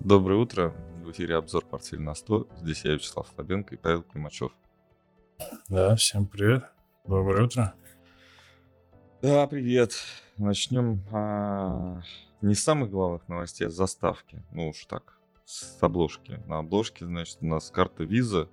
Доброе 0.00 0.36
утро. 0.36 0.74
В 1.04 1.10
эфире 1.10 1.36
обзор 1.36 1.66
«Портфель 1.66 2.00
на 2.00 2.12
100». 2.12 2.60
Здесь 2.62 2.86
я, 2.86 2.94
Вячеслав 2.94 3.28
Слабенко 3.34 3.74
и 3.74 3.78
Павел 3.78 4.02
Климачев. 4.02 4.50
Да, 5.68 5.94
всем 5.94 6.26
привет. 6.26 6.64
Доброе 7.06 7.44
утро. 7.44 7.74
Да, 9.20 9.46
привет. 9.46 9.92
Начнем 10.38 11.04
а, 11.12 12.00
не 12.40 12.54
с 12.54 12.64
самых 12.64 12.90
главных 12.90 13.28
новостей, 13.28 13.66
а 13.66 13.70
с 13.70 13.74
заставки. 13.74 14.42
Ну 14.52 14.70
уж 14.70 14.86
так, 14.86 15.18
с 15.44 15.76
обложки. 15.82 16.40
На 16.46 16.60
обложке, 16.60 17.04
значит, 17.04 17.36
у 17.42 17.46
нас 17.46 17.70
карта 17.70 18.02
виза, 18.02 18.48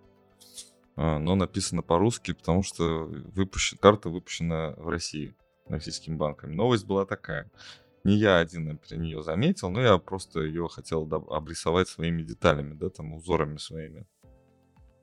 но 0.97 1.35
написано 1.35 1.81
по-русски, 1.81 2.33
потому 2.33 2.61
что 2.61 3.05
выпущен, 3.05 3.77
карта 3.77 4.09
выпущена 4.09 4.71
в 4.71 4.89
России 4.89 5.33
российскими 5.69 6.15
банками. 6.15 6.53
Новость 6.53 6.85
была 6.85 7.05
такая– 7.05 7.49
не 8.07 8.15
я 8.15 8.37
один, 8.37 8.69
например, 8.69 9.03
нее 9.03 9.21
заметил, 9.21 9.69
но 9.69 9.81
я 9.81 9.97
просто 9.97 10.39
ее 10.39 10.69
хотел 10.69 11.03
обрисовать 11.29 11.89
своими 11.89 12.23
деталями, 12.23 12.73
да, 12.73 12.89
там, 12.89 13.13
узорами 13.13 13.57
своими. 13.57 14.07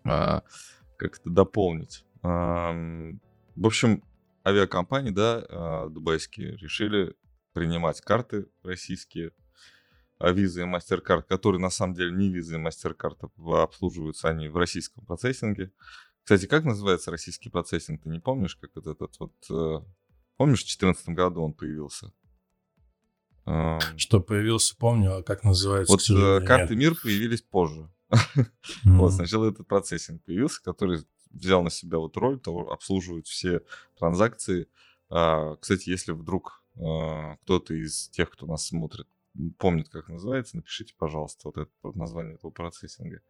А, 0.04 0.42
как 0.96 1.18
это 1.18 1.28
дополнить. 1.28 2.06
А, 2.22 2.72
в 3.54 3.66
общем, 3.66 4.02
авиакомпании, 4.46 5.10
да, 5.10 5.44
а, 5.50 5.88
дубайские, 5.90 6.56
решили 6.56 7.14
принимать 7.52 8.00
карты 8.00 8.46
российские, 8.62 9.32
а 10.16 10.30
визы 10.30 10.62
и 10.62 10.64
MasterCard, 10.64 11.24
которые 11.24 11.60
на 11.60 11.70
самом 11.70 11.92
деле 11.92 12.10
не 12.10 12.30
визы 12.30 12.56
и 12.56 12.58
MasterCard, 12.58 13.30
а 13.36 13.62
обслуживаются 13.64 14.30
они 14.30 14.48
в 14.48 14.56
российском 14.56 15.04
процессинге. 15.04 15.72
Кстати, 16.22 16.46
как 16.46 16.64
называется 16.64 17.10
российский 17.10 17.50
процессинг? 17.50 18.02
Ты 18.02 18.08
не 18.08 18.20
помнишь, 18.20 18.56
как 18.56 18.70
этот, 18.70 19.02
этот 19.02 19.20
вот... 19.20 19.34
Э, 19.50 19.84
помнишь, 20.38 20.60
в 20.60 20.64
2014 20.64 21.08
году 21.10 21.42
он 21.42 21.52
появился? 21.52 22.10
Что 23.96 24.20
появился, 24.20 24.74
помню, 24.76 25.18
а 25.18 25.22
как 25.22 25.44
называется? 25.44 25.92
Вот 25.92 26.08
э, 26.08 26.46
карты 26.46 26.76
мир 26.76 26.94
появились 26.94 27.42
позже. 27.42 27.90
Вот 28.84 29.12
сначала 29.12 29.50
этот 29.50 29.66
процессинг 29.66 30.22
появился, 30.24 30.62
который 30.62 31.04
взял 31.30 31.62
на 31.62 31.70
себя 31.70 31.98
вот 31.98 32.16
роль 32.16 32.38
того, 32.38 32.70
обслуживать 32.72 33.26
все 33.26 33.60
транзакции. 33.98 34.68
А, 35.10 35.56
кстати, 35.56 35.90
если 35.90 36.12
вдруг 36.12 36.62
а, 36.80 37.36
кто-то 37.42 37.74
из 37.74 38.08
тех, 38.08 38.30
кто 38.30 38.46
нас 38.46 38.66
смотрит, 38.66 39.08
помнит, 39.58 39.88
как 39.88 40.08
называется, 40.08 40.56
напишите, 40.56 40.94
пожалуйста, 40.96 41.48
вот 41.48 41.58
это 41.58 41.98
название 41.98 42.34
этого 42.34 42.50
процессинга. 42.50 43.20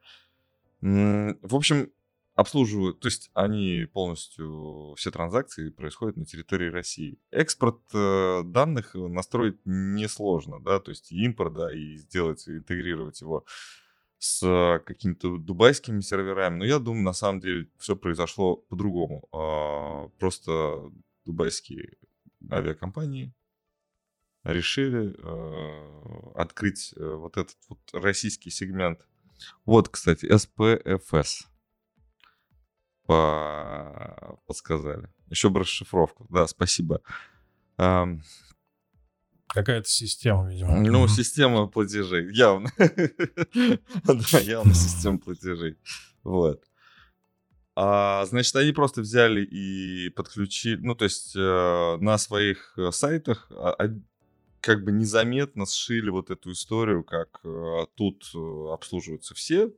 В 0.80 1.54
общем, 1.54 1.90
обслуживают, 2.34 3.00
то 3.00 3.06
есть 3.06 3.30
они 3.32 3.86
полностью, 3.92 4.94
все 4.96 5.10
транзакции 5.10 5.70
происходят 5.70 6.16
на 6.16 6.24
территории 6.24 6.68
России. 6.68 7.18
Экспорт 7.30 7.80
э, 7.92 8.42
данных 8.44 8.94
настроить 8.94 9.58
несложно, 9.64 10.60
да, 10.60 10.80
то 10.80 10.90
есть 10.90 11.12
импорт, 11.12 11.54
да, 11.54 11.72
и 11.72 11.96
сделать, 11.96 12.48
интегрировать 12.48 13.20
его 13.20 13.44
с 14.18 14.82
какими-то 14.84 15.36
дубайскими 15.36 16.00
серверами. 16.00 16.58
Но 16.58 16.64
я 16.64 16.78
думаю, 16.78 17.04
на 17.04 17.12
самом 17.12 17.40
деле 17.40 17.68
все 17.78 17.94
произошло 17.94 18.56
по-другому. 18.56 19.28
А, 19.32 20.08
просто 20.18 20.90
дубайские 21.24 21.96
авиакомпании 22.50 23.32
решили 24.42 25.14
э, 25.16 26.32
открыть 26.34 26.94
э, 26.96 27.04
вот 27.04 27.36
этот 27.36 27.56
вот 27.68 27.78
российский 27.92 28.50
сегмент. 28.50 29.06
Вот, 29.64 29.88
кстати, 29.88 30.26
SPFS 30.26 31.46
по... 33.06 34.38
подсказали. 34.46 35.08
Еще 35.30 35.50
бы 35.50 35.60
расшифровку. 35.60 36.26
Да, 36.30 36.46
спасибо. 36.46 37.00
Какая-то 39.54 39.88
система, 39.88 40.50
видимо. 40.50 40.80
Ну, 40.80 41.06
система 41.06 41.66
платежей, 41.66 42.32
явно. 42.34 42.70
Да, 44.04 44.38
явно 44.40 44.74
система 44.74 45.18
платежей. 45.18 45.76
Вот. 46.24 46.64
А, 47.76 48.24
значит, 48.26 48.54
они 48.56 48.72
просто 48.72 49.00
взяли 49.00 49.44
и 49.44 50.08
подключили, 50.10 50.80
ну, 50.80 50.94
то 50.94 51.04
есть 51.04 51.34
э, 51.34 51.96
на 52.00 52.18
своих 52.18 52.74
э, 52.78 52.92
сайтах 52.92 53.48
а, 53.50 53.70
а, 53.72 53.88
как 54.60 54.84
бы 54.84 54.92
незаметно 54.92 55.66
сшили 55.66 56.10
вот 56.10 56.30
эту 56.30 56.52
историю, 56.52 57.02
как 57.02 57.40
э, 57.42 57.86
тут 57.96 58.30
обслуживаются 58.72 59.34
все 59.34 59.72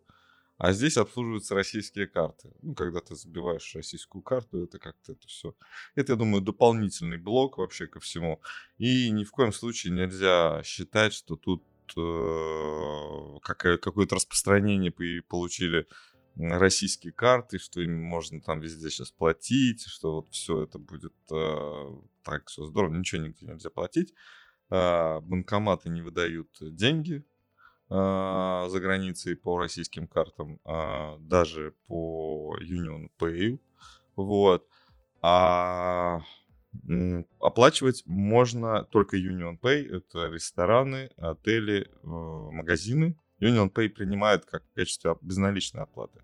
а 0.58 0.72
здесь 0.72 0.96
обслуживаются 0.96 1.54
российские 1.54 2.06
карты. 2.06 2.50
Ну, 2.62 2.74
когда 2.74 3.00
ты 3.00 3.14
забиваешь 3.14 3.74
российскую 3.74 4.22
карту, 4.22 4.64
это 4.64 4.78
как-то 4.78 5.12
это 5.12 5.26
все. 5.26 5.54
Это, 5.94 6.12
я 6.12 6.16
думаю, 6.16 6.42
дополнительный 6.42 7.18
блок 7.18 7.58
вообще 7.58 7.86
ко 7.86 8.00
всему. 8.00 8.40
И 8.78 9.10
ни 9.10 9.24
в 9.24 9.30
коем 9.30 9.52
случае 9.52 9.92
нельзя 9.92 10.62
считать, 10.64 11.12
что 11.12 11.36
тут 11.36 11.62
э, 11.96 13.38
какое- 13.42 13.78
какое-то 13.78 14.16
распространение 14.16 14.92
получили 15.22 15.86
российские 16.36 17.12
карты, 17.12 17.58
что 17.58 17.80
им 17.80 18.02
можно 18.02 18.40
там 18.40 18.60
везде 18.60 18.90
сейчас 18.90 19.10
платить, 19.10 19.82
что 19.86 20.16
вот 20.16 20.28
все 20.30 20.62
это 20.62 20.78
будет 20.78 21.14
э, 21.30 21.96
так 22.22 22.48
все 22.48 22.64
здорово, 22.64 22.94
ничего 22.94 23.22
нигде 23.22 23.46
нельзя 23.46 23.70
платить. 23.70 24.14
Э, 24.70 25.20
банкоматы 25.20 25.90
не 25.90 26.02
выдают 26.02 26.48
деньги 26.60 27.24
а, 27.88 28.68
за 28.68 28.80
границей 28.80 29.36
по 29.36 29.58
российским 29.58 30.08
картам, 30.08 30.60
а, 30.64 31.18
даже 31.18 31.74
по 31.86 32.56
Union 32.60 33.10
Pay. 33.18 33.60
Вот. 34.16 34.66
А 35.22 36.20
оплачивать 37.40 38.02
можно 38.06 38.84
только 38.84 39.16
Union 39.16 39.58
Pay. 39.58 39.96
Это 39.96 40.28
рестораны, 40.28 41.10
отели, 41.16 41.88
э, 41.88 42.06
магазины. 42.06 43.18
Union 43.40 43.72
Pay 43.72 43.88
принимает 43.88 44.44
как 44.44 44.64
в 44.64 44.74
качестве 44.74 45.16
безналичной 45.20 45.82
оплаты. 45.82 46.22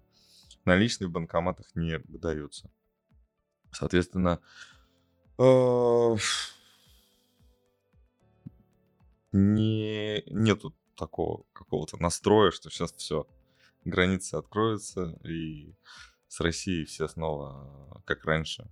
Наличные 0.65 1.09
в 1.09 1.13
банкоматах 1.13 1.75
не 1.75 1.99
выдаются. 2.09 2.71
Соответственно, 3.71 4.41
э, 5.39 6.17
не, 9.33 10.23
нету 10.27 10.75
такого 10.97 11.45
какого-то 11.53 11.97
настроя, 12.03 12.51
что 12.51 12.71
сейчас 12.71 12.93
все, 12.93 13.27
границы 13.85 14.35
откроются, 14.35 15.19
и 15.25 15.75
с 16.29 16.41
Россией 16.41 16.85
все 16.85 17.09
снова 17.09 18.03
как 18.05 18.25
раньше. 18.25 18.71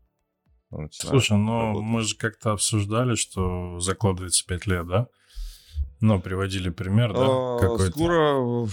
Слушай, 0.93 1.37
ну 1.37 1.61
работать. 1.61 1.83
мы 1.83 2.03
же 2.03 2.17
как-то 2.17 2.53
обсуждали, 2.53 3.17
что 3.17 3.81
закладывается 3.81 4.47
5 4.47 4.67
лет, 4.67 4.87
да? 4.87 5.09
Ну, 6.01 6.21
приводили 6.21 6.71
пример, 6.71 7.13
да? 7.13 7.27
А, 7.27 7.59
какой-то. 7.59 7.91
Скоро 7.91 8.69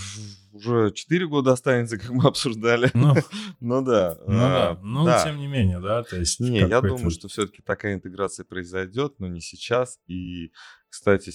уже 0.57 0.91
4 0.91 1.28
года 1.28 1.53
останется, 1.53 1.97
как 1.97 2.09
мы 2.09 2.23
обсуждали. 2.28 2.90
Ну, 2.94 3.16
ну 3.59 3.81
да. 3.81 4.18
Ну 4.25 4.34
да, 4.34 4.69
а, 4.72 4.79
ну 4.81 5.06
да. 5.06 5.23
тем 5.23 5.38
не 5.38 5.47
менее, 5.47 5.79
да, 5.79 6.03
то 6.03 6.18
есть... 6.18 6.40
Не, 6.40 6.59
я 6.59 6.81
думаю, 6.81 7.12
что 7.12 7.28
все-таки 7.28 7.62
такая 7.62 7.94
интеграция 7.94 8.44
произойдет, 8.44 9.16
но 9.19 9.28
не 9.28 9.41
сейчас. 9.41 10.00
И, 10.07 10.51
кстати, 10.90 11.31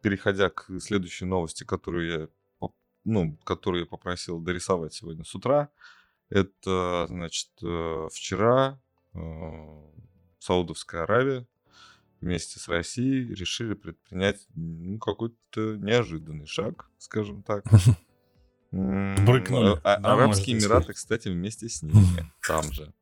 переходя 0.00 0.50
к 0.50 0.68
следующей 0.80 1.24
новости, 1.24 1.64
которую 1.64 2.30
я, 2.62 2.68
ну, 3.04 3.36
которую 3.44 3.82
я 3.82 3.86
попросил 3.86 4.40
дорисовать 4.40 4.94
сегодня 4.94 5.24
с 5.24 5.34
утра, 5.34 5.70
это, 6.30 7.06
значит, 7.08 7.50
э, 7.62 8.08
вчера 8.10 8.80
э, 9.12 9.18
Саудовская 10.38 11.02
Аравия 11.02 11.46
вместе 12.22 12.58
с 12.58 12.68
Россией 12.68 13.34
решили 13.34 13.74
предпринять 13.74 14.46
ну, 14.54 14.98
какой-то 14.98 15.76
неожиданный 15.76 16.46
шаг, 16.46 16.88
скажем 16.98 17.42
так. 17.42 17.64
Брыкнули. 18.72 19.78
А, 19.84 19.94
Арабские 20.14 20.58
Эмираты, 20.58 20.94
кстати, 20.94 21.28
вместе 21.28 21.68
с 21.68 21.82
ними 21.82 22.26
там 22.46 22.72
же. 22.72 22.92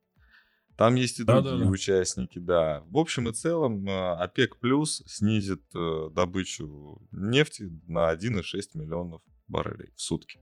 Там 0.75 0.95
есть 0.95 1.19
и 1.19 1.23
другие 1.23 1.57
да, 1.59 1.63
да, 1.65 1.69
участники, 1.69 2.39
да. 2.39 2.83
В 2.87 2.97
общем 2.97 3.29
и 3.29 3.33
целом, 3.33 3.87
э, 3.87 4.13
ОПЕК 4.15 4.57
плюс 4.57 5.03
снизит 5.05 5.61
э, 5.75 6.09
добычу 6.11 7.01
нефти 7.11 7.71
на 7.87 8.11
1,6 8.11 8.41
миллионов 8.73 9.21
баррелей 9.47 9.91
в 9.95 10.01
сутки. 10.01 10.39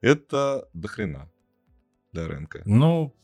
Это 0.00 0.68
дохрена 0.72 1.30
для 2.12 2.26
рынка. 2.26 2.62
Ну, 2.64 3.14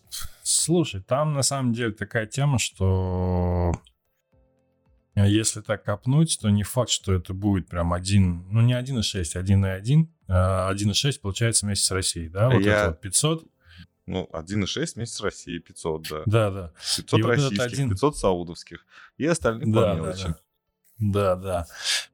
слушай, 0.44 1.02
там 1.02 1.34
на 1.34 1.42
самом 1.42 1.72
деле 1.72 1.92
такая 1.92 2.26
тема, 2.26 2.58
что 2.58 3.72
а 5.14 5.26
если 5.26 5.60
так 5.60 5.84
копнуть, 5.84 6.38
то 6.40 6.48
не 6.50 6.62
факт, 6.62 6.90
что 6.90 7.12
это 7.12 7.34
будет 7.34 7.68
прям 7.68 7.92
один, 7.92 8.46
ну 8.50 8.62
не 8.62 8.72
1,6, 8.72 9.42
1,1. 9.42 10.06
1,6 10.32 11.20
получается 11.20 11.66
вместе 11.66 11.86
с 11.86 11.90
Россией, 11.90 12.28
да? 12.28 12.48
Вот 12.48 12.62
Я... 12.62 12.80
это 12.80 12.88
вот 12.90 13.00
500. 13.00 13.44
Ну, 14.06 14.28
1,6 14.32 14.94
вместе 14.94 15.16
с 15.16 15.20
Россией, 15.20 15.60
500, 15.60 16.08
да. 16.08 16.22
Да, 16.26 16.50
да. 16.50 16.72
500 16.96 17.18
и 17.18 17.22
российских, 17.22 17.58
вот 17.58 17.72
1... 17.72 17.90
500 17.90 18.16
саудовских. 18.16 18.86
И 19.16 19.26
остальных 19.26 19.72
да, 19.72 19.94
по 19.94 19.96
мелочи. 19.96 20.22
Да, 20.24 20.28
да. 20.28 20.36
Да, 20.98 21.36
да. 21.36 21.66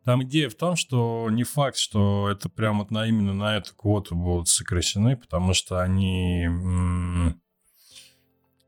Там 0.04 0.24
идея 0.24 0.48
в 0.48 0.54
том, 0.54 0.76
что 0.76 1.28
не 1.30 1.44
факт, 1.44 1.76
что 1.76 2.30
это 2.30 2.48
прям 2.48 2.78
вот 2.78 2.90
на, 2.90 3.06
именно 3.06 3.34
на 3.34 3.56
эту 3.56 3.74
квоту 3.74 4.16
будут 4.16 4.48
сокращены, 4.48 5.16
потому 5.16 5.52
что 5.54 5.80
они... 5.80 6.44
М- 6.44 7.40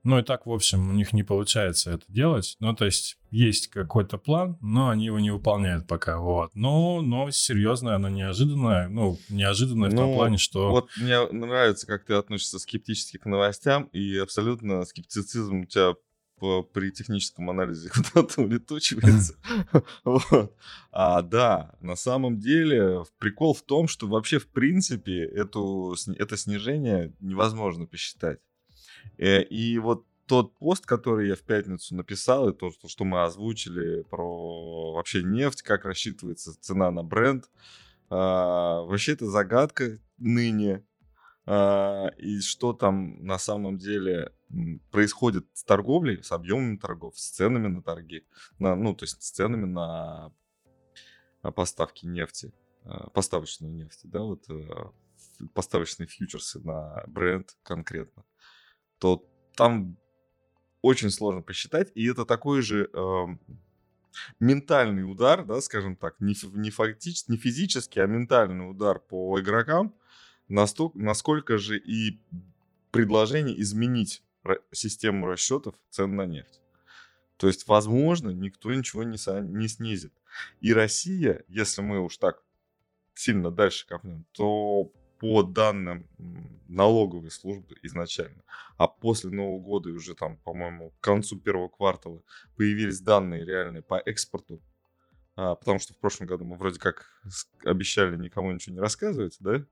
Ну 0.03 0.19
и 0.19 0.23
так, 0.23 0.47
в 0.47 0.53
общем, 0.53 0.89
у 0.89 0.93
них 0.93 1.13
не 1.13 1.23
получается 1.23 1.93
это 1.93 2.05
делать. 2.09 2.57
Ну, 2.61 2.75
то 2.75 2.87
есть 2.87 3.19
есть 3.31 3.69
какой-то 3.69 4.19
план, 4.19 4.57
но 4.61 4.89
они 4.89 5.07
его 5.07 5.21
не 5.21 5.31
выполняют 5.31 5.87
пока. 5.87 6.19
Вот. 6.19 6.51
Но, 6.55 7.03
но 7.03 7.31
серьезно, 7.31 7.95
она 7.95 8.11
неожиданная. 8.11 8.89
Ну, 8.89 9.19
неожиданная 9.29 9.91
ну, 9.91 9.97
в 9.97 9.99
том 9.99 10.11
ну, 10.11 10.17
плане, 10.17 10.39
что... 10.39 10.71
Вот 10.71 10.89
мне 10.97 11.27
нравится, 11.31 11.87
как 11.87 12.05
ты 12.05 12.15
относишься 12.15 12.59
скептически 12.59 13.19
к 13.19 13.27
новостям, 13.27 13.85
и 13.93 14.17
абсолютно 14.17 14.85
скептицизм 14.85 15.61
у 15.61 15.65
тебя 15.67 15.95
при 16.73 16.91
техническом 16.91 17.51
анализе 17.51 17.91
куда-то 17.95 18.41
улетучивается. 18.43 19.35
вот. 20.05 20.57
А 20.91 21.23
да, 21.23 21.75
на 21.81 21.97
самом 21.97 22.39
деле 22.39 23.05
прикол 23.19 23.55
в 23.55 23.63
том, 23.63 23.89
что 23.89 24.07
вообще 24.07 24.39
в 24.39 24.49
принципе 24.49 25.25
эту, 25.25 25.95
это 26.17 26.37
снижение 26.37 27.13
невозможно 27.21 27.87
посчитать. 27.87 28.41
Э, 29.19 29.43
и 29.43 29.79
вот 29.79 30.07
тот 30.31 30.57
пост, 30.59 30.87
который 30.87 31.27
я 31.27 31.35
в 31.35 31.43
пятницу 31.43 31.97
написал, 31.97 32.49
и 32.49 32.53
то, 32.53 32.71
что 32.87 33.05
мы 33.05 33.25
озвучили 33.25 34.03
про 34.03 34.93
вообще 34.93 35.25
нефть, 35.25 35.63
как 35.63 35.85
рассчитывается 35.85 36.57
цена 36.61 36.93
на 36.93 37.03
бренд, 37.03 37.51
а, 38.11 38.83
вообще 38.83 39.15
это 39.15 39.27
загадка 39.27 39.99
ныне. 40.19 40.87
А, 41.47 42.13
и 42.17 42.41
что 42.43 42.73
там 42.73 43.25
на 43.27 43.39
самом 43.39 43.77
деле 43.77 44.33
происходит 44.93 45.49
с 45.53 45.65
торговлей, 45.65 46.23
с 46.23 46.31
объемами 46.31 46.77
торгов, 46.77 47.19
с 47.19 47.31
ценами 47.31 47.67
на 47.67 47.83
торги, 47.83 48.25
на, 48.61 48.77
ну, 48.77 48.95
то 48.95 49.07
есть 49.07 49.21
с 49.21 49.33
ценами 49.33 49.65
на 49.65 50.33
поставки 51.43 52.07
нефти, 52.07 52.53
а, 52.85 53.11
поставочную 53.11 53.73
нефть, 53.73 54.03
да, 54.05 54.21
вот 54.21 54.49
э, 54.49 54.65
поставочные 55.55 56.07
фьючерсы 56.07 56.61
на 56.61 57.03
бренд 57.09 57.57
конкретно 57.65 58.23
то 59.01 59.27
там 59.57 59.97
очень 60.83 61.11
сложно 61.11 61.43
посчитать, 61.43 61.91
и 61.95 62.07
это 62.07 62.25
такой 62.25 62.63
же 62.63 62.89
э, 62.93 63.27
ментальный 64.39 65.11
удар, 65.11 65.45
да, 65.45 65.61
скажем 65.61 65.97
так, 65.97 66.21
не, 66.21 66.37
не 66.53 66.71
фактически, 66.71 67.31
не 67.31 67.37
физический, 67.37 68.01
а 68.01 68.07
ментальный 68.07 68.71
удар 68.71 69.01
по 69.01 69.41
игрокам, 69.41 69.95
настолько, 70.49 70.99
насколько 70.99 71.59
же 71.59 71.79
и 71.79 72.21
предложение 72.91 73.61
изменить 73.61 74.23
систему 74.73 75.27
расчетов 75.27 75.75
цен 75.91 76.17
на 76.17 76.27
нефть. 76.27 76.61
То 77.37 77.47
есть, 77.47 77.67
возможно, 77.67 78.31
никто 78.31 78.73
ничего 78.73 79.03
не, 79.03 79.17
не 79.51 79.69
снизит. 79.69 80.13
И 80.61 80.73
Россия, 80.75 81.45
если 81.49 81.81
мы 81.83 82.01
уж 82.01 82.19
так 82.19 82.43
сильно 83.15 83.51
дальше 83.51 83.87
копнем, 83.87 84.27
то 84.33 84.93
по 85.21 85.43
данным 85.43 86.09
налоговой 86.67 87.31
службы 87.31 87.77
изначально. 87.83 88.43
А 88.79 88.89
после 88.89 89.31
Нового 89.31 89.61
года 89.61 89.91
и 89.91 89.93
уже 89.93 90.15
там, 90.15 90.39
по-моему, 90.39 90.91
к 90.99 91.05
концу 91.05 91.39
первого 91.39 91.69
квартала 91.69 92.23
появились 92.57 93.01
данные 93.01 93.45
реальные 93.45 93.83
по 93.83 93.99
экспорту. 93.99 94.63
А, 95.37 95.57
потому 95.57 95.79
что 95.79 95.93
в 95.93 95.99
прошлом 95.99 96.27
году 96.27 96.47
мы 96.47 96.57
вроде 96.57 96.81
как 96.81 97.07
обещали 97.65 98.17
никому 98.17 98.51
ничего 98.51 98.75
не 98.75 98.81
рассказывать, 98.81 99.37
да? 99.41 99.65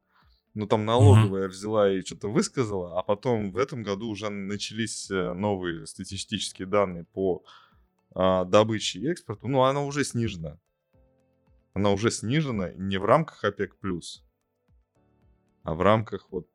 Ну, 0.53 0.67
там 0.67 0.85
налоговая 0.85 1.47
mm-hmm. 1.47 1.50
взяла 1.50 1.91
и 1.91 2.03
что-то 2.03 2.29
высказала, 2.29 2.99
а 2.99 3.03
потом 3.03 3.53
в 3.53 3.56
этом 3.56 3.83
году 3.83 4.09
уже 4.09 4.29
начались 4.29 5.11
э, 5.11 5.33
новые 5.33 5.87
статистические 5.87 6.67
данные 6.67 7.05
по 7.05 7.43
а, 8.15 8.45
добыче 8.45 8.99
и 8.99 9.09
экспорту. 9.09 9.49
Ну, 9.49 9.62
она 9.62 9.83
уже 9.83 10.05
снижена. 10.05 10.59
Она 11.73 11.91
уже 11.91 12.11
снижена 12.11 12.73
не 12.73 12.99
в 12.99 13.05
рамках 13.05 13.45
ОПЕК+, 13.45 13.77
а 15.69 15.75
в 15.75 15.82
рамках 15.82 16.29
вот 16.31 16.49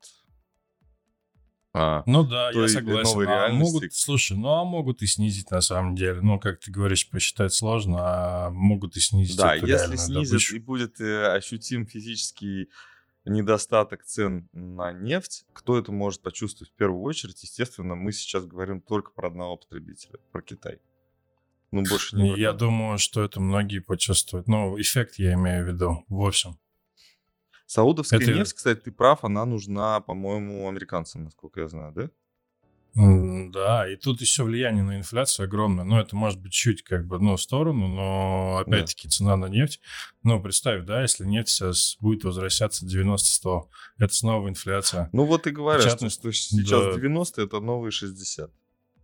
а, 1.76 2.04
ну 2.06 2.24
да, 2.24 2.52
я 2.52 2.68
согласен. 2.68 3.28
А 3.28 3.50
могут, 3.50 3.94
слушай, 3.94 4.38
ну 4.38 4.50
а 4.50 4.64
могут 4.64 5.02
и 5.02 5.08
снизить 5.08 5.50
на 5.50 5.62
самом 5.62 5.96
деле. 5.96 6.22
Ну, 6.22 6.40
как 6.40 6.60
ты 6.60 6.72
говоришь, 6.72 7.10
посчитать 7.10 7.52
сложно, 7.52 7.98
а 8.00 8.50
могут 8.52 8.96
и 8.96 9.00
снизить. 9.00 9.38
Да, 9.38 9.56
если 9.56 9.96
снизят 9.96 10.34
добычу. 10.34 10.56
и 10.56 10.60
будет 10.60 11.02
э, 11.02 11.36
ощутим 11.36 11.88
физический 11.88 12.70
недостаток 13.26 14.04
цен 14.04 14.50
на 14.52 14.92
нефть, 14.92 15.46
кто 15.54 15.80
это 15.80 15.92
может 15.92 16.22
почувствовать 16.22 16.72
в 16.72 16.76
первую 16.76 17.02
очередь? 17.02 17.42
Естественно, 17.42 17.96
мы 17.96 18.12
сейчас 18.12 18.46
говорим 18.46 18.82
только 18.82 19.12
про 19.12 19.30
одного 19.30 19.58
потребителя, 19.58 20.20
про 20.32 20.44
Китай. 20.44 20.80
Ну, 21.72 21.84
больше 21.90 22.16
не 22.16 22.36
Я 22.36 22.54
думаю, 22.54 23.00
что 23.00 23.24
это 23.24 23.40
многие 23.40 23.80
почувствуют. 23.80 24.48
Ну, 24.48 24.80
эффект 24.80 25.16
я 25.18 25.34
имею 25.34 25.66
в 25.66 25.68
виду, 25.70 26.06
в 26.08 26.22
общем. 26.22 26.60
Саудовская 27.74 28.20
это... 28.20 28.32
нефть, 28.32 28.54
кстати, 28.54 28.82
ты 28.82 28.92
прав, 28.92 29.24
она 29.24 29.46
нужна, 29.46 30.00
по-моему, 30.00 30.70
американцам, 30.70 31.24
насколько 31.24 31.62
я 31.62 31.68
знаю, 31.68 31.92
да? 31.92 32.10
Да, 33.52 33.92
и 33.92 33.96
тут 33.96 34.22
еще 34.22 34.44
влияние 34.44 34.84
на 34.84 35.00
инфляцию 35.00 35.46
огромное. 35.46 35.84
Ну, 35.84 35.98
это 35.98 36.16
может 36.16 36.40
быть 36.40 36.52
чуть 36.52 36.84
как 36.84 37.08
бы, 37.08 37.18
ну, 37.18 37.36
в 37.36 37.42
сторону, 37.42 37.88
но 37.88 38.58
опять-таки 38.58 39.08
да. 39.08 39.12
цена 39.12 39.38
на 39.38 39.48
нефть. 39.48 39.82
Ну, 40.22 40.40
представь, 40.40 40.86
да, 40.86 41.02
если 41.02 41.26
нефть 41.26 41.50
сейчас 41.50 41.98
будет 42.00 42.24
возвращаться 42.24 42.86
90-100, 42.86 43.64
это 43.98 44.14
снова 44.14 44.48
инфляция. 44.50 45.10
Ну, 45.12 45.26
вот 45.26 45.48
и 45.48 45.50
говорят, 45.50 45.84
частности, 45.84 46.20
что 46.20 46.32
сейчас 46.32 46.86
да. 46.86 46.94
90 46.94 47.42
это 47.42 47.60
новые 47.60 47.90
60. 47.90 48.52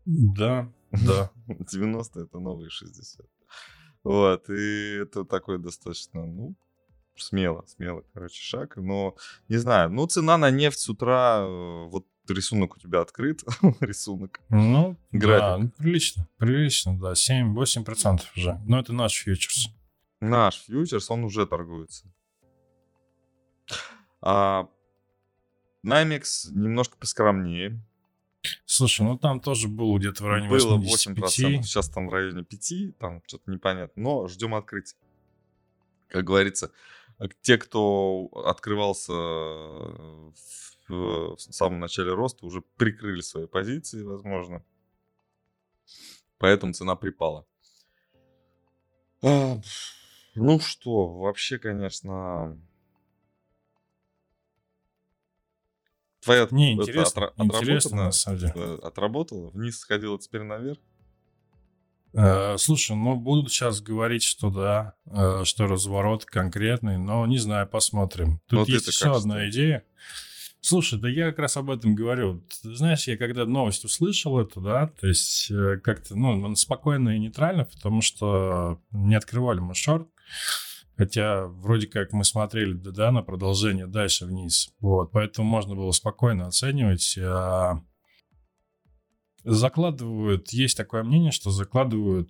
Да, 0.06 0.72
да. 0.92 1.32
90 1.48 2.20
это 2.20 2.38
новые 2.38 2.70
60. 2.70 3.26
Вот, 4.04 4.48
и 4.52 5.00
это 5.02 5.26
такой 5.26 5.58
достаточно, 5.58 6.24
ну, 6.24 6.56
смело, 7.22 7.66
смело, 7.68 8.04
короче, 8.14 8.42
шаг. 8.42 8.78
Но, 8.78 9.16
не 9.48 9.58
знаю, 9.58 9.90
ну, 9.90 10.06
цена 10.08 10.38
на 10.38 10.50
нефть 10.50 10.80
с 10.80 10.90
утра, 10.90 11.40
э, 11.42 11.88
вот 11.90 12.06
рисунок 12.28 12.78
у 12.78 12.80
тебя 12.80 13.02
открыт, 13.02 13.44
рисунок. 13.80 14.40
Ну, 14.50 14.96
График. 15.12 15.72
да, 15.72 15.84
прилично, 15.84 16.28
прилично, 16.38 17.00
да, 17.00 17.14
7-8% 17.14 18.22
уже. 18.36 18.60
Но 18.66 18.80
это 18.80 18.94
наш 18.94 19.14
фьючерс. 19.14 19.70
Наш 20.22 20.64
фьючерс, 20.66 21.10
он 21.12 21.24
уже 21.24 21.46
торгуется. 21.46 22.06
А 24.22 24.68
Наймекс 25.84 26.50
немножко 26.52 26.98
поскромнее. 26.98 27.82
Слушай, 28.66 29.02
ну 29.02 29.18
там 29.18 29.40
тоже 29.40 29.68
было 29.68 29.98
где-то 29.98 30.24
в 30.24 30.28
районе 30.28 30.50
Было 30.50 30.78
85. 30.78 31.40
8%, 31.40 31.64
сейчас 31.64 31.90
там 31.90 32.08
в 32.08 32.14
районе 32.14 32.44
5, 32.44 32.98
там 32.98 33.22
что-то 33.28 33.52
непонятно. 33.52 34.02
Но 34.02 34.28
ждем 34.28 34.56
открытия. 34.56 34.96
Как 36.08 36.24
говорится, 36.24 36.72
те, 37.42 37.58
кто 37.58 38.30
открывался 38.46 39.14
в, 39.14 40.34
в 40.88 41.38
самом 41.38 41.80
начале 41.80 42.14
роста, 42.14 42.46
уже 42.46 42.62
прикрыли 42.78 43.22
свои 43.22 43.48
позиции, 43.48 44.04
возможно. 44.04 44.64
Поэтому 46.38 46.74
цена 46.74 46.96
припала. 46.96 47.46
А, 49.22 49.60
ну 50.36 50.60
что, 50.60 51.08
вообще, 51.08 51.60
конечно... 51.60 52.58
Твоя 56.22 56.48
Не, 56.52 56.74
интересно, 56.74 57.20
это, 57.20 57.20
отра- 57.20 57.46
интересно, 57.46 58.06
на 58.06 58.12
самом 58.12 58.40
деле. 58.40 58.54
Э, 58.56 58.80
отработала, 58.84 59.50
вниз 59.50 59.80
сходила, 59.80 60.20
теперь 60.20 60.44
наверх. 60.44 60.80
Э, 62.14 62.58
слушай, 62.58 62.96
ну 62.96 63.16
будут 63.16 63.52
сейчас 63.52 63.82
говорить, 63.82 64.24
что 64.24 64.50
да, 64.50 64.94
э, 65.06 65.44
что 65.46 65.68
разворот 65.68 66.26
конкретный, 66.26 66.98
но 66.98 67.26
не 67.28 67.38
знаю, 67.38 67.68
посмотрим. 67.68 68.42
Тут 68.48 68.60
вот 68.60 68.70
есть 68.70 68.88
еще 68.88 69.16
одна 69.16 69.50
идея. 69.50 69.84
Слушай, 70.62 71.00
да 71.00 71.08
я 71.08 71.30
как 71.30 71.40
раз 71.40 71.56
об 71.58 71.70
этом 71.70 71.96
говорю. 71.96 72.44
Ты 72.62 72.76
знаешь, 72.76 73.08
я 73.08 73.18
когда 73.18 73.46
новость 73.46 73.86
услышал 73.86 74.40
эту, 74.40 74.60
да, 74.60 74.88
то 75.00 75.08
есть 75.08 75.50
э, 75.52 75.78
как-то, 75.78 76.16
ну, 76.16 76.54
спокойно 76.56 77.16
и 77.16 77.20
нейтрально, 77.20 77.66
потому 77.66 78.02
что 78.02 78.82
не 78.92 79.16
открывали 79.16 79.60
мы 79.60 79.74
шорт. 79.74 80.08
Хотя 80.98 81.46
вроде 81.46 81.88
как 81.88 82.12
мы 82.12 82.26
смотрели, 82.26 82.74
да, 82.74 82.92
да, 82.92 83.12
на 83.12 83.22
продолжение 83.22 83.88
дальше 83.88 84.26
вниз. 84.26 84.70
Вот, 84.82 85.12
поэтому 85.14 85.48
можно 85.48 85.74
было 85.74 85.92
спокойно 85.92 86.48
оценивать. 86.48 87.18
А 87.18 87.82
закладывают, 89.50 90.50
есть 90.52 90.78
такое 90.78 91.04
мнение, 91.04 91.32
что 91.32 91.52
закладывают, 91.52 92.30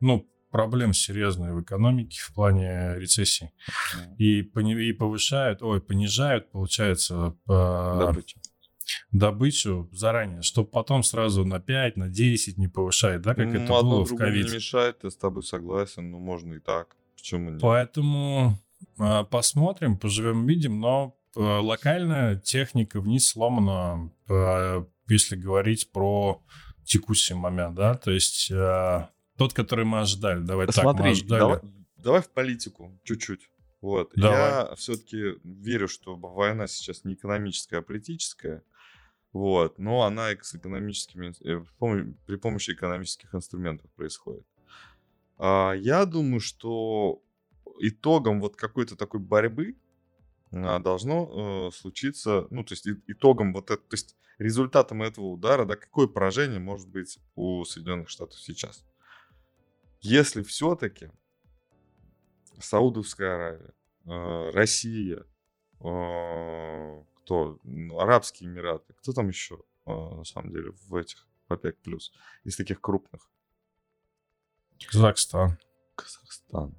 ну, 0.00 0.28
проблем 0.50 0.92
серьезные 0.92 1.52
в 1.52 1.62
экономике 1.62 2.20
в 2.20 2.34
плане 2.34 2.94
рецессии. 2.96 3.52
И, 4.18 4.40
и 4.40 4.92
повышают, 4.92 5.62
ой, 5.62 5.80
понижают, 5.80 6.50
получается, 6.50 7.36
по... 7.44 7.96
добычу. 7.98 8.38
добычу 9.12 9.88
заранее, 9.92 10.42
чтобы 10.42 10.68
потом 10.70 11.02
сразу 11.02 11.44
на 11.44 11.60
5, 11.60 11.96
на 11.96 12.08
10 12.08 12.58
не 12.58 12.68
повышать, 12.68 13.20
да, 13.22 13.34
как 13.34 13.46
ну, 13.46 13.62
это 13.62 13.72
было 13.82 14.04
в 14.04 14.16
ковид. 14.16 14.46
не 14.46 14.54
мешает, 14.54 14.98
я 15.02 15.10
с 15.10 15.16
тобой 15.16 15.42
согласен, 15.42 16.10
но 16.10 16.18
можно 16.18 16.54
и 16.54 16.60
так. 16.60 16.96
Почему 17.16 17.50
нет? 17.50 17.60
Поэтому 17.60 18.58
э, 18.98 19.24
посмотрим, 19.24 19.98
поживем, 19.98 20.46
видим, 20.46 20.80
но 20.80 21.16
э, 21.36 21.40
локальная 21.40 22.36
техника 22.36 23.00
вниз 23.00 23.28
сломана 23.28 24.10
э, 24.28 24.84
если 25.08 25.36
говорить 25.36 25.90
про 25.92 26.42
текущий 26.84 27.34
момент, 27.34 27.74
да, 27.74 27.94
то 27.94 28.10
есть 28.10 28.50
э, 28.50 29.08
тот, 29.36 29.52
который 29.52 29.84
мы 29.84 30.00
ожидали. 30.00 30.40
Давай 30.40 30.66
Смотри, 30.72 30.96
так, 30.96 31.04
мы 31.04 31.10
ожидали. 31.10 31.40
Давай, 31.40 31.60
давай 31.96 32.22
в 32.22 32.30
политику 32.30 32.98
чуть-чуть. 33.04 33.50
Вот. 33.80 34.12
Давай. 34.16 34.38
Я 34.38 34.74
все-таки 34.76 35.38
верю, 35.44 35.88
что 35.88 36.16
война 36.16 36.66
сейчас 36.66 37.04
не 37.04 37.14
экономическая, 37.14 37.78
а 37.78 37.82
политическая. 37.82 38.62
Вот, 39.32 39.78
но 39.78 40.02
она 40.02 40.30
с 40.30 40.54
экономическими, 40.54 41.34
э, 41.44 41.62
при 42.26 42.36
помощи 42.36 42.70
экономических 42.70 43.34
инструментов 43.34 43.90
происходит. 43.92 44.46
А, 45.36 45.72
я 45.72 46.06
думаю, 46.06 46.40
что 46.40 47.22
итогом 47.78 48.40
вот 48.40 48.56
какой-то 48.56 48.96
такой 48.96 49.20
борьбы 49.20 49.76
должно 50.50 51.68
э, 51.68 51.76
случиться, 51.76 52.46
ну, 52.50 52.64
то 52.64 52.72
есть 52.72 52.88
итогом 53.06 53.52
вот 53.52 53.70
это, 53.70 53.82
то 53.82 53.94
есть 53.94 54.16
результатом 54.38 55.02
этого 55.02 55.26
удара, 55.26 55.64
да, 55.64 55.76
какое 55.76 56.06
поражение 56.06 56.58
может 56.58 56.88
быть 56.88 57.18
у 57.34 57.64
Соединенных 57.64 58.08
Штатов 58.08 58.38
сейчас. 58.40 58.84
Если 60.00 60.42
все-таки 60.42 61.10
Саудовская 62.60 63.34
Аравия, 63.34 63.74
э, 64.06 64.50
Россия, 64.50 65.24
э, 65.80 67.04
кто, 67.16 67.58
ну, 67.64 67.98
Арабские 67.98 68.48
Эмираты, 68.48 68.94
кто 68.94 69.12
там 69.12 69.28
еще, 69.28 69.62
э, 69.86 69.90
на 69.90 70.24
самом 70.24 70.52
деле, 70.52 70.72
в 70.86 70.94
этих, 70.94 71.26
в 71.48 71.52
ОПЕК+, 71.52 71.76
из 72.44 72.56
таких 72.56 72.80
крупных? 72.80 73.28
Казахстан. 74.86 75.58
Казахстан. 75.94 76.74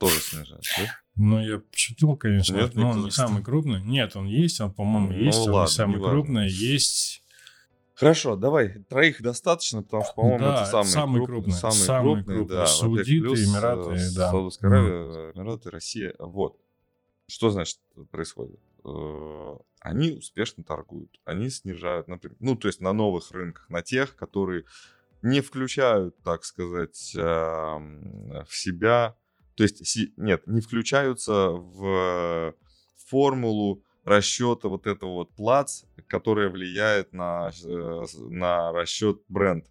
Тоже 0.00 0.18
снижает, 0.18 0.62
да? 0.78 0.96
Ну, 1.16 1.40
я 1.40 1.62
шутил, 1.72 2.16
конечно, 2.16 2.56
Нет, 2.56 2.74
но 2.74 2.90
он 2.90 3.04
не 3.04 3.10
самый 3.10 3.44
крупный. 3.44 3.82
Нет, 3.82 4.16
он 4.16 4.26
есть, 4.26 4.58
он, 4.62 4.72
по-моему, 4.72 5.12
есть, 5.12 5.38
ну, 5.40 5.44
он 5.44 5.50
ладно, 5.50 5.70
не 5.70 5.76
самый 5.76 5.98
не 5.98 6.02
крупный, 6.02 6.48
есть... 6.48 7.22
Хорошо, 7.94 8.34
давай, 8.34 8.82
троих 8.88 9.20
достаточно, 9.20 9.82
потому 9.82 10.04
что, 10.04 10.14
по-моему, 10.14 10.38
да, 10.38 10.62
это 10.62 10.70
самый, 10.70 10.86
самый 10.86 11.26
крупный. 11.26 11.52
Самый, 11.52 11.74
самый 11.74 12.14
крупный, 12.14 12.36
крупный, 12.36 12.56
да. 12.56 12.66
Саудиты, 12.66 13.20
плюс, 13.20 13.40
Эмираты, 13.40 13.90
э, 13.90 14.14
да. 14.16 14.30
Саудовская 14.30 14.70
Аравия, 14.70 15.32
Эмираты, 15.34 15.70
Россия, 15.70 16.14
вот. 16.18 16.58
Что 17.26 17.50
значит 17.50 17.78
происходит? 18.10 18.58
Э, 18.82 19.56
они 19.80 20.12
успешно 20.12 20.64
торгуют, 20.64 21.20
они 21.26 21.50
снижают, 21.50 22.08
например, 22.08 22.38
ну, 22.40 22.56
то 22.56 22.68
есть 22.68 22.80
на 22.80 22.94
новых 22.94 23.30
рынках, 23.32 23.68
на 23.68 23.82
тех, 23.82 24.16
которые 24.16 24.64
не 25.20 25.42
включают, 25.42 26.16
так 26.22 26.44
сказать, 26.44 27.12
в 27.14 28.48
себя 28.48 29.14
то 29.60 29.64
есть, 29.64 29.98
нет, 30.16 30.46
не 30.46 30.62
включаются 30.62 31.50
в 31.50 32.54
формулу 32.96 33.84
расчета 34.04 34.68
вот 34.68 34.86
этого 34.86 35.12
вот 35.16 35.34
плац, 35.34 35.82
которая 36.06 36.48
влияет 36.48 37.12
на, 37.12 37.50
э, 37.62 38.04
на 38.30 38.72
расчет 38.72 39.20
бренд. 39.28 39.66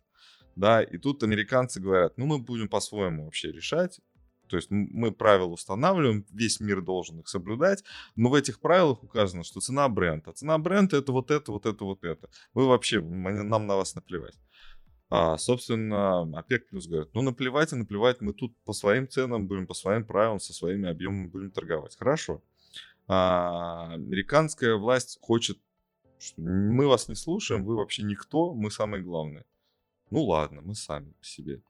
Да, 0.55 0.83
и 0.83 0.99
тут 0.99 1.23
американцы 1.23 1.81
говорят, 1.81 2.19
ну 2.19 2.27
мы 2.27 2.37
будем 2.37 2.67
по-своему 2.67 3.25
вообще 3.25 3.51
решать, 3.51 3.99
то 4.47 4.57
есть 4.57 4.69
мы 4.69 5.11
правила 5.11 5.49
устанавливаем, 5.49 6.23
весь 6.29 6.59
мир 6.59 6.83
должен 6.83 7.21
их 7.21 7.27
соблюдать, 7.27 7.83
но 8.15 8.29
в 8.29 8.35
этих 8.35 8.59
правилах 8.59 9.01
указано, 9.03 9.43
что 9.43 9.59
цена 9.59 9.89
бренд, 9.89 10.27
а 10.27 10.33
цена 10.33 10.59
бренда 10.59 10.97
это 10.97 11.11
вот 11.11 11.31
это, 11.31 11.51
вот 11.51 11.65
это, 11.65 11.83
вот 11.83 12.03
это. 12.03 12.29
Вы 12.53 12.67
вообще, 12.67 13.01
нам 13.01 13.65
на 13.65 13.75
вас 13.75 13.95
наплевать. 13.95 14.35
А, 15.09 15.37
собственно, 15.37 16.21
ОПЕК 16.37 16.69
плюс 16.69 16.87
говорит, 16.87 17.09
ну 17.13 17.21
наплевать 17.23 17.73
и 17.73 17.75
наплевать, 17.75 18.21
мы 18.21 18.33
тут 18.33 18.55
по 18.63 18.73
своим 18.73 19.07
ценам 19.07 19.47
будем, 19.47 19.65
по 19.65 19.73
своим 19.73 20.05
правилам, 20.05 20.39
со 20.39 20.53
своими 20.53 20.87
объемами 20.87 21.27
будем 21.27 21.51
торговать. 21.51 21.97
Хорошо. 21.97 22.43
А, 23.07 23.93
американская 23.93 24.75
власть 24.75 25.17
хочет, 25.21 25.59
что 26.19 26.39
мы 26.41 26.87
вас 26.87 27.07
не 27.09 27.15
слушаем, 27.15 27.65
вы 27.65 27.75
вообще 27.75 28.03
никто, 28.03 28.53
мы 28.53 28.69
самые 28.69 29.01
главные. 29.01 29.45
Ну 30.11 30.23
ладно, 30.23 30.61
мы 30.61 30.75
сами 30.75 31.11
по 31.11 31.25
себе. 31.25 31.61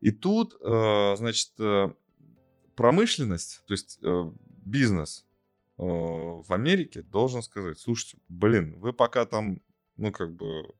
И 0.00 0.10
тут, 0.10 0.54
э, 0.60 1.14
значит, 1.16 1.52
э, 1.58 1.88
промышленность, 2.76 3.62
то 3.66 3.72
есть 3.72 3.98
э, 4.02 4.30
бизнес 4.64 5.24
в 5.76 6.44
Америке 6.50 7.02
должен 7.02 7.42
сказать, 7.42 7.80
слушайте, 7.80 8.18
блин, 8.28 8.78
вы 8.78 8.92
пока 8.92 9.24
там, 9.24 9.60
ну 9.96 10.12
как 10.12 10.32
бы 10.32 10.72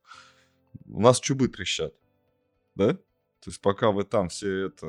у 0.87 1.01
нас 1.01 1.21
чубы 1.21 1.49
трещат, 1.49 1.95
да? 2.75 2.95
То 2.95 3.51
есть 3.51 3.61
пока 3.61 3.91
вы 3.91 4.05
там 4.05 4.31
все 4.31 4.67
это 4.67 4.87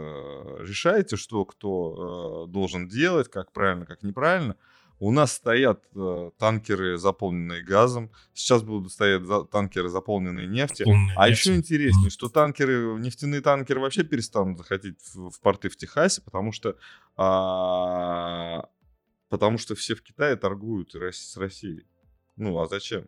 решаете, 0.62 1.18
что 1.18 1.44
кто 1.44 2.46
э, 2.48 2.52
должен 2.52 2.88
делать, 2.88 3.30
как 3.30 3.52
правильно, 3.52 3.86
как 3.86 4.02
неправильно, 4.02 4.56
у 5.00 5.12
нас 5.12 5.34
стоят 5.34 5.84
э, 5.94 6.32
танкеры, 6.38 6.98
заполненные 6.98 7.62
газом. 7.62 8.12
Сейчас 8.34 8.64
будут 8.64 8.94
стоять 8.94 9.24
за, 9.24 9.44
танкеры, 9.44 9.90
заполненные 9.90 10.48
нефтью. 10.48 10.86
Полная 10.86 11.16
а 11.18 11.30
нефть. 11.30 11.42
еще 11.42 11.56
интереснее, 11.56 12.10
что 12.10 12.30
танкеры, 12.30 12.98
нефтяные 12.98 13.42
танкеры 13.42 13.82
вообще 13.82 14.04
перестанут 14.04 14.58
заходить 14.58 15.00
в, 15.14 15.32
в 15.32 15.42
порты 15.42 15.68
в 15.68 15.76
Техасе, 15.76 16.22
потому 16.22 16.54
что, 16.54 16.78
а, 17.18 18.70
потому 19.28 19.58
что 19.58 19.76
все 19.76 19.96
в 19.96 20.02
Китае 20.02 20.38
торгуют 20.38 20.96
с 20.96 21.36
Россией. 21.36 21.86
Ну, 22.38 22.58
а 22.60 22.68
зачем? 22.68 23.06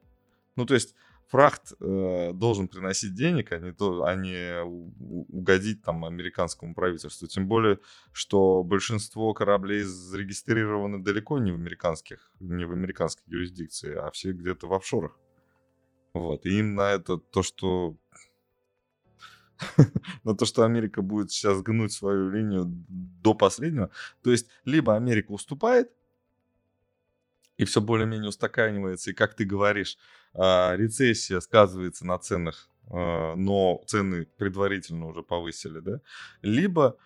Ну, 0.58 0.66
то 0.66 0.74
есть 0.74 0.94
фрахт 1.28 1.74
э, 1.80 2.32
должен 2.34 2.68
приносить 2.68 3.14
денег, 3.14 3.52
а 3.52 3.60
не, 3.60 3.74
то, 3.74 4.04
а 4.04 4.16
не 4.16 4.64
угодить 4.64 5.84
там 5.84 6.06
американскому 6.06 6.74
правительству. 6.74 7.28
Тем 7.28 7.48
более, 7.48 7.80
что 8.12 8.64
большинство 8.64 9.34
кораблей 9.34 9.84
зарегистрированы 9.84 11.04
далеко 11.04 11.38
не 11.40 11.52
в 11.52 11.56
американских, 11.56 12.32
не 12.40 12.66
в 12.66 12.72
американской 12.72 13.24
юрисдикции, 13.28 13.96
а 13.96 14.10
все 14.12 14.32
где-то 14.32 14.68
в 14.68 14.74
офшорах. 14.74 15.18
Вот. 16.14 16.46
И 16.46 16.60
им 16.60 16.76
на 16.76 16.92
это 16.92 17.18
то, 17.18 17.44
что 17.44 17.98
на 20.24 20.36
то, 20.36 20.46
что 20.46 20.64
Америка 20.64 21.02
будет 21.02 21.32
сейчас 21.32 21.62
гнуть 21.62 21.92
свою 21.92 22.30
линию 22.30 22.66
до 22.68 23.34
последнего. 23.34 23.90
То 24.24 24.32
есть, 24.32 24.48
либо 24.66 24.96
Америка 24.96 25.32
уступает, 25.32 25.92
и 27.58 27.66
все 27.66 27.82
более-менее 27.82 28.30
устаканивается, 28.30 29.12
и, 29.12 29.14
как 29.14 29.34
ты 29.34 29.44
говоришь, 29.44 29.98
а, 30.34 30.76
рецессия 30.76 31.40
сказывается 31.40 32.06
на 32.06 32.18
ценах, 32.20 32.70
а, 32.90 33.36
но 33.36 33.84
цены 33.88 34.28
предварительно 34.38 35.08
уже 35.08 35.24
повысили, 35.24 35.80
да, 35.80 36.02
либо, 36.42 36.98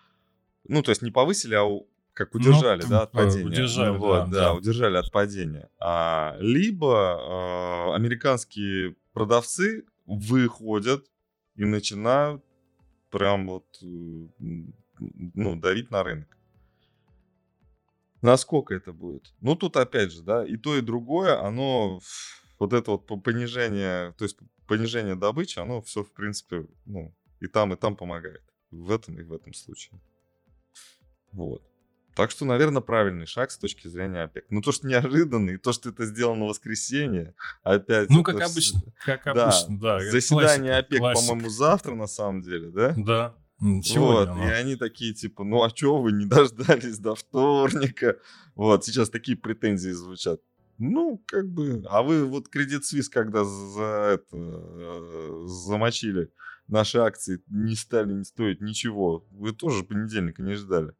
ну, 0.68 0.82
то 0.82 0.90
есть 0.90 1.02
не 1.02 1.10
повысили, 1.10 1.54
а 1.54 1.66
как 2.12 2.34
ну, 2.34 2.40
удержали, 2.40 2.82
ну, 2.82 2.88
да, 2.90 3.02
от 3.02 3.12
падения. 3.12 3.46
Удержали, 3.46 3.92
ну, 3.92 3.98
вот, 3.98 4.30
да, 4.30 4.40
да, 4.40 4.54
удержали 4.54 4.98
от 4.98 5.10
падения. 5.10 5.70
А, 5.80 6.36
либо 6.38 7.16
а, 7.18 7.94
американские 7.94 8.96
продавцы 9.14 9.86
выходят 10.04 11.06
и 11.56 11.64
начинают 11.64 12.44
прям 13.10 13.46
вот, 13.48 13.64
ну, 13.80 15.56
давить 15.56 15.90
на 15.90 16.02
рынок. 16.02 16.28
Насколько 18.22 18.74
это 18.74 18.92
будет? 18.92 19.34
Ну, 19.40 19.56
тут 19.56 19.76
опять 19.76 20.12
же, 20.12 20.22
да, 20.22 20.46
и 20.46 20.56
то, 20.56 20.76
и 20.76 20.80
другое, 20.80 21.40
оно, 21.40 22.00
вот 22.58 22.72
это 22.72 22.92
вот 22.92 23.06
понижение, 23.22 24.12
то 24.12 24.24
есть 24.24 24.38
понижение 24.68 25.16
добычи, 25.16 25.58
оно 25.58 25.82
все, 25.82 26.04
в 26.04 26.12
принципе, 26.12 26.66
ну, 26.86 27.12
и 27.40 27.48
там, 27.48 27.72
и 27.72 27.76
там 27.76 27.96
помогает. 27.96 28.42
В 28.70 28.90
этом 28.90 29.18
и 29.18 29.22
в 29.24 29.32
этом 29.32 29.52
случае. 29.52 30.00
Вот. 31.32 31.62
Так 32.14 32.30
что, 32.30 32.44
наверное, 32.44 32.82
правильный 32.82 33.26
шаг 33.26 33.50
с 33.50 33.58
точки 33.58 33.88
зрения 33.88 34.24
ОПЕК. 34.24 34.46
Ну, 34.50 34.60
то, 34.60 34.70
что 34.70 34.86
неожиданно, 34.86 35.50
и 35.50 35.56
то, 35.56 35.72
что 35.72 35.88
это 35.88 36.04
сделано 36.04 36.44
в 36.44 36.48
воскресенье, 36.48 37.34
опять... 37.62 38.10
Ну, 38.10 38.22
как 38.22 38.40
обычно. 38.40 38.82
Как 39.04 39.26
обычно, 39.26 39.80
да. 39.80 39.98
да 39.98 40.10
Заседание 40.10 40.72
классика, 40.72 40.78
ОПЕК, 40.78 40.98
классика. 40.98 41.26
по-моему, 41.26 41.50
завтра, 41.50 41.94
на 41.94 42.06
самом 42.06 42.42
деле, 42.42 42.70
да? 42.70 42.94
Да. 42.96 43.34
Сегодня, 43.82 44.34
вот, 44.34 44.48
и 44.48 44.52
они 44.52 44.76
такие, 44.76 45.14
типа, 45.14 45.44
ну 45.44 45.62
а 45.62 45.70
чё 45.70 45.98
вы 45.98 46.12
не 46.12 46.26
дождались 46.26 46.98
до 46.98 47.14
вторника? 47.14 48.18
Вот, 48.54 48.84
сейчас 48.84 49.10
такие 49.10 49.36
претензии 49.36 49.90
звучат. 49.90 50.40
Ну, 50.78 51.22
как 51.26 51.48
бы, 51.48 51.84
а 51.88 52.02
вы 52.02 52.24
вот 52.24 52.48
кредит 52.48 52.84
Свис, 52.84 53.08
когда 53.08 53.44
за 53.44 54.14
это, 54.14 54.36
э, 54.36 55.44
замочили 55.46 56.32
наши 56.66 56.98
акции, 56.98 57.40
не 57.48 57.76
стали 57.76 58.12
не 58.12 58.24
стоить 58.24 58.60
ничего, 58.60 59.26
вы 59.30 59.52
тоже 59.52 59.84
понедельника 59.84 60.42
не 60.42 60.54
ждали. 60.54 60.92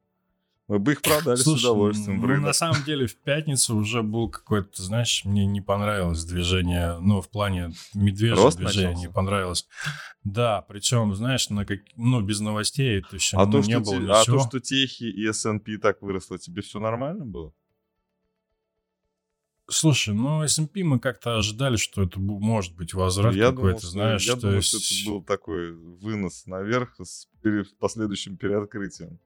Мы 0.73 0.79
бы 0.79 0.93
их 0.93 1.03
продали 1.03 1.37
Слушай, 1.37 1.61
с 1.61 1.65
удовольствием. 1.65 2.19
Ну, 2.19 2.41
на 2.41 2.55
самом 2.55 2.83
деле, 2.85 3.07
в 3.07 3.15
пятницу 3.17 3.77
уже 3.77 4.03
был 4.03 4.31
какой-то, 4.31 4.83
знаешь, 4.83 5.23
мне 5.27 5.45
не 5.45 5.61
понравилось 5.61 6.25
движение, 6.25 6.97
ну, 6.99 7.21
в 7.21 7.29
плане 7.29 7.73
медвежьего 7.93 8.51
движения 8.51 8.87
начался? 8.87 9.07
не 9.07 9.13
понравилось. 9.13 9.69
Да, 10.25 10.63
причем, 10.63 11.15
знаешь, 11.15 11.51
на 11.51 11.67
как, 11.67 11.81
ну, 11.97 12.23
без 12.23 12.41
новостей 12.41 13.01
это 13.01 13.17
еще 13.17 13.37
а 13.37 13.45
ну, 13.45 13.53
то, 13.53 13.69
не 13.69 13.81
было 13.81 13.99
те, 14.01 14.13
А 14.13 14.25
то, 14.25 14.39
что 14.49 14.61
Техи 14.61 15.05
и 15.11 15.29
S&P 15.29 15.77
так 15.77 16.01
выросло, 16.01 16.39
тебе 16.39 16.63
все 16.63 16.81
нормально 16.81 17.27
было? 17.27 17.53
Слушай, 19.69 20.15
ну 20.15 20.43
S&P 20.43 20.85
мы 20.85 21.01
как-то 21.01 21.37
ожидали, 21.37 21.77
что 21.77 22.03
это 22.03 22.19
может 22.19 22.75
быть 22.77 22.95
возврат 22.95 23.35
я 23.35 23.51
какой-то, 23.51 23.81
думал, 23.81 23.93
знаешь. 23.93 24.27
Я 24.27 24.37
думал, 24.37 24.55
есть... 24.55 24.69
что 24.69 24.79
это 24.79 25.11
был 25.11 25.23
такой 25.23 25.73
вынос 25.73 26.47
наверх 26.47 26.95
с 26.99 27.29
перед, 27.43 27.79
последующим 27.79 28.39
переоткрытием. 28.39 29.19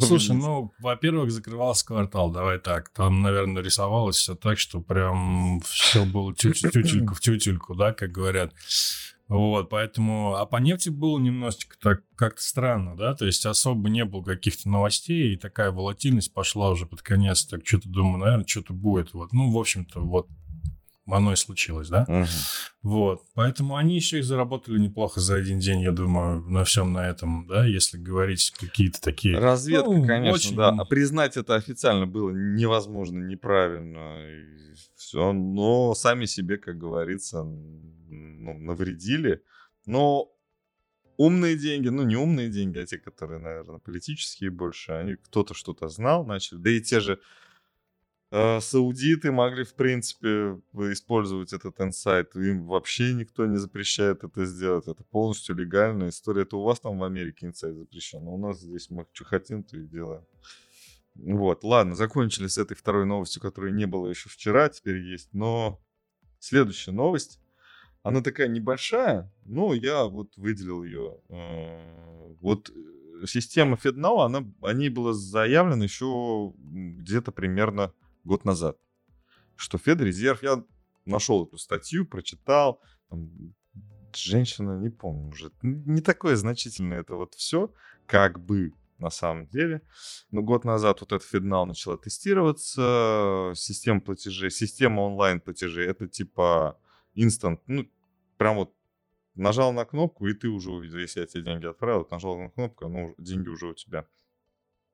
Слушай, 0.00 0.36
ну, 0.36 0.72
во-первых, 0.78 1.30
закрывался 1.30 1.84
квартал, 1.84 2.30
давай 2.30 2.58
так. 2.58 2.90
Там, 2.90 3.22
наверное, 3.22 3.62
рисовалось 3.62 4.16
все 4.16 4.34
так, 4.34 4.58
что 4.58 4.80
прям 4.80 5.60
все 5.62 6.04
было 6.04 6.34
тютельку 6.34 7.14
в 7.14 7.20
тютельку, 7.20 7.74
да, 7.74 7.92
как 7.92 8.12
говорят. 8.12 8.54
Вот, 9.28 9.68
поэтому... 9.68 10.34
А 10.34 10.46
по 10.46 10.56
нефти 10.56 10.88
было 10.88 11.18
немножечко 11.18 11.76
так 11.80 12.02
как-то 12.16 12.42
странно, 12.42 12.96
да, 12.96 13.14
то 13.14 13.26
есть 13.26 13.46
особо 13.46 13.88
не 13.88 14.04
было 14.04 14.22
каких-то 14.22 14.68
новостей, 14.68 15.34
и 15.34 15.36
такая 15.36 15.70
волатильность 15.70 16.34
пошла 16.34 16.70
уже 16.70 16.86
под 16.86 17.02
конец, 17.02 17.44
так 17.44 17.66
что-то 17.66 17.88
думаю, 17.88 18.18
наверное, 18.18 18.46
что-то 18.46 18.72
будет. 18.72 19.14
Вот, 19.14 19.32
ну, 19.32 19.50
в 19.52 19.58
общем-то, 19.58 20.00
вот 20.00 20.28
оно 21.12 21.32
и 21.32 21.36
случилось, 21.36 21.88
да? 21.88 22.04
Мгм. 22.08 22.26
Вот. 22.82 23.22
Поэтому 23.34 23.76
они 23.76 23.94
еще 23.96 24.18
и 24.18 24.22
заработали 24.22 24.78
неплохо 24.78 25.20
за 25.20 25.34
один 25.36 25.58
день, 25.58 25.80
я 25.82 25.92
думаю, 25.92 26.40
на 26.42 26.64
всем 26.64 26.92
на 26.92 27.08
этом, 27.08 27.46
да, 27.46 27.64
если 27.66 27.98
говорить 27.98 28.52
какие-то 28.58 29.00
такие... 29.00 29.38
Разведка, 29.38 29.90
Ну, 29.90 30.06
конечно, 30.06 30.34
очень- 30.34 30.56
да. 30.56 30.68
А 30.70 30.84
признать 30.84 31.36
это 31.36 31.54
официально 31.56 32.06
было 32.06 32.30
невозможно, 32.30 33.18
неправильно. 33.22 34.16
все. 34.96 35.32
Но 35.32 35.94
сами 35.94 36.24
себе, 36.26 36.56
как 36.56 36.78
говорится, 36.78 37.42
ну, 37.42 38.58
навредили. 38.58 39.42
Но 39.86 40.28
умные 41.16 41.56
деньги, 41.56 41.88
ну 41.88 42.02
не 42.04 42.16
умные 42.16 42.48
деньги, 42.48 42.78
а 42.78 42.86
те, 42.86 42.98
которые, 42.98 43.40
наверное, 43.40 43.78
политические 43.78 44.50
больше, 44.50 44.92
они 44.92 45.16
кто-то 45.16 45.52
что-то 45.54 45.88
знал, 45.88 46.24
начали. 46.24 46.58
Да 46.58 46.70
и 46.70 46.80
те 46.80 47.00
же 47.00 47.18
саудиты 48.30 49.32
могли, 49.32 49.64
в 49.64 49.74
принципе, 49.74 50.60
использовать 50.92 51.52
этот 51.52 51.80
инсайт. 51.80 52.36
Им 52.36 52.66
вообще 52.66 53.12
никто 53.12 53.46
не 53.46 53.56
запрещает 53.56 54.22
это 54.22 54.44
сделать. 54.44 54.86
Это 54.86 55.02
полностью 55.04 55.56
легальная 55.56 56.10
история. 56.10 56.42
Это 56.42 56.56
у 56.56 56.62
вас 56.62 56.80
там 56.80 56.98
в 56.98 57.04
Америке 57.04 57.46
инсайт 57.46 57.76
запрещен. 57.76 58.26
А 58.26 58.30
у 58.30 58.38
нас 58.38 58.60
здесь 58.60 58.88
мы 58.90 59.06
что 59.12 59.24
хотим, 59.24 59.64
то 59.64 59.76
и 59.76 59.86
делаем. 59.86 60.24
Вот, 61.16 61.64
ладно, 61.64 61.94
закончили 61.94 62.46
с 62.46 62.56
этой 62.56 62.76
второй 62.76 63.04
новостью, 63.04 63.42
которой 63.42 63.72
не 63.72 63.86
было 63.86 64.06
еще 64.08 64.28
вчера, 64.28 64.68
теперь 64.68 64.98
есть. 64.98 65.30
Но 65.32 65.80
следующая 66.38 66.92
новость, 66.92 67.40
она 68.02 68.22
такая 68.22 68.48
небольшая, 68.48 69.32
но 69.44 69.74
я 69.74 70.04
вот 70.04 70.36
выделил 70.36 70.84
ее. 70.84 71.18
Э, 71.28 72.34
Вот 72.40 72.70
э, 72.70 73.26
система 73.26 73.76
FedNow, 73.76 74.24
она, 74.24 74.44
о 74.62 74.72
ней 74.72 74.88
было 74.88 75.12
заявлено 75.12 75.82
еще 75.82 76.54
где-то 76.56 77.32
примерно 77.32 77.92
год 78.24 78.44
назад, 78.44 78.78
что 79.56 79.78
Федрезерв, 79.78 80.42
я 80.42 80.64
нашел 81.04 81.46
эту 81.46 81.58
статью, 81.58 82.06
прочитал, 82.06 82.80
там, 83.08 83.54
женщина, 84.14 84.78
не 84.78 84.90
помню 84.90 85.28
уже, 85.28 85.50
не 85.62 86.00
такое 86.00 86.36
значительное 86.36 87.00
это 87.00 87.14
вот 87.14 87.34
все, 87.34 87.72
как 88.06 88.40
бы 88.40 88.72
на 88.98 89.10
самом 89.10 89.46
деле. 89.46 89.82
Но 90.30 90.42
год 90.42 90.64
назад 90.64 91.00
вот 91.00 91.12
этот 91.12 91.26
FedNow 91.32 91.64
начала 91.64 91.96
тестироваться, 91.96 93.52
система 93.54 94.00
платежей, 94.00 94.50
система 94.50 95.00
онлайн 95.00 95.40
платежей, 95.40 95.86
это 95.86 96.06
типа 96.06 96.78
инстант, 97.14 97.60
ну, 97.66 97.90
прям 98.36 98.56
вот 98.56 98.74
нажал 99.34 99.72
на 99.72 99.84
кнопку, 99.84 100.26
и 100.26 100.34
ты 100.34 100.48
уже 100.48 100.70
увидел, 100.70 100.98
если 100.98 101.20
я 101.20 101.26
тебе 101.26 101.42
деньги 101.42 101.66
отправил, 101.66 102.06
нажал 102.10 102.38
на 102.38 102.50
кнопку, 102.50 102.88
ну, 102.88 103.14
деньги 103.18 103.48
уже 103.48 103.68
у 103.68 103.74
тебя. 103.74 104.06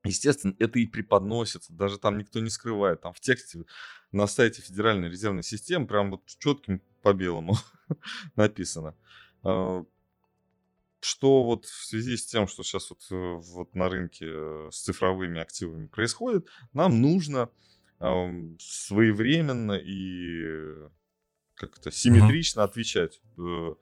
Естественно, 0.06 0.54
это 0.58 0.78
и 0.78 0.86
преподносится, 0.86 1.72
даже 1.72 1.98
там 1.98 2.18
никто 2.18 2.40
не 2.40 2.50
скрывает, 2.50 3.02
там 3.02 3.12
в 3.12 3.20
тексте 3.20 3.64
на 4.12 4.26
сайте 4.26 4.62
Федеральной 4.62 5.08
резервной 5.08 5.42
системы 5.42 5.86
прям 5.86 6.10
вот 6.10 6.22
четким 6.26 6.82
по 7.02 7.12
белому 7.12 7.56
написано. 8.36 8.94
А, 9.42 9.84
Что 11.00 11.44
вот 11.44 11.66
в 11.66 11.84
связи 11.86 12.16
с 12.16 12.26
тем, 12.26 12.48
что 12.48 12.62
сейчас 12.62 12.90
вот, 12.90 13.00
э, 13.10 13.14
вот 13.14 13.74
на 13.74 13.88
рынке 13.88 14.26
э, 14.28 14.68
с 14.72 14.82
цифровыми 14.82 15.40
активами 15.40 15.86
происходит, 15.86 16.48
нам 16.72 17.00
нужно 17.00 17.50
своевременно 17.98 19.72
и 19.72 20.44
как-то 21.54 21.90
симметрично 21.90 22.62
отвечать 22.62 23.22
э, 23.38 23.74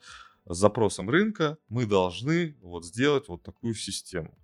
запросам 0.47 1.11
рынка. 1.11 1.59
Мы 1.69 1.87
должны 1.87 2.57
вот 2.61 2.85
сделать 2.85 3.27
вот 3.29 3.43
такую 3.43 3.75
систему. 3.75 4.39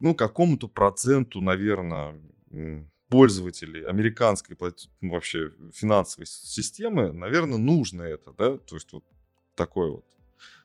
Ну, 0.00 0.14
какому-то 0.14 0.68
проценту, 0.68 1.40
наверное, 1.40 2.20
пользователей 3.08 3.84
американской 3.84 4.56
ну, 5.00 5.10
вообще 5.10 5.50
финансовой 5.74 6.26
системы, 6.26 7.12
наверное, 7.12 7.58
нужно 7.58 8.02
это, 8.02 8.32
да, 8.32 8.56
то 8.56 8.76
есть 8.76 8.92
вот 8.92 9.04
такой 9.56 9.90
вот. 9.90 10.04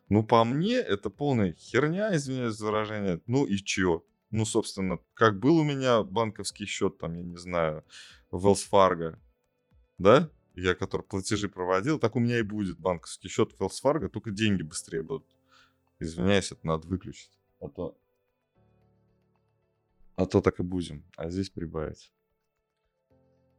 Ну, 0.08 0.24
по 0.24 0.44
мне, 0.44 0.76
это 0.76 1.10
полная 1.10 1.54
херня, 1.54 2.16
извиняюсь 2.16 2.54
за 2.54 2.68
выражение. 2.68 3.22
Ну 3.26 3.46
и 3.46 3.58
чё? 3.58 4.06
Ну, 4.30 4.46
собственно, 4.46 5.00
как 5.16 5.40
был 5.40 5.58
у 5.58 5.64
меня 5.64 6.04
банковский 6.04 6.66
счет, 6.66 7.00
там, 7.00 7.16
я 7.16 7.24
не 7.24 7.38
знаю, 7.38 7.84
в 8.30 8.46
Wells 8.46 8.68
Fargo, 8.72 9.18
да, 9.98 10.30
я 10.54 10.76
который 10.76 11.02
платежи 11.02 11.50
проводил, 11.50 12.00
так 12.00 12.16
у 12.16 12.20
меня 12.20 12.40
и 12.40 12.44
будет 12.44 12.78
банковский 12.80 13.30
счет 13.30 13.52
в 13.54 13.62
Wells 13.62 13.82
Fargo, 13.84 14.08
только 14.08 14.32
деньги 14.32 14.62
быстрее 14.62 15.02
будут. 15.02 15.28
Извиняюсь, 16.00 16.52
это 16.52 16.66
надо 16.68 16.88
выключить. 16.88 17.32
А 17.60 17.70
то, 17.70 17.98
а 20.16 20.26
то 20.26 20.42
так 20.42 20.60
и 20.60 20.64
будем. 20.64 21.04
А 21.16 21.30
здесь 21.30 21.50
прибавить. 21.50 22.12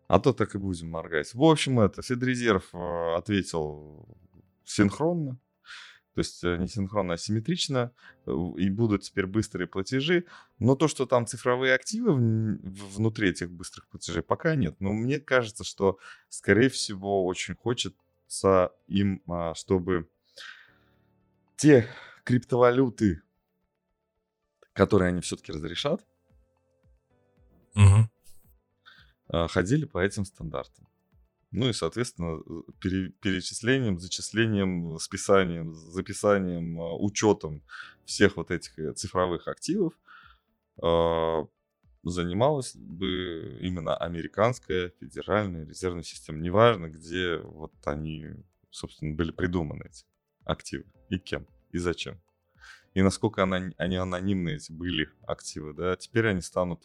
А 0.08 0.20
то 0.20 0.32
так 0.32 0.54
и 0.54 0.58
будем 0.58 0.90
моргать. 0.90 1.34
В 1.34 1.42
общем, 1.42 1.80
это 1.80 2.02
Федрезерв 2.02 2.74
э, 2.74 3.14
ответил 3.16 4.06
синхронно. 4.64 5.38
То 6.14 6.20
есть 6.20 6.44
э, 6.44 6.56
не 6.56 6.68
синхронно, 6.68 7.14
а 7.14 7.16
симметрично. 7.18 7.92
э, 8.24 8.30
И 8.58 8.70
будут 8.70 9.02
теперь 9.02 9.26
быстрые 9.26 9.66
платежи. 9.66 10.24
Но 10.58 10.76
то, 10.76 10.86
что 10.88 11.06
там 11.06 11.26
цифровые 11.26 11.74
активы 11.74 12.14
внутри 12.14 13.30
этих 13.30 13.50
быстрых 13.50 13.88
платежей, 13.88 14.22
пока 14.22 14.54
нет. 14.54 14.76
Но 14.80 14.92
мне 14.92 15.18
кажется, 15.18 15.64
что, 15.64 15.98
скорее 16.28 16.68
всего, 16.68 17.26
очень 17.26 17.54
хочется 17.54 18.72
им, 18.86 19.22
а, 19.28 19.54
чтобы 19.54 20.08
те 21.56 21.88
криптовалюты, 22.24 23.22
которые 24.72 25.08
они 25.08 25.20
все-таки 25.20 25.52
разрешат, 25.52 26.06
А, 29.28 29.48
ходили 29.48 29.84
по 29.84 29.98
этим 29.98 30.24
стандартам. 30.24 30.86
Ну 31.50 31.68
и, 31.68 31.72
соответственно, 31.72 32.42
пере- 32.80 33.10
перечислением, 33.10 33.98
зачислением, 33.98 34.98
списанием, 34.98 35.74
записанием, 35.74 36.80
а, 36.80 36.96
учетом 36.96 37.62
всех 38.04 38.36
вот 38.36 38.50
этих 38.50 38.78
э, 38.78 38.92
цифровых 38.92 39.48
активов 39.48 39.94
а, 40.82 41.46
занималась 42.02 42.74
бы 42.76 43.58
именно 43.60 43.96
американская 43.96 44.92
федеральная 45.00 45.66
резервная 45.66 46.02
система. 46.02 46.38
Неважно, 46.38 46.88
где 46.88 47.38
вот 47.38 47.72
они, 47.84 48.26
собственно, 48.70 49.14
были 49.14 49.32
придуманы, 49.32 49.84
эти 49.86 50.04
активы, 50.44 50.84
и 51.08 51.18
кем, 51.18 51.46
и 51.70 51.78
зачем. 51.78 52.20
И 52.94 53.02
насколько 53.02 53.42
они 53.42 53.96
анонимные 53.96 54.56
эти 54.56 54.72
были 54.72 55.10
активы, 55.26 55.74
да, 55.74 55.96
теперь 55.96 56.28
они 56.28 56.40
станут 56.40 56.82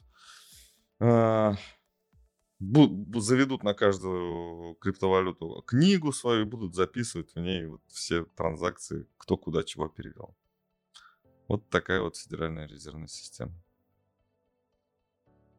заведут 2.59 3.63
на 3.63 3.73
каждую 3.73 4.75
криптовалюту 4.75 5.63
книгу 5.65 6.13
свою 6.13 6.41
и 6.41 6.49
будут 6.49 6.75
записывать 6.75 7.33
в 7.33 7.39
ней 7.39 7.65
вот 7.65 7.81
все 7.87 8.25
транзакции, 8.25 9.07
кто 9.17 9.37
куда 9.37 9.63
чего 9.63 9.87
перевел. 9.89 10.35
Вот 11.47 11.67
такая 11.69 12.01
вот 12.01 12.15
федеральная 12.15 12.67
резервная 12.67 13.07
система. 13.07 13.53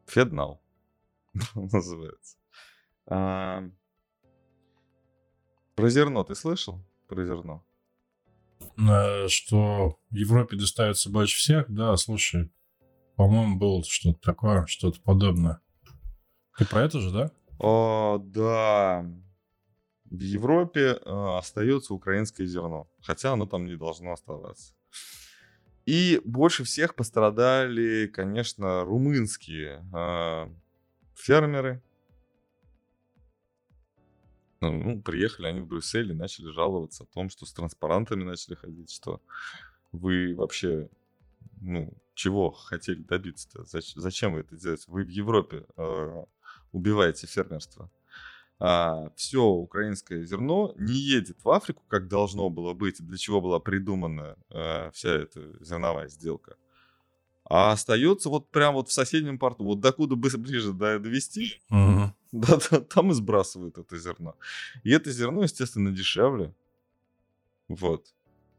FedNow 0.07 0.59
называется. 1.55 2.37
А, 3.05 3.63
Про 5.75 5.89
зерно 5.89 6.23
ты 6.23 6.35
слышал? 6.35 6.79
Про 7.07 7.25
зерно? 7.25 7.63
Э, 8.77 9.27
Что 9.27 9.99
Европе 10.09 10.57
достается 10.57 11.09
больше 11.09 11.37
всех, 11.37 11.69
да, 11.69 11.95
слушай, 11.97 12.49
по-моему, 13.15 13.57
было 13.57 13.83
что-то 13.83 14.19
такое, 14.19 14.65
что-то 14.65 14.99
подобное. 15.01 15.59
Ты 16.57 16.65
про 16.65 16.83
это 16.83 16.99
же, 16.99 17.11
да? 17.11 17.31
О, 17.59 18.19
да. 18.23 19.05
В 20.05 20.19
Европе 20.19 20.99
э, 20.99 21.37
остается 21.37 21.93
украинское 21.93 22.45
зерно, 22.45 22.87
хотя 23.01 23.33
оно 23.33 23.45
там 23.47 23.65
не 23.65 23.75
должно 23.75 24.13
оставаться. 24.13 24.73
И 25.85 26.21
больше 26.23 26.63
всех 26.63 26.95
пострадали, 26.95 28.07
конечно, 28.07 28.83
румынские 28.83 29.83
э, 29.93 30.49
фермеры. 31.15 31.81
Ну, 34.61 34.71
ну, 34.71 35.01
приехали 35.01 35.47
они 35.47 35.59
в 35.59 35.67
Брюссель 35.67 36.11
и 36.11 36.15
начали 36.15 36.51
жаловаться 36.51 37.03
о 37.03 37.07
том, 37.07 37.29
что 37.29 37.45
с 37.45 37.53
транспарантами 37.53 38.23
начали 38.23 38.55
ходить, 38.55 38.91
что 38.91 39.19
вы 39.91 40.35
вообще, 40.35 40.89
ну, 41.59 41.91
чего 42.13 42.51
хотели 42.51 43.01
добиться-то? 43.01 43.63
Зач- 43.63 43.93
зачем 43.95 44.33
вы 44.33 44.41
это 44.41 44.55
делаете? 44.55 44.85
Вы 44.87 45.03
в 45.03 45.09
Европе 45.09 45.65
э, 45.77 46.23
убиваете 46.71 47.27
фермерство. 47.27 47.89
все 49.15 49.43
украинское 49.43 50.23
зерно 50.25 50.73
не 50.77 50.93
едет 50.93 51.43
в 51.43 51.49
Африку, 51.49 51.83
как 51.87 52.07
должно 52.07 52.49
было 52.49 52.73
быть, 52.73 53.05
для 53.05 53.17
чего 53.17 53.41
была 53.41 53.59
придумана 53.59 54.37
э, 54.49 54.91
вся 54.91 55.09
эта 55.09 55.63
зерновая 55.63 56.07
сделка. 56.07 56.55
А 57.45 57.71
остается 57.73 58.29
вот 58.29 58.49
прям 58.51 58.75
вот 58.75 58.87
в 58.87 58.93
соседнем 58.93 59.37
порту. 59.37 59.65
Вот 59.65 59.79
докуда 59.81 60.15
бы 60.15 60.29
ближе 60.37 60.71
до- 60.71 60.99
довести, 60.99 61.61
Мгм. 61.69 62.13
да, 62.31 62.59
да, 62.71 62.79
там 62.81 63.11
и 63.11 63.13
сбрасывают 63.13 63.77
это 63.77 63.97
зерно. 63.97 64.35
И 64.83 64.91
это 64.91 65.11
зерно, 65.11 65.43
естественно, 65.43 65.91
дешевле, 65.91 66.53
вот, 67.67 68.13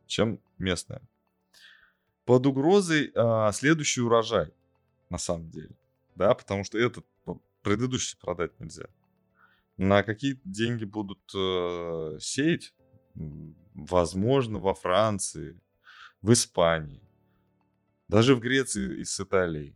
чем 0.06 0.38
местное. 0.58 1.00
Под 2.24 2.46
угрозой 2.46 3.12
а, 3.14 3.52
следующий 3.52 4.00
урожай, 4.00 4.52
на 5.10 5.18
самом 5.18 5.50
деле, 5.50 5.76
да, 6.14 6.34
потому 6.34 6.64
что 6.64 6.78
этот 6.78 7.04
предыдущий 7.62 8.18
продать 8.18 8.58
нельзя. 8.60 8.86
На 9.76 10.02
какие 10.04 10.40
деньги 10.44 10.84
будут 10.84 11.20
э, 11.34 12.18
сеять? 12.20 12.72
Возможно, 13.74 14.58
во 14.60 14.74
Франции, 14.74 15.60
в 16.22 16.32
Испании, 16.32 17.02
даже 18.08 18.36
в 18.36 18.40
Греции 18.40 19.00
и 19.00 19.04
с 19.04 19.18
Италией. 19.18 19.74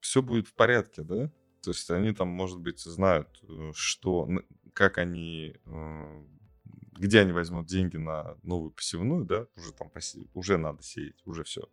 Все 0.00 0.20
будет 0.20 0.48
в 0.48 0.54
порядке, 0.54 1.02
да? 1.02 1.30
То 1.62 1.70
есть 1.70 1.90
они 1.90 2.12
там, 2.12 2.28
может 2.28 2.60
быть, 2.60 2.80
знают, 2.80 3.28
э, 3.42 3.72
что, 3.74 4.28
как 4.74 4.98
они, 4.98 5.56
э, 5.64 6.24
где 6.92 7.20
они 7.20 7.32
возьмут 7.32 7.66
деньги 7.66 7.96
на 7.96 8.36
новую 8.42 8.70
посевную, 8.70 9.24
да? 9.24 9.46
Уже 9.56 9.72
там 9.72 9.88
посе... 9.88 10.26
уже 10.34 10.58
надо 10.58 10.82
сеять, 10.82 11.20
уже 11.24 11.44
все. 11.44 11.68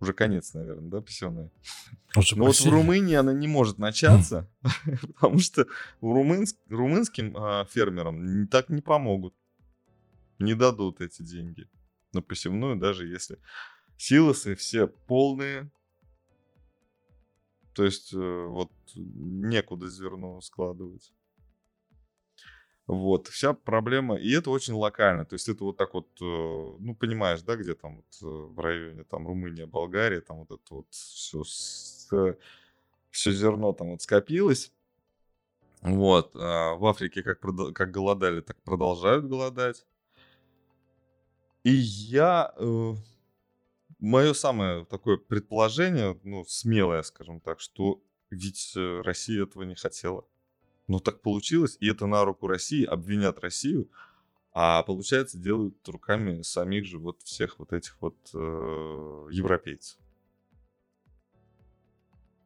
Уже 0.00 0.12
конец, 0.12 0.54
наверное, 0.54 0.90
да, 0.90 1.00
посевной. 1.00 1.50
Но 2.14 2.46
вот 2.46 2.56
в 2.56 2.68
Румынии 2.68 3.14
она 3.14 3.32
не 3.32 3.48
может 3.48 3.78
начаться, 3.78 4.48
потому 5.14 5.40
что 5.40 5.66
румынским 6.00 7.36
а, 7.36 7.64
фермерам 7.64 8.46
так 8.46 8.68
не 8.68 8.80
помогут. 8.80 9.34
Не 10.38 10.54
дадут 10.54 11.00
эти 11.00 11.22
деньги 11.22 11.68
на 12.12 12.22
посевную, 12.22 12.76
даже 12.76 13.08
если 13.08 13.38
силосы 13.96 14.54
все 14.54 14.86
полные. 14.86 15.70
То 17.74 17.84
есть 17.84 18.12
э, 18.12 18.46
вот 18.46 18.70
некуда 18.94 19.88
зерно 19.88 20.40
складывать. 20.40 21.12
Вот, 22.88 23.28
вся 23.28 23.52
проблема, 23.52 24.16
и 24.16 24.32
это 24.32 24.48
очень 24.48 24.72
локально, 24.72 25.26
то 25.26 25.34
есть 25.34 25.46
это 25.46 25.62
вот 25.62 25.76
так 25.76 25.92
вот, 25.92 26.08
э, 26.22 26.24
ну, 26.24 26.94
понимаешь, 26.94 27.42
да, 27.42 27.54
где 27.54 27.74
там 27.74 27.96
вот 27.96 28.06
э, 28.22 28.24
в 28.24 28.58
районе, 28.60 29.04
там, 29.04 29.26
Румыния, 29.26 29.66
Болгария, 29.66 30.22
там 30.22 30.38
вот 30.38 30.50
это 30.50 30.74
вот 30.74 30.86
все, 30.90 31.42
все 33.10 33.32
зерно 33.32 33.74
там 33.74 33.90
вот 33.90 34.00
скопилось, 34.00 34.72
вот, 35.82 36.34
а 36.34 36.76
в 36.76 36.86
Африке 36.86 37.22
как, 37.22 37.40
как 37.74 37.90
голодали, 37.90 38.40
так 38.40 38.56
продолжают 38.62 39.26
голодать, 39.26 39.84
и 41.64 41.72
я, 41.72 42.54
э, 42.56 42.94
мое 43.98 44.32
самое 44.32 44.86
такое 44.86 45.18
предположение, 45.18 46.18
ну, 46.24 46.42
смелое, 46.46 47.02
скажем 47.02 47.40
так, 47.40 47.60
что 47.60 48.02
ведь 48.30 48.72
Россия 48.74 49.42
этого 49.42 49.64
не 49.64 49.74
хотела. 49.74 50.24
Ну 50.88 51.00
так 51.00 51.20
получилось, 51.20 51.76
и 51.80 51.88
это 51.88 52.06
на 52.06 52.24
руку 52.24 52.46
России, 52.46 52.84
обвинят 52.84 53.38
Россию, 53.40 53.90
а 54.52 54.82
получается 54.82 55.38
делают 55.38 55.76
руками 55.86 56.42
самих 56.42 56.86
же 56.86 56.98
вот 56.98 57.22
всех 57.22 57.58
вот 57.58 57.72
этих 57.74 57.96
вот 58.00 58.16
э, 58.34 59.28
европейцев. 59.30 59.98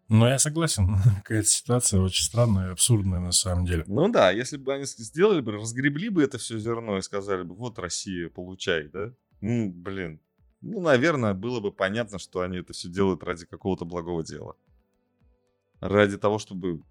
Ну, 0.08 0.26
я 0.26 0.38
согласен. 0.38 0.96
Какая-то 1.24 1.48
ситуация 1.48 2.00
очень 2.00 2.24
странная 2.24 2.68
и 2.68 2.72
абсурдная 2.72 3.20
на 3.20 3.32
самом 3.32 3.64
деле. 3.64 3.84
Ну 3.86 4.10
да, 4.10 4.30
если 4.30 4.58
бы 4.58 4.74
они 4.74 4.84
сделали 4.84 5.40
бы, 5.40 5.52
разгребли 5.52 6.10
бы 6.10 6.22
это 6.22 6.36
все 6.36 6.58
зерно 6.58 6.98
и 6.98 7.02
сказали 7.02 7.44
бы, 7.44 7.54
вот 7.54 7.78
Россия, 7.78 8.28
получай, 8.28 8.88
да? 8.88 9.12
Ну, 9.40 9.70
блин. 9.70 10.20
Ну, 10.60 10.80
наверное, 10.80 11.32
было 11.32 11.60
бы 11.60 11.72
понятно, 11.72 12.18
что 12.18 12.40
они 12.40 12.58
это 12.58 12.72
все 12.72 12.88
делают 12.88 13.22
ради 13.22 13.46
какого-то 13.46 13.84
благого 13.84 14.22
дела. 14.22 14.56
Ради 15.80 16.18
того, 16.18 16.38
чтобы 16.38 16.82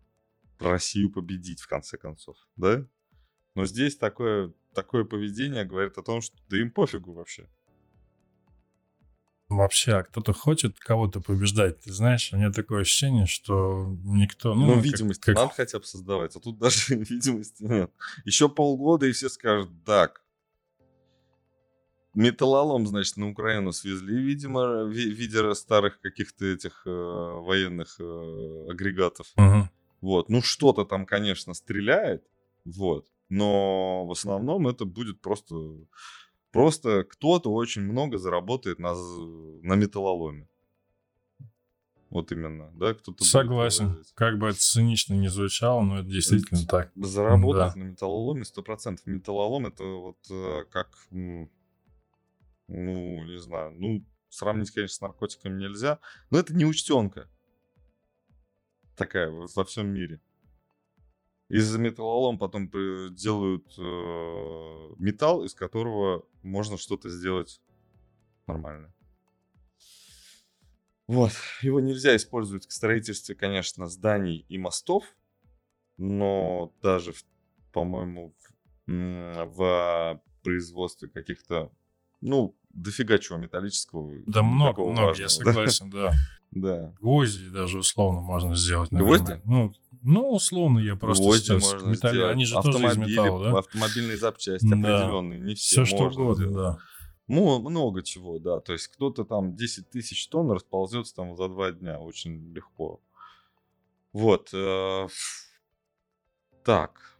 Россию 0.69 1.11
победить, 1.11 1.61
в 1.61 1.67
конце 1.67 1.97
концов, 1.97 2.37
да? 2.55 2.85
Но 3.55 3.65
здесь 3.65 3.97
такое, 3.97 4.53
такое 4.73 5.03
поведение 5.03 5.65
говорит 5.65 5.97
о 5.97 6.03
том, 6.03 6.21
что 6.21 6.37
да 6.49 6.57
им 6.57 6.71
пофигу 6.71 7.13
вообще. 7.13 7.47
Вообще, 9.49 9.95
а 9.95 10.03
кто-то 10.03 10.31
хочет 10.31 10.79
кого-то 10.79 11.19
побеждать, 11.19 11.81
ты 11.81 11.91
знаешь, 11.91 12.31
у 12.31 12.37
меня 12.37 12.51
такое 12.51 12.81
ощущение, 12.81 13.25
что 13.25 13.97
никто... 14.05 14.55
Ну, 14.55 14.67
ну 14.67 14.79
видимость 14.79 15.19
как, 15.19 15.35
как... 15.35 15.43
надо 15.43 15.53
хотя 15.55 15.79
бы 15.79 15.85
создавать, 15.85 16.35
а 16.37 16.39
тут 16.39 16.57
даже 16.57 16.95
видимости 16.95 17.63
нет. 17.63 17.91
Еще 18.23 18.47
полгода, 18.47 19.07
и 19.07 19.11
все 19.11 19.27
скажут, 19.27 19.69
так, 19.85 20.21
металлолом, 22.13 22.87
значит, 22.87 23.17
на 23.17 23.29
Украину 23.29 23.73
свезли, 23.73 24.21
видимо, 24.21 24.85
в 24.85 24.89
виде 24.89 25.53
старых 25.53 25.99
каких-то 25.99 26.45
этих 26.45 26.83
э, 26.85 26.89
военных 26.89 27.97
э, 27.99 28.67
агрегатов. 28.69 29.27
Угу. 29.35 29.69
Вот, 30.01 30.29
ну 30.29 30.41
что-то 30.41 30.83
там, 30.83 31.05
конечно, 31.05 31.53
стреляет, 31.53 32.25
вот, 32.65 33.07
но 33.29 34.05
в 34.05 34.11
основном 34.11 34.67
это 34.67 34.85
будет 34.85 35.21
просто, 35.21 35.55
просто 36.51 37.03
кто-то 37.03 37.53
очень 37.53 37.83
много 37.83 38.17
заработает 38.17 38.79
на, 38.79 38.93
на 38.95 39.75
металлоломе. 39.75 40.47
Вот 42.09 42.29
именно, 42.33 42.69
да, 42.73 42.93
кто-то... 42.93 43.23
Согласен. 43.23 44.03
Как 44.15 44.37
бы 44.37 44.49
это 44.49 44.59
цинично 44.59 45.13
не 45.13 45.29
звучало, 45.29 45.81
но 45.81 45.99
это 45.99 46.09
действительно 46.09 46.65
так. 46.67 46.91
Заработать 46.95 47.73
да. 47.73 47.79
на 47.79 47.83
металлоломе 47.83 48.41
100%. 48.41 48.97
Металлолом 49.05 49.67
это 49.67 49.85
вот 49.85 50.17
э, 50.29 50.65
как, 50.71 50.89
ну, 51.09 51.49
не 52.67 53.39
знаю, 53.39 53.71
ну, 53.77 54.03
сравнить, 54.27 54.71
конечно, 54.71 54.95
с 54.95 55.01
наркотиками 55.01 55.57
нельзя, 55.57 55.99
но 56.31 56.39
это 56.39 56.53
не 56.53 56.65
учтенка 56.65 57.29
такая 59.01 59.31
во 59.31 59.65
всем 59.65 59.87
мире. 59.87 60.19
Из 61.49 61.75
металлолом 61.75 62.37
потом 62.37 62.69
делают 63.13 63.67
э, 63.77 64.95
металл, 64.99 65.43
из 65.43 65.53
которого 65.53 66.23
можно 66.43 66.77
что-то 66.77 67.09
сделать 67.09 67.61
нормально. 68.47 68.93
Вот. 71.07 71.31
Его 71.61 71.79
нельзя 71.79 72.15
использовать 72.15 72.67
к 72.67 72.71
строительству, 72.71 73.35
конечно, 73.35 73.87
зданий 73.87 74.45
и 74.47 74.57
мостов, 74.57 75.03
но 75.97 76.73
даже, 76.81 77.13
по-моему, 77.73 78.33
в, 78.85 79.51
в 79.55 80.21
производстве 80.43 81.09
каких-то, 81.09 81.71
ну, 82.21 82.55
дофига 82.69 83.17
чего 83.17 83.37
металлического. 83.39 84.13
Да 84.27 84.43
много, 84.43 84.83
много, 84.83 85.07
важного, 85.07 85.21
я 85.21 85.29
согласен, 85.29 85.89
да. 85.89 86.13
Да. 86.51 86.93
Гвозди 86.99 87.49
даже 87.49 87.79
условно 87.79 88.21
можно 88.21 88.55
сделать. 88.55 88.91
Наверное. 88.91 89.17
Гвозди? 89.17 89.41
Ну, 89.45 89.73
ну, 90.01 90.31
условно 90.31 90.79
я 90.79 90.95
просто 90.95 91.23
Гвозди 91.23 91.45
сейчас 91.45 91.73
можно 91.73 91.89
металл... 91.89 92.11
сделать. 92.11 92.31
Они 92.33 92.45
же 92.45 92.55
тоже 92.61 92.77
из 92.87 92.97
металла, 92.97 93.51
да? 93.51 93.59
Автомобильные 93.59 94.17
запчасти 94.17 94.67
да. 94.67 94.75
определенные, 94.75 95.39
не 95.39 95.55
все. 95.55 95.83
Все 95.83 95.85
что 95.85 96.07
угодно, 96.07 96.35
сделать. 96.35 96.55
да. 96.55 96.77
Ну, 97.27 97.59
много 97.61 98.03
чего, 98.03 98.39
да. 98.39 98.59
То 98.59 98.73
есть 98.73 98.87
кто-то 98.89 99.23
там 99.23 99.55
10 99.55 99.89
тысяч 99.89 100.27
тонн 100.27 100.51
расползется 100.51 101.15
там 101.15 101.37
за 101.37 101.47
два 101.47 101.71
дня 101.71 101.99
очень 101.99 102.53
легко. 102.53 102.99
Вот. 104.11 104.49
Э, 104.53 105.07
так. 106.65 107.17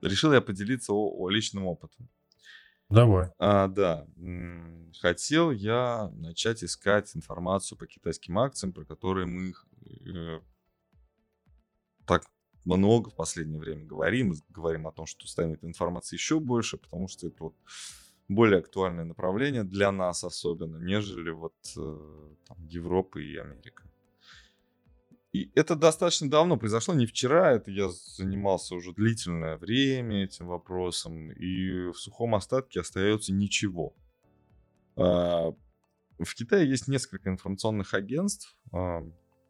Решил 0.00 0.32
я 0.32 0.40
поделиться 0.40 0.94
о, 0.94 1.14
о 1.14 1.28
личном 1.28 1.66
опыте. 1.66 2.08
Давай. 2.92 3.30
А, 3.38 3.68
да. 3.68 4.06
Хотел 5.00 5.50
я 5.50 6.10
начать 6.14 6.62
искать 6.62 7.16
информацию 7.16 7.78
по 7.78 7.86
китайским 7.86 8.38
акциям, 8.38 8.72
про 8.72 8.84
которые 8.84 9.26
мы 9.26 9.54
э, 10.06 10.40
так 12.06 12.24
много 12.64 13.08
в 13.10 13.14
последнее 13.14 13.58
время 13.58 13.86
говорим. 13.86 14.34
Говорим 14.50 14.86
о 14.86 14.92
том, 14.92 15.06
что 15.06 15.26
станет 15.26 15.64
информации 15.64 16.16
еще 16.16 16.38
больше, 16.38 16.76
потому 16.76 17.08
что 17.08 17.26
это 17.26 17.44
вот 17.44 17.54
более 18.28 18.58
актуальное 18.58 19.04
направление 19.04 19.64
для 19.64 19.90
нас 19.90 20.22
особенно, 20.22 20.76
нежели 20.76 21.30
вот 21.30 21.54
э, 21.76 22.34
там, 22.46 22.64
Европа 22.66 23.18
и 23.18 23.36
Америка. 23.36 23.84
И 25.32 25.50
это 25.54 25.76
достаточно 25.76 26.28
давно 26.28 26.58
произошло, 26.58 26.94
не 26.94 27.06
вчера, 27.06 27.52
это 27.52 27.70
я 27.70 27.88
занимался 27.88 28.74
уже 28.74 28.92
длительное 28.92 29.56
время 29.56 30.24
этим 30.24 30.46
вопросом, 30.46 31.30
и 31.30 31.90
в 31.90 31.94
сухом 31.94 32.34
остатке 32.34 32.80
остается 32.80 33.32
ничего. 33.32 33.94
А, 34.94 35.54
в 36.18 36.34
Китае 36.34 36.68
есть 36.68 36.86
несколько 36.86 37.30
информационных 37.30 37.94
агентств, 37.94 38.54
а, 38.72 39.02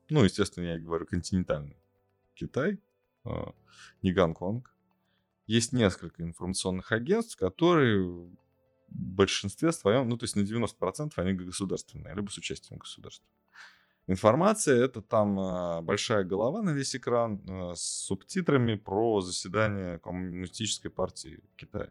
ну, 0.08 0.22
естественно, 0.22 0.64
я 0.66 0.78
говорю 0.78 1.04
континентальный 1.04 1.76
Китай, 2.34 2.78
а, 3.24 3.52
не 4.02 4.12
Гонконг. 4.12 4.72
Есть 5.48 5.72
несколько 5.72 6.22
информационных 6.22 6.92
агентств, 6.92 7.36
которые 7.36 8.04
в 8.08 8.30
большинстве 8.88 9.72
своем, 9.72 10.08
ну, 10.08 10.16
то 10.16 10.24
есть 10.24 10.36
на 10.36 10.42
90% 10.42 11.12
они 11.16 11.32
государственные, 11.32 12.14
либо 12.14 12.30
с 12.30 12.38
участием 12.38 12.78
государства. 12.78 13.26
Информация 14.08 14.84
это 14.84 15.00
там 15.00 15.38
э, 15.38 15.80
большая 15.82 16.24
голова 16.24 16.60
на 16.62 16.70
весь 16.70 16.96
экран 16.96 17.40
э, 17.48 17.74
с 17.76 18.06
субтитрами 18.06 18.74
про 18.74 19.20
заседание 19.20 20.00
коммунистической 20.00 20.90
партии 20.90 21.40
Китая. 21.56 21.90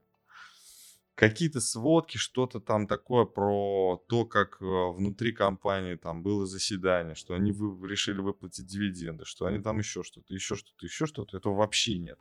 Какие-то 1.15 1.61
сводки, 1.61 2.17
что-то 2.17 2.59
там 2.59 2.87
такое 2.87 3.23
про 3.25 4.03
то, 4.09 4.25
как 4.25 4.61
э, 4.61 4.65
внутри 4.65 5.31
компании 5.31 5.95
там 5.95 6.21
было 6.21 6.45
заседание, 6.45 7.15
что 7.15 7.33
они 7.33 7.53
вы, 7.53 7.87
решили 7.87 8.19
выплатить 8.19 8.65
дивиденды, 8.67 9.23
что 9.23 9.45
они 9.45 9.59
там 9.59 9.79
еще 9.79 10.03
что-то, 10.03 10.33
еще 10.33 10.55
что-то, 10.57 10.85
еще 10.85 11.05
что-то. 11.05 11.37
Этого 11.37 11.55
вообще 11.55 11.97
нет. 11.97 12.19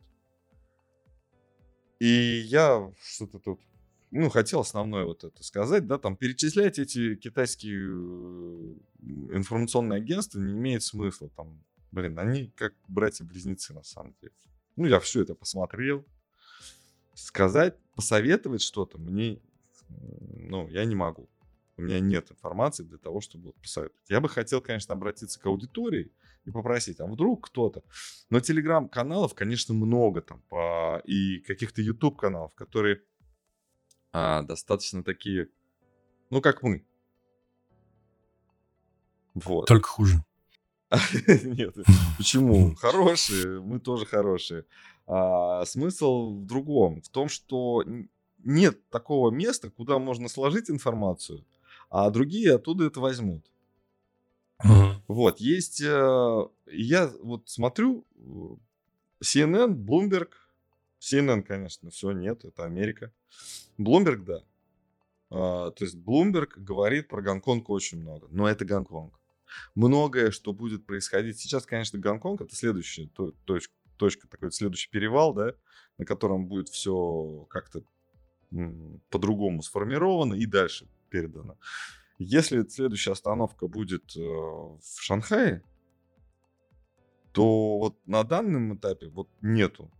И 1.98 2.42
я 2.46 2.92
что-то 3.02 3.40
тут 3.40 3.60
ну, 4.10 4.28
хотел 4.28 4.60
основное 4.60 5.04
вот 5.04 5.24
это 5.24 5.42
сказать, 5.42 5.86
да, 5.86 5.98
там 5.98 6.16
перечислять 6.16 6.78
эти 6.78 7.14
китайские 7.16 7.80
э, 7.80 8.74
информационные 9.36 9.98
агентства 9.98 10.40
не 10.40 10.52
имеет 10.52 10.82
смысла, 10.82 11.30
там 11.36 11.62
Блин, 11.92 12.18
они 12.18 12.52
как 12.56 12.74
братья-близнецы 12.88 13.74
на 13.74 13.82
самом 13.82 14.14
деле. 14.20 14.32
Ну, 14.76 14.86
я 14.86 15.00
все 15.00 15.22
это 15.22 15.34
посмотрел. 15.34 16.04
Сказать, 17.14 17.76
посоветовать 17.94 18.62
что-то 18.62 18.98
мне, 18.98 19.40
ну, 19.88 20.68
я 20.68 20.84
не 20.84 20.94
могу. 20.94 21.28
У 21.76 21.82
меня 21.82 21.98
нет 21.98 22.30
информации 22.30 22.84
для 22.84 22.98
того, 22.98 23.20
чтобы 23.20 23.52
посоветовать. 23.54 24.08
Я 24.08 24.20
бы 24.20 24.28
хотел, 24.28 24.60
конечно, 24.60 24.94
обратиться 24.94 25.40
к 25.40 25.46
аудитории 25.46 26.12
и 26.44 26.50
попросить, 26.50 27.00
а 27.00 27.06
вдруг 27.06 27.46
кто-то. 27.46 27.82
Но 28.30 28.40
телеграм-каналов, 28.40 29.34
конечно, 29.34 29.74
много 29.74 30.22
там, 30.22 30.42
по... 30.48 31.02
и 31.04 31.40
каких-то 31.40 31.82
YouTube-каналов, 31.82 32.54
которые 32.54 33.02
а, 34.12 34.42
достаточно 34.42 35.02
такие, 35.02 35.48
ну, 36.30 36.40
как 36.40 36.62
мы. 36.62 36.84
Вот. 39.34 39.66
Только 39.66 39.88
хуже. 39.88 40.24
Нет, 41.26 41.76
почему? 42.18 42.74
Хорошие, 42.74 43.60
мы 43.60 43.78
тоже 43.78 44.06
хорошие. 44.06 44.64
А, 45.06 45.64
смысл 45.64 46.34
в 46.40 46.46
другом, 46.46 47.02
в 47.02 47.08
том, 47.08 47.28
что 47.28 47.84
нет 48.42 48.88
такого 48.88 49.30
места, 49.30 49.70
куда 49.70 49.98
можно 49.98 50.28
сложить 50.28 50.70
информацию, 50.70 51.44
а 51.90 52.10
другие 52.10 52.54
оттуда 52.54 52.86
это 52.86 53.00
возьмут. 53.00 53.44
Вот, 55.08 55.40
есть... 55.40 55.80
Э, 55.82 56.46
я 56.70 57.10
вот 57.22 57.48
смотрю 57.48 58.06
э, 58.14 58.20
CNN, 59.24 59.74
Bloomberg. 59.74 60.28
CNN, 61.00 61.42
конечно, 61.42 61.90
все, 61.90 62.12
нет, 62.12 62.44
это 62.44 62.64
Америка. 62.64 63.12
Bloomberg, 63.78 64.24
да. 64.24 64.44
А, 65.30 65.70
то 65.70 65.84
есть 65.84 65.96
Bloomberg 65.96 66.50
говорит 66.56 67.08
про 67.08 67.22
Гонконг 67.22 67.70
очень 67.70 68.00
много, 68.00 68.28
но 68.30 68.48
это 68.48 68.64
Гонконг. 68.64 69.18
Многое, 69.74 70.30
что 70.30 70.52
будет 70.52 70.86
происходить 70.86 71.38
сейчас, 71.38 71.66
конечно, 71.66 71.98
Гонконг 71.98 72.40
это 72.42 72.54
следующая 72.54 73.08
точка, 73.44 73.74
точка 73.96 74.28
такой 74.28 74.52
следующий 74.52 74.90
перевал, 74.90 75.34
да, 75.34 75.54
на 75.98 76.04
котором 76.04 76.46
будет 76.46 76.68
все 76.68 77.46
как-то 77.48 77.82
по-другому 79.10 79.62
сформировано 79.62 80.34
и 80.34 80.46
дальше 80.46 80.88
передано. 81.08 81.56
Если 82.18 82.66
следующая 82.68 83.12
остановка 83.12 83.68
будет 83.68 84.14
э, 84.16 84.20
в 84.20 84.80
Шанхае, 84.98 85.62
то 87.32 87.78
вот 87.78 87.96
на 88.06 88.24
данном 88.24 88.76
этапе 88.76 89.08
вот 89.08 89.28
нету, 89.40 89.90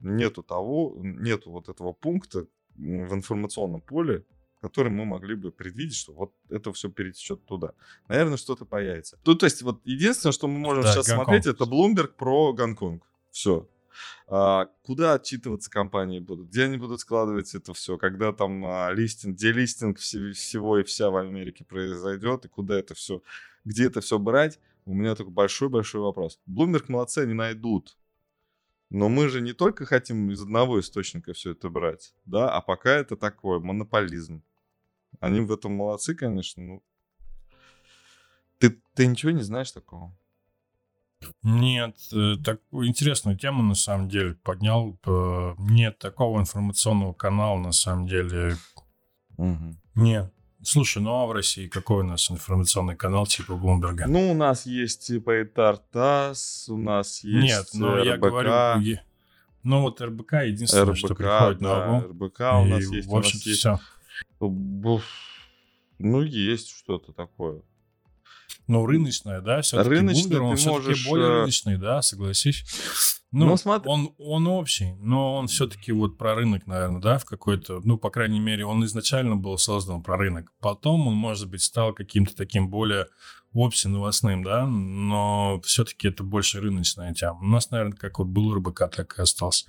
нету 0.00 0.42
того, 0.42 0.96
нету 0.98 1.50
вот 1.50 1.68
этого 1.68 1.92
пункта 1.92 2.46
в 2.76 3.14
информационном 3.14 3.80
поле, 3.80 4.24
который 4.60 4.90
мы 4.90 5.04
могли 5.04 5.34
бы 5.34 5.52
предвидеть, 5.52 5.96
что 5.96 6.12
вот 6.12 6.32
это 6.48 6.72
все 6.72 6.90
перетечет 6.90 7.44
туда. 7.44 7.72
Наверное, 8.08 8.36
что-то 8.36 8.64
появится. 8.64 9.18
Ну, 9.24 9.34
то 9.34 9.46
есть 9.46 9.62
вот 9.62 9.80
единственное, 9.84 10.32
что 10.32 10.48
мы 10.48 10.58
можем 10.58 10.82
да, 10.82 10.92
сейчас 10.92 11.06
Гонконг. 11.06 11.24
смотреть, 11.26 11.46
это 11.46 11.64
Bloomberg 11.64 12.14
про 12.16 12.52
Гонконг. 12.52 13.02
Все. 13.30 13.68
А, 14.28 14.66
куда 14.82 15.14
отчитываться 15.14 15.70
компании 15.70 16.20
будут, 16.20 16.48
где 16.48 16.64
они 16.64 16.76
будут 16.76 17.00
складывать 17.00 17.54
это 17.54 17.72
все, 17.74 17.96
когда 17.96 18.32
там 18.32 18.64
а, 18.66 18.90
листинг, 18.92 19.36
где 19.36 19.52
листинг 19.52 19.98
всего 19.98 20.78
и 20.78 20.84
вся 20.84 21.10
в 21.10 21.16
Америке 21.16 21.64
произойдет, 21.64 22.44
и 22.44 22.48
куда 22.48 22.78
это 22.78 22.94
все, 22.94 23.22
где 23.64 23.86
это 23.86 24.00
все 24.00 24.18
брать, 24.18 24.58
у 24.84 24.94
меня 24.94 25.14
такой 25.14 25.32
большой-большой 25.32 26.00
вопрос. 26.00 26.38
Bloomberg 26.48 26.84
молодцы, 26.88 27.20
они 27.20 27.34
найдут. 27.34 27.96
Но 28.90 29.08
мы 29.08 29.28
же 29.28 29.40
не 29.40 29.52
только 29.52 29.84
хотим 29.84 30.30
из 30.30 30.42
одного 30.42 30.80
источника 30.80 31.32
все 31.32 31.52
это 31.52 31.68
брать, 31.68 32.14
да, 32.24 32.50
а 32.50 32.60
пока 32.60 32.90
это 32.90 33.16
такой 33.16 33.60
монополизм. 33.60 34.42
Они 35.20 35.40
в 35.40 35.52
этом 35.52 35.72
молодцы, 35.74 36.14
конечно, 36.14 36.62
ну. 36.62 36.82
Ты, 38.58 38.80
ты 38.94 39.06
ничего 39.06 39.32
не 39.32 39.42
знаешь 39.42 39.72
такого? 39.72 40.16
Нет, 41.42 41.96
э, 42.12 42.36
такую 42.44 42.88
интересную 42.88 43.36
тему 43.38 43.62
на 43.62 43.74
самом 43.74 44.08
деле 44.08 44.34
поднял. 44.34 44.98
Нет 45.58 45.98
такого 45.98 46.40
информационного 46.40 47.12
канала 47.12 47.58
на 47.58 47.72
самом 47.72 48.06
деле. 48.06 48.56
Угу. 49.36 49.76
Нет. 49.94 50.32
Слушай, 50.66 51.00
ну 51.00 51.22
а 51.22 51.26
в 51.26 51.32
России 51.32 51.68
какой 51.68 52.02
у 52.02 52.06
нас 52.06 52.28
информационный 52.28 52.96
канал 52.96 53.24
типа 53.24 53.54
Блумберга? 53.54 54.08
Ну, 54.08 54.32
у 54.32 54.34
нас 54.34 54.66
есть 54.66 55.06
типа 55.06 55.44
Тартас, 55.44 56.68
у 56.68 56.76
нас 56.76 57.22
есть 57.22 57.46
Нет, 57.46 57.66
ну 57.72 58.02
я 58.02 58.16
говорю... 58.16 58.98
Ну 59.62 59.82
вот 59.82 60.00
РБК 60.00 60.32
единственное, 60.44 60.86
РБК, 60.86 60.96
что 60.96 61.14
приходит 61.14 61.60
да, 61.60 61.86
на 61.86 61.92
ум. 61.92 62.04
РБК 62.10 62.40
у 62.40 62.64
нас 62.64 62.82
есть. 62.82 63.08
В 63.08 63.16
общем, 63.16 63.38
все. 63.38 63.78
Ну, 64.40 66.22
есть 66.22 66.70
что-то 66.70 67.12
такое. 67.12 67.62
Ну, 68.66 68.84
рыночная, 68.84 69.40
да, 69.40 69.62
все-таки 69.62 69.90
рыночная, 69.90 70.40
он 70.40 70.56
все-таки 70.56 71.08
более 71.08 71.26
э, 71.26 71.34
рыночный, 71.40 71.76
да, 71.76 72.02
согласись. 72.02 72.64
Ну, 73.30 73.46
ну 73.46 73.56
смотри. 73.56 73.88
он, 73.88 74.14
он 74.18 74.46
общий, 74.48 74.94
но 74.98 75.36
он 75.36 75.46
все-таки 75.46 75.92
вот 75.92 76.16
про 76.16 76.34
рынок, 76.34 76.66
наверное, 76.66 77.00
да, 77.00 77.18
в 77.18 77.24
какой-то, 77.24 77.80
ну, 77.84 77.98
по 77.98 78.10
крайней 78.10 78.40
мере, 78.40 78.64
он 78.64 78.84
изначально 78.84 79.36
был 79.36 79.58
создан 79.58 80.02
про 80.02 80.16
рынок. 80.16 80.52
Потом 80.60 81.06
он, 81.06 81.14
может 81.14 81.48
быть, 81.48 81.62
стал 81.62 81.92
каким-то 81.92 82.34
таким 82.34 82.68
более 82.68 83.06
общим 83.54 83.92
новостным, 83.92 84.42
да, 84.42 84.66
но 84.66 85.60
все-таки 85.64 86.08
это 86.08 86.24
больше 86.24 86.60
рыночная 86.60 87.14
тема. 87.14 87.38
У 87.40 87.46
нас, 87.46 87.70
наверное, 87.70 87.96
как 87.96 88.18
вот 88.18 88.28
был 88.28 88.54
РБК, 88.54 88.90
так 88.94 89.18
и 89.18 89.22
остался. 89.22 89.66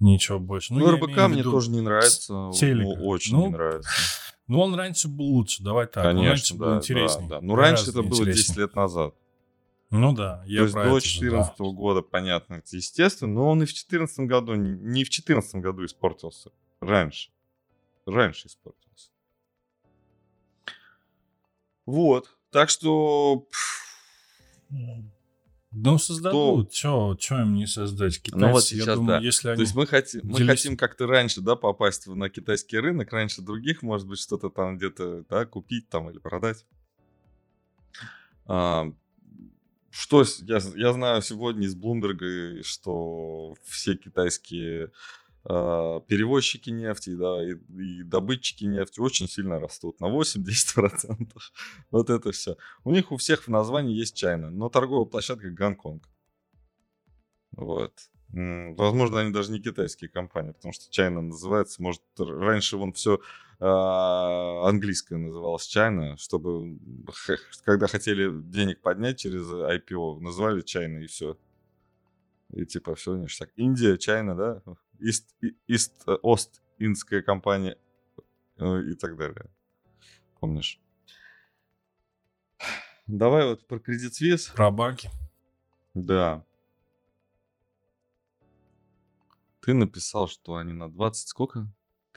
Ничего 0.00 0.38
больше. 0.38 0.74
Ну, 0.74 0.80
ну 0.80 0.92
РБК 0.92 1.28
мне 1.28 1.42
тоже 1.42 1.70
не 1.70 1.80
нравится. 1.80 2.50
Телека. 2.54 3.00
Очень 3.00 3.34
ну, 3.34 3.46
не 3.46 3.52
нравится. 3.52 3.90
Ну, 4.48 4.60
он 4.60 4.74
раньше 4.74 5.08
был 5.08 5.26
лучше, 5.26 5.62
давай 5.62 5.86
так. 5.86 6.02
Конечно, 6.02 6.22
он 6.22 6.28
раньше 6.30 6.54
да, 6.54 6.64
был 6.64 6.76
интереснее. 6.78 7.28
Да, 7.28 7.40
да. 7.40 7.46
Ну, 7.46 7.54
раньше 7.54 7.90
это 7.90 8.02
было 8.02 8.24
10 8.24 8.56
лет 8.56 8.74
назад. 8.74 9.14
Ну 9.90 10.12
да, 10.12 10.42
я 10.46 10.60
То 10.60 10.64
есть 10.64 10.74
до 10.74 10.90
2014 10.90 11.54
да. 11.58 11.64
года, 11.64 12.02
понятно, 12.02 12.62
естественно, 12.70 13.32
но 13.32 13.50
он 13.50 13.62
и 13.62 13.66
в 13.66 13.68
2014 13.68 14.20
году, 14.20 14.54
не 14.54 15.04
в 15.04 15.08
2014 15.08 15.56
году 15.56 15.84
испортился. 15.84 16.50
Раньше. 16.80 17.30
Раньше 18.06 18.48
испортился. 18.48 19.10
Вот. 21.86 22.36
Так 22.50 22.68
что... 22.68 23.46
Ну, 25.84 25.98
создадут. 25.98 26.72
Что, 26.74 27.16
им 27.30 27.54
не 27.54 27.66
создать? 27.66 28.20
Китайцы, 28.20 28.46
ну, 28.46 28.52
вот 28.52 28.64
сейчас, 28.64 28.86
я 28.86 28.94
думаю, 28.96 29.20
да. 29.20 29.24
если 29.24 29.48
они... 29.48 29.56
То 29.56 29.62
есть 29.62 29.74
мы 29.74 29.86
хотим, 29.86 30.20
мы 30.24 30.46
хотим 30.46 30.76
как-то 30.76 31.06
раньше, 31.06 31.40
да, 31.40 31.56
попасть 31.56 32.06
на 32.06 32.28
китайский 32.28 32.78
рынок, 32.78 33.12
раньше 33.12 33.42
других, 33.42 33.82
может 33.82 34.06
быть, 34.06 34.20
что-то 34.20 34.50
там 34.50 34.76
где-то, 34.76 35.24
да, 35.28 35.46
купить 35.46 35.88
там 35.88 36.10
или 36.10 36.18
продать. 36.18 36.64
А, 38.46 38.90
что 39.90 40.24
я, 40.42 40.58
я 40.76 40.92
знаю 40.92 41.22
сегодня 41.22 41.66
из 41.66 41.74
Блумберга, 41.74 42.62
что 42.62 43.54
все 43.64 43.96
китайские 43.96 44.90
перевозчики 45.44 46.70
нефти 46.70 47.14
да, 47.14 47.42
и, 47.42 47.54
и 47.54 48.02
добытчики 48.02 48.64
нефти 48.64 49.00
очень 49.00 49.28
сильно 49.28 49.58
растут 49.58 50.00
на 50.00 50.06
8-10%. 50.06 51.28
вот 51.90 52.10
это 52.10 52.32
все. 52.32 52.56
У 52.84 52.90
них 52.90 53.12
у 53.12 53.16
всех 53.16 53.44
в 53.44 53.48
названии 53.48 53.94
есть 53.94 54.16
Чайна, 54.16 54.50
но 54.50 54.68
торговая 54.68 55.06
площадка 55.06 55.50
Гонконг. 55.50 56.08
Вот. 57.52 57.92
Возможно, 58.30 59.20
они 59.20 59.32
даже 59.32 59.50
не 59.52 59.60
китайские 59.60 60.10
компании, 60.10 60.52
потому 60.52 60.72
что 60.72 60.90
China 60.90 61.22
называется, 61.22 61.82
может, 61.82 62.02
раньше 62.18 62.76
вон 62.76 62.92
все 62.92 63.20
а, 63.58 64.68
английское 64.68 65.16
называлось 65.16 65.74
China, 65.74 66.16
чтобы, 66.18 66.78
когда 67.64 67.86
хотели 67.86 68.30
денег 68.30 68.82
поднять 68.82 69.18
через 69.18 69.46
IPO, 69.50 70.20
называли 70.20 70.62
China 70.62 71.02
и 71.02 71.06
все. 71.06 71.38
И 72.50 72.64
типа 72.64 72.94
все 72.94 73.16
ништяк. 73.16 73.50
Индия, 73.56 73.96
China, 73.96 74.34
да? 74.34 74.62
Ист, 74.98 75.34
Ист, 75.66 76.02
Ост, 76.22 76.62
индская 76.78 77.22
компания 77.22 77.76
ну, 78.56 78.80
и 78.80 78.94
так 78.94 79.16
далее. 79.16 79.50
Помнишь? 80.40 80.80
Давай 83.06 83.46
вот 83.46 83.66
про 83.66 83.78
кредит 83.78 84.20
Suisse. 84.20 84.54
Про 84.54 84.70
банки. 84.70 85.10
Да. 85.94 86.44
Ты 89.60 89.74
написал, 89.74 90.28
что 90.28 90.56
они 90.56 90.72
на 90.72 90.90
20 90.90 91.28
сколько? 91.28 91.68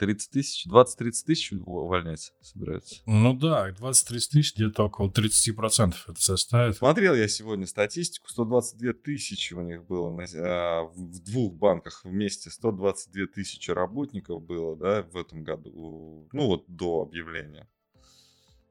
30 0.02 0.30
тысяч? 0.32 0.66
20-30 0.66 1.12
тысяч 1.24 1.52
увольняться 1.52 2.32
собираются? 2.40 2.96
Ну 3.06 3.34
да, 3.34 3.70
20-30 3.70 4.02
тысяч, 4.32 4.56
где-то 4.56 4.86
около 4.86 5.08
30% 5.08 5.94
это 6.08 6.20
составит. 6.20 6.76
Смотрел 6.76 7.14
я 7.14 7.28
сегодня 7.28 7.68
статистику, 7.68 8.28
122 8.28 8.94
тысячи 8.94 9.54
у 9.54 9.60
них 9.60 9.86
было 9.86 10.10
на, 10.10 10.24
а, 10.34 10.82
в 10.82 11.22
двух 11.22 11.54
банках 11.54 12.00
вместе, 12.04 12.50
122 12.50 13.26
тысячи 13.28 13.70
работников 13.70 14.42
было, 14.42 14.74
да, 14.76 15.02
в 15.04 15.16
этом 15.16 15.44
году, 15.44 16.28
ну 16.32 16.46
вот 16.46 16.64
до 16.66 17.02
объявления 17.02 17.68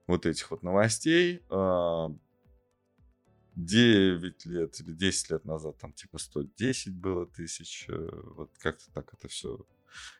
вот 0.08 0.26
этих 0.26 0.52
вот 0.52 0.63
новостей. 0.63 1.41
А, 1.50 2.13
9 3.56 4.46
лет 4.46 4.82
или 4.82 4.94
10 4.94 5.32
лет 5.32 5.46
назад 5.46 5.78
там 5.78 5.94
типа 5.94 6.17
110 6.17 6.94
было 6.94 7.26
тысяч. 7.26 7.86
Э, 7.88 8.10
вот 8.36 8.52
как-то 8.60 8.91
так 8.94 9.13
это 9.13 9.28
все 9.28 9.60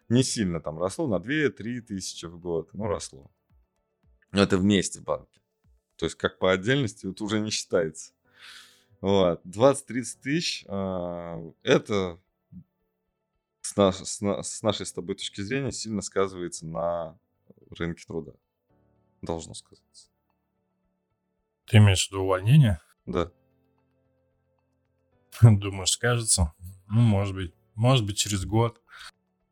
не 0.10 0.24
сильно 0.24 0.60
там 0.60 0.80
росло, 0.80 1.08
на 1.08 1.16
2-3 1.16 1.82
тысячи 1.82 2.26
в 2.26 2.40
год, 2.40 2.74
ну 2.74 2.86
росло. 2.88 3.32
Но 4.32 4.42
это 4.42 4.58
вместе 4.58 5.02
банки. 5.02 5.42
То 5.98 6.06
есть 6.06 6.18
как 6.18 6.40
по 6.40 6.52
отдельности 6.52 7.08
это 7.10 7.24
уже 7.24 7.40
не 7.40 7.52
считается. 7.52 8.14
Вот. 9.02 9.44
20-30 9.46 10.04
тысяч 10.22 10.66
а, 10.68 11.40
это 11.64 12.20
с, 13.62 13.76
наш, 13.76 13.96
с, 13.96 14.22
на- 14.22 14.42
с 14.44 14.62
нашей 14.62 14.86
с 14.86 14.94
тобой 14.94 15.16
точки 15.16 15.42
зрения 15.42 15.72
сильно 15.72 16.02
сказывается 16.02 16.66
на 16.66 17.18
рынке 17.70 18.04
труда. 18.06 18.34
Должно 19.22 19.54
сказаться. 19.54 20.10
Ты 21.66 21.78
имеешь 21.78 22.08
в 22.08 22.12
виду 22.12 22.24
увольнение? 22.24 22.82
Да. 23.06 23.32
Думаешь, 25.42 25.92
скажется? 25.92 26.54
Ну, 26.88 27.02
может 27.02 27.36
быть. 27.36 27.54
Может 27.76 28.06
быть, 28.06 28.18
через 28.18 28.46
год 28.46 28.82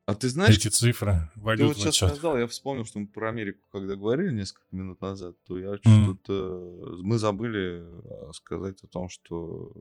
А 0.10 0.16
ты 0.16 0.28
знаешь, 0.30 0.56
эти 0.58 0.68
цифры 0.70 1.30
ты 1.36 1.40
войдут 1.40 1.68
вот 1.68 1.78
сейчас 1.78 1.96
отчет. 1.96 2.10
сказал, 2.10 2.38
я 2.38 2.48
вспомнил, 2.48 2.84
что 2.86 3.00
мы 3.00 3.08
про 3.08 3.30
Америку, 3.30 3.60
когда 3.72 3.96
говорили 3.96 4.32
несколько 4.34 4.66
минут 4.72 5.00
назад, 5.02 5.36
то 5.46 5.58
я 5.60 5.72
Мгм. 5.84 6.16
что-то... 6.16 6.98
Мы 7.04 7.18
забыли 7.20 7.84
а, 8.28 8.32
сказать 8.34 8.84
о 8.84 8.88
том, 8.88 9.10
что... 9.10 9.72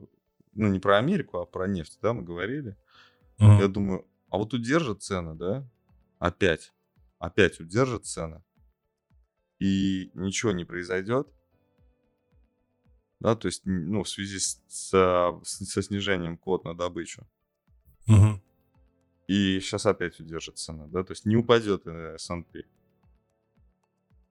Ну, 0.53 0.67
не 0.67 0.79
про 0.79 0.97
Америку, 0.97 1.39
а 1.39 1.45
про 1.45 1.67
нефть, 1.67 1.97
да, 2.01 2.13
мы 2.13 2.21
говорили. 2.23 2.75
Мгм. 3.39 3.59
Я 3.59 3.67
думаю, 3.67 4.05
а 4.29 4.37
вот 4.37 4.53
удержат 4.53 5.01
цены, 5.01 5.33
да? 5.35 5.67
Опять. 6.19 6.73
Опять 7.17 7.59
удержат 7.59 8.05
цены. 8.05 8.43
И 9.59 10.11
ничего 10.13 10.51
не 10.51 10.63
произойдет. 10.65 11.27
Да, 13.19 13.35
то 13.35 13.47
есть, 13.47 13.63
ну, 13.65 14.03
в 14.03 14.09
связи 14.09 14.37
с, 14.39 14.61
со, 14.67 15.39
с- 15.43 15.65
со 15.65 15.81
снижением 15.81 16.37
квот 16.37 16.63
на 16.65 16.73
добычу. 16.75 17.27
Мгм. 18.05 18.41
И 19.29 19.59
сейчас 19.59 19.85
опять 19.85 20.19
удержит 20.19 20.57
цена, 20.57 20.87
да, 20.87 21.03
то 21.03 21.11
есть 21.11 21.23
не 21.23 21.35
упадет 21.35 21.85
э, 21.85 22.15
S&P. 22.15 22.63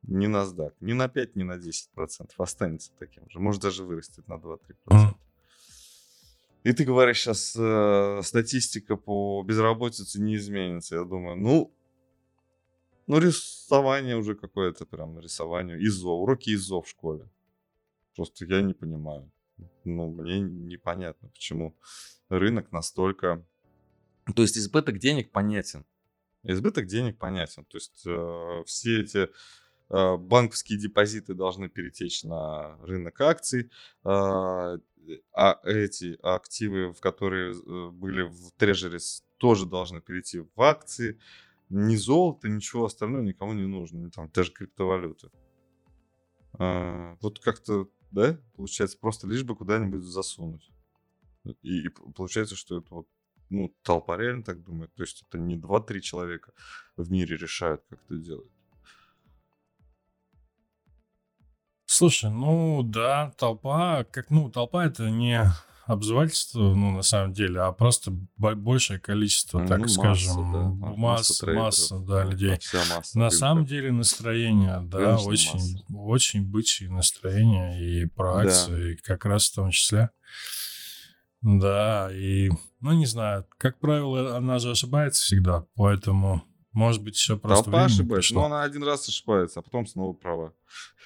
Ни 0.02 0.26
NASDAQ, 0.26 0.72
ни 0.80 0.92
на 0.92 1.08
5, 1.08 1.37
ни 1.37 1.44
на 1.44 1.56
10 1.56 1.90
процентов. 1.90 2.40
Останется 2.40 2.90
таким 2.98 3.30
же. 3.30 3.38
Может 3.38 3.62
даже 3.62 3.84
вырастет 3.84 4.26
на 4.26 4.38
2-3 4.38 4.58
процента. 4.84 5.18
И 6.64 6.72
ты 6.72 6.84
говоришь, 6.84 7.20
сейчас 7.20 8.26
статистика 8.26 8.96
по 8.96 9.44
безработице 9.44 10.20
не 10.20 10.34
изменится. 10.34 10.96
Я 10.96 11.04
думаю, 11.04 11.37
ну, 11.37 11.72
ну 13.06 13.20
рисование 13.20 14.16
уже 14.16 14.34
какое-то 14.34 14.84
прям 14.84 15.20
рисование. 15.20 15.78
ИЗО, 15.78 16.20
уроки 16.20 16.50
ИЗО 16.50 16.82
в 16.82 16.88
школе. 16.88 17.30
Просто 18.16 18.46
я 18.46 18.62
не 18.62 18.74
понимаю. 18.74 19.30
Ну, 19.84 20.11
мне 20.11 20.40
непонятно, 20.40 21.28
почему 21.28 21.76
рынок 22.28 22.72
настолько... 22.72 23.46
То 24.34 24.42
есть 24.42 24.58
избыток 24.58 24.98
денег 24.98 25.30
понятен. 25.32 25.84
Избыток 26.42 26.86
денег 26.86 27.18
понятен. 27.18 27.64
То 27.64 27.78
есть 27.78 28.02
э, 28.06 28.62
все 28.66 29.00
эти 29.00 29.28
э, 29.90 30.16
банковские 30.16 30.78
депозиты 30.78 31.34
должны 31.34 31.68
перетечь 31.68 32.24
на 32.24 32.76
рынок 32.82 33.20
акций, 33.20 33.70
а 34.04 34.78
а 35.32 35.60
эти 35.64 36.18
активы, 36.22 36.92
в 36.92 37.00
которые 37.00 37.52
э, 37.52 37.90
были 37.90 38.22
в 38.22 38.50
трежерис, 38.56 39.24
тоже 39.38 39.66
должны 39.66 40.00
перейти 40.00 40.40
в 40.40 40.60
акции. 40.60 41.18
Ни 41.70 41.96
золото, 41.96 42.48
ничего 42.48 42.86
остального 42.86 43.22
никому 43.22 43.52
не 43.52 43.66
нужно, 43.66 43.98
ни 43.98 44.10
там 44.10 44.30
даже 44.32 44.52
криптовалюты. 44.52 45.30
А, 46.58 47.16
вот 47.20 47.38
как-то, 47.40 47.88
да, 48.10 48.40
получается, 48.56 48.98
просто 48.98 49.26
лишь 49.26 49.44
бы 49.44 49.54
куда-нибудь 49.54 50.02
засунуть. 50.02 50.70
И, 51.62 51.86
и 51.86 51.88
получается, 51.88 52.56
что 52.56 52.78
это 52.78 52.94
вот, 52.94 53.08
ну, 53.50 53.74
толпа 53.82 54.16
реально 54.16 54.42
так 54.44 54.62
думает. 54.62 54.92
То 54.94 55.02
есть 55.02 55.24
это 55.28 55.38
не 55.38 55.56
2-3 55.56 56.00
человека 56.00 56.52
в 56.96 57.11
мире 57.11 57.37
решают, 57.37 57.82
как 57.88 57.98
это 58.04 58.16
делать. 58.18 58.50
Слушай, 61.87 62.30
ну 62.30 62.82
да, 62.82 63.32
толпа, 63.38 64.04
как, 64.04 64.28
ну, 64.30 64.50
толпа 64.50 64.84
это 64.87 65.08
не 65.11 65.42
обзывательство, 65.87 66.61
ну, 66.74 66.90
на 66.92 67.00
самом 67.00 67.32
деле, 67.32 67.61
а 67.61 67.72
просто 67.72 68.11
бо- 68.37 68.54
большее 68.54 69.00
количество, 69.00 69.66
так 69.66 69.78
Ну, 69.78 69.84
масса, 69.84 69.94
скажем, 70.00 70.52
да, 70.52 70.62
масса, 70.96 71.46
масса 71.46 71.52
масса, 71.54 71.98
да, 72.00 72.24
да, 72.24 72.30
людей. 72.30 72.58
Масса. 72.90 73.18
На 73.18 73.30
самом 73.30 73.64
деле 73.64 73.90
настроение, 73.90 74.80
да, 74.82 74.98
Конечно, 75.16 75.28
очень, 75.30 75.52
масса. 75.54 75.84
очень 75.94 76.44
бычьи 76.44 76.88
настроения 76.88 77.80
и 77.80 78.04
про 78.04 78.34
Да. 78.34 78.40
акции 78.42 78.96
как 78.96 79.24
раз 79.24 79.48
в 79.48 79.54
том 79.54 79.70
числе. 79.70 80.11
Да, 81.40 82.11
и, 82.12 82.51
ну, 82.81 82.92
не 82.92 83.07
знаю, 83.07 83.46
как 83.59 83.79
правило, 83.79 84.37
она 84.37 84.59
же 84.59 84.70
ошибается 84.70 85.22
всегда, 85.22 85.66
поэтому, 85.77 86.42
может 86.72 87.03
быть, 87.03 87.14
еще 87.14 87.37
просто 87.38 87.64
Толпа 87.64 87.85
ошибается. 87.85 88.35
Но 88.35 88.44
она 88.46 88.62
один 88.64 88.83
раз 88.83 89.09
ошибается, 89.09 89.61
а 89.61 89.62
потом 89.62 89.87
снова 89.87 90.12
права. 90.12 90.53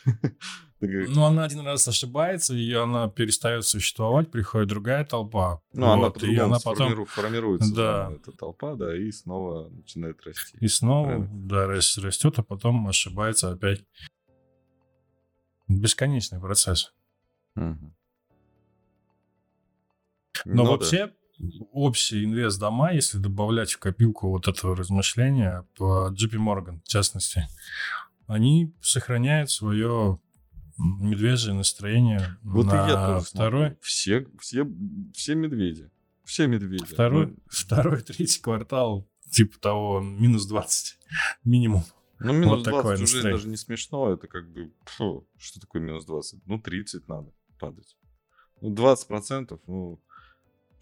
Ну, 0.85 1.23
она 1.23 1.45
один 1.45 1.61
раз 1.61 1.87
ошибается, 1.87 2.57
и 2.57 2.73
она 2.73 3.07
перестает 3.09 3.64
существовать, 3.64 4.33
приходит 4.33 4.68
другая 4.68 5.05
толпа. 5.05 5.62
Ну, 5.73 5.87
она 5.87 6.09
вот, 6.09 6.21
и 6.25 6.37
она 6.37 6.59
потом 6.59 7.07
формируется, 7.07 7.73
Да. 7.73 8.11
эта 8.12 8.33
толпа, 8.33 8.75
да, 8.75 8.92
и 8.97 9.12
снова 9.12 9.68
начинает 9.68 10.21
расти. 10.27 10.59
и 10.61 10.66
снова 10.66 11.05
Правильно. 11.07 11.29
да, 11.49 11.66
рас- 11.68 11.99
растет, 11.99 12.35
а 12.38 12.42
потом 12.42 12.88
ошибается 12.88 13.53
опять. 13.53 13.85
Бесконечный 15.68 16.40
процесс. 16.40 16.92
Мгм. 17.55 17.95
Но 20.45 20.55
Ну 20.55 20.64
да. 20.64 20.71
вообще, 20.71 21.12
общий 21.73 22.25
инвест 22.25 22.59
дома, 22.59 22.92
если 22.92 23.18
добавлять 23.18 23.73
в 23.73 23.79
копилку 23.79 24.31
вот 24.31 24.49
этого 24.49 24.77
размышления 24.77 25.66
по 25.77 26.11
JP 26.12 26.35
Morgan, 26.38 26.81
в 26.85 26.88
частности, 26.88 27.49
они 28.27 28.75
сохраняют 28.81 29.51
свое 29.51 30.18
медвежье 30.79 31.53
настроение 31.53 32.37
Вот 32.42 32.66
на 32.66 32.87
и 32.87 32.90
я 32.90 33.07
тоже 33.07 33.27
второй, 33.27 33.61
смотрю. 33.68 33.79
Все, 33.83 34.27
все, 34.40 34.66
все 35.14 35.35
медведи. 35.35 35.90
Все 36.25 36.47
медведи. 36.47 36.85
второй, 36.85 37.27
Ну, 37.27 37.37
второй, 37.49 38.01
третий 38.03 38.40
квартал, 38.40 39.07
типа 39.31 39.59
того, 39.59 40.01
минус 40.01 40.47
20 40.47 40.99
минимум. 41.45 41.85
Ну, 42.21 42.33
минус 42.33 42.59
Вот 42.59 42.64
такое 42.64 42.83
20 42.83 42.95
уже 42.95 43.03
настроение. 43.03 43.33
даже 43.33 43.49
не 43.49 43.57
смешно. 43.57 44.12
Это 44.12 44.29
как 44.29 44.51
бы, 44.51 44.73
фу, 44.85 45.27
что 45.37 45.61
такое 45.61 45.83
минус 45.83 46.05
20? 46.07 46.47
Ну, 46.47 46.59
30 46.61 47.09
надо 47.09 47.33
падать. 47.59 47.97
Ну, 48.61 48.71
20 48.71 49.09
процентов, 49.09 49.61
ну, 49.66 50.01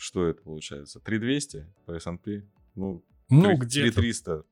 что 0.00 0.26
это 0.26 0.42
получается? 0.42 1.00
3200 1.00 1.66
по 1.86 1.92
S&P? 1.92 2.44
Ну, 2.74 3.04
Ну, 3.28 3.42
3 3.44 3.56
где-то 3.56 4.00
3300. 4.00 4.44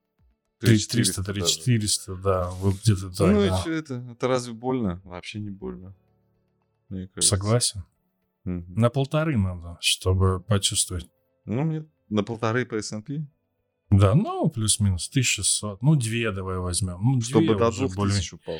3300, 0.61 1.23
3400 1.25 1.33
даже. 1.33 1.55
3400, 1.65 2.15
да, 2.17 2.51
вот 2.51 2.75
где-то 2.83 3.11
так. 3.17 3.33
ну, 3.33 3.45
и 3.45 3.49
да. 3.49 3.59
что 3.59 3.71
это? 3.71 3.95
Это 4.11 4.29
разве 4.29 4.53
больно? 4.53 5.01
Вообще 5.05 5.41
не 5.41 5.51
больно. 5.51 5.95
Мне 6.89 7.07
кажется. 7.09 7.37
Согласен. 7.37 7.85
Мгм. 8.45 8.75
На 8.75 8.91
полторы 8.91 9.37
надо, 9.37 9.77
чтобы 9.81 10.41
почувствовать. 10.41 11.09
Ну, 11.45 11.63
мне 11.65 11.87
на 12.09 12.23
полторы 12.23 12.65
по 12.67 12.75
S&P, 12.77 13.27
Да, 13.91 14.15
ну, 14.15 14.49
плюс-минус 14.51 15.09
1600. 15.09 15.81
Ну, 15.83 15.95
две 15.97 16.31
давай 16.33 16.59
возьмем. 16.59 16.99
Ну, 17.01 17.21
чтобы 17.21 17.55
до 17.55 17.71
2000 17.71 17.95
более- 17.97 18.21
упал. 18.33 18.59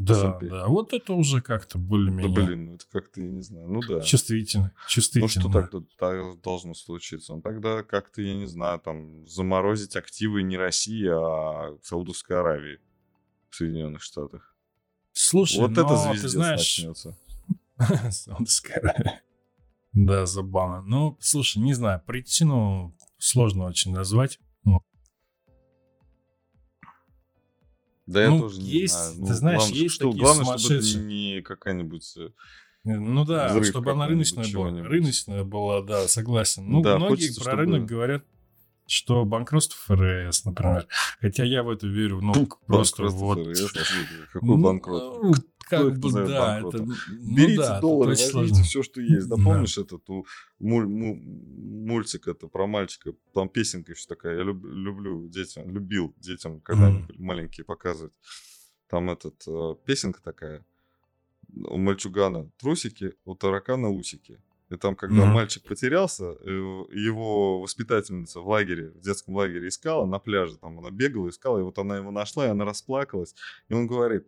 Да, 0.00 0.38
да. 0.40 0.66
Вот 0.66 0.94
это 0.94 1.12
уже 1.12 1.42
как-то 1.42 1.76
Да, 1.76 1.84
более-менее 1.84 2.34
блин, 2.34 2.64
ну 2.64 2.74
это 2.76 2.84
как-то, 2.90 3.20
я 3.20 3.30
не 3.30 3.42
знаю, 3.42 3.68
ну 3.68 3.80
да. 3.86 4.00
чувствительно. 4.00 4.72
Ну 4.74 4.88
Чувствительно. 4.88 5.28
что 5.28 5.52
так 5.52 5.70
тут 5.70 5.94
так 5.98 6.40
должно 6.40 6.72
случиться? 6.72 7.34
Ну 7.34 7.42
тогда 7.42 7.82
как-то, 7.82 8.22
я 8.22 8.34
не 8.34 8.46
знаю, 8.46 8.80
там 8.80 9.26
заморозить 9.26 9.96
активы 9.96 10.42
не 10.42 10.56
России, 10.56 11.06
а 11.06 11.76
Саудовской 11.82 12.40
Аравии 12.40 12.78
в 13.50 13.56
Соединенных 13.56 14.02
Штатах. 14.02 14.56
Слушай, 15.12 15.60
вот 15.60 15.72
это 15.72 15.82
но 15.82 15.96
звездец 15.96 16.22
ты 16.22 16.28
знаешь... 16.28 16.58
начнется. 16.58 17.18
Саудовская 18.10 18.78
Аравия. 18.78 19.22
Да, 19.92 20.24
забавно. 20.24 20.80
Ну, 20.82 21.18
слушай, 21.20 21.58
не 21.58 21.74
знаю, 21.74 22.00
причину 22.06 22.96
сложно 23.18 23.64
очень 23.64 23.92
назвать. 23.92 24.38
Да 28.10 28.22
я 28.22 28.30
Ну, 28.30 28.40
тоже 28.40 28.60
не 28.60 28.68
есть, 28.68 28.94
знаю. 28.94 29.14
ты 29.14 29.20
Ну, 29.20 29.26
знаешь, 29.34 29.58
главное, 29.60 29.78
есть 29.78 29.94
что, 29.94 30.04
такие 30.08 30.22
главное, 30.24 30.44
чтобы 30.44 30.56
это 30.56 30.62
сумасшедшие. 30.66 31.04
не 31.04 31.42
какая-нибудь... 31.42 32.14
э, 32.16 32.28
Ну 32.84 33.24
да, 33.24 33.48
Взрыв 33.48 33.66
чтобы 33.66 33.92
она 33.92 34.06
рыночная 34.08 34.52
была. 34.52 34.70
Рыночная 34.82 35.44
была, 35.44 35.82
да, 35.82 36.08
согласен. 36.08 36.64
Ну, 36.68 36.82
Да, 36.82 36.96
многие 36.98 37.10
хочется, 37.28 37.44
про 37.44 37.56
рынок 37.56 37.86
говорят, 37.86 38.24
что 38.86 39.24
банкротство 39.24 39.78
ФРС, 39.96 40.44
например. 40.44 40.88
Хотя 41.20 41.44
я 41.44 41.62
в 41.62 41.70
это 41.70 41.86
верю, 41.86 42.20
ну, 42.20 42.48
просто 42.66 43.04
вот... 43.04 43.38
ФРС? 43.38 43.72
Какой 44.32 44.48
Ну, 44.48 44.56
банкрот? 44.58 45.36
Ну, 45.72 45.78
Кто 45.78 45.88
Как 45.88 45.94
их 45.96 46.00
бы, 46.00 46.12
да, 46.28 46.40
банкротом? 46.60 46.90
это... 46.92 47.00
ну 47.10 47.36
Берите 47.36 47.56
да, 47.58 47.72
это 47.72 47.80
доллары, 47.80 48.12
очень 48.12 48.32
возьмите 48.34 48.62
все, 48.62 48.82
что 48.82 49.00
есть. 49.00 49.28
Да, 49.28 49.36
Да. 49.38 49.42
помнишь 49.44 49.78
этот 49.78 50.08
у, 50.10 50.26
муль- 50.58 50.86
му- 50.86 51.14
мультик 51.16 52.28
это 52.28 52.48
про 52.48 52.66
мальчика? 52.66 53.12
Там 53.34 53.48
песенка 53.48 53.92
еще 53.92 54.06
такая. 54.06 54.36
Я 54.38 54.42
люб- 54.44 54.64
люблю 54.64 55.28
детям, 55.28 55.70
любил 55.70 56.14
детям, 56.18 56.60
когда 56.60 56.90
были 56.90 57.20
маленькие, 57.20 57.64
показывать. 57.64 58.12
Там 58.88 59.10
этот 59.10 59.42
э, 59.46 59.74
песенка 59.84 60.20
такая. 60.22 60.64
У 61.54 61.78
мальчугана 61.78 62.50
трусики, 62.58 63.14
у 63.24 63.34
таракана 63.34 63.88
усики. 63.90 64.40
И 64.68 64.76
там, 64.76 64.94
когда 64.94 65.24
Мгм. 65.24 65.34
мальчик 65.34 65.64
потерялся, 65.64 66.24
э, 66.26 66.46
его 66.46 67.60
воспитательница 67.60 68.40
в 68.40 68.48
лагере, 68.48 68.90
в 68.90 69.00
детском 69.00 69.34
лагере 69.34 69.66
искала 69.66 70.06
на 70.06 70.20
пляже. 70.20 70.58
Там 70.58 70.78
она 70.78 70.90
бегала, 70.90 71.28
искала, 71.28 71.58
и 71.58 71.62
вот 71.62 71.76
она 71.78 71.96
его 71.96 72.12
нашла, 72.12 72.46
и 72.46 72.50
она 72.50 72.64
расплакалась. 72.64 73.34
И 73.68 73.74
он 73.74 73.88
говорит, 73.88 74.26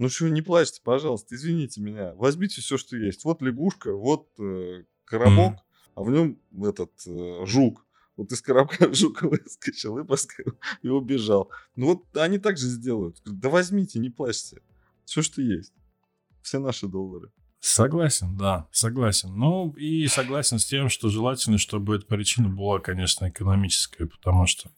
Ну 0.00 0.08
что, 0.08 0.30
не 0.30 0.40
плачьте, 0.40 0.80
пожалуйста, 0.82 1.34
извините 1.34 1.82
меня. 1.82 2.14
Возьмите 2.14 2.62
все, 2.62 2.78
что 2.78 2.96
есть. 2.96 3.22
Вот 3.24 3.42
лягушка, 3.42 3.94
вот 3.94 4.28
э, 4.38 4.84
коробок, 5.04 5.52
mm. 5.52 5.58
а 5.94 6.02
в 6.02 6.10
нем 6.10 6.38
этот 6.64 6.90
э, 7.06 7.44
жук. 7.44 7.84
Вот 8.16 8.32
из 8.32 8.40
коробка 8.40 8.90
жук 8.94 9.20
выскочил 9.20 9.98
и, 9.98 10.06
и 10.82 10.88
убежал. 10.88 11.50
Ну 11.76 11.88
вот 11.88 12.16
они 12.16 12.38
так 12.38 12.56
же 12.56 12.64
сделают. 12.64 13.20
Да 13.26 13.50
возьмите, 13.50 13.98
не 13.98 14.08
плачьте. 14.08 14.62
Все, 15.04 15.20
что 15.20 15.42
есть. 15.42 15.74
Все 16.40 16.60
наши 16.60 16.88
доллары. 16.88 17.30
Согласен, 17.58 18.38
да, 18.38 18.68
согласен. 18.72 19.34
Ну 19.36 19.72
и 19.72 20.06
согласен 20.06 20.58
с 20.58 20.64
тем, 20.64 20.88
что 20.88 21.10
желательно, 21.10 21.58
чтобы 21.58 21.96
эта 21.96 22.06
причина 22.06 22.48
была, 22.48 22.80
конечно, 22.80 23.28
экономическая, 23.28 24.06
потому 24.06 24.46
что 24.46 24.70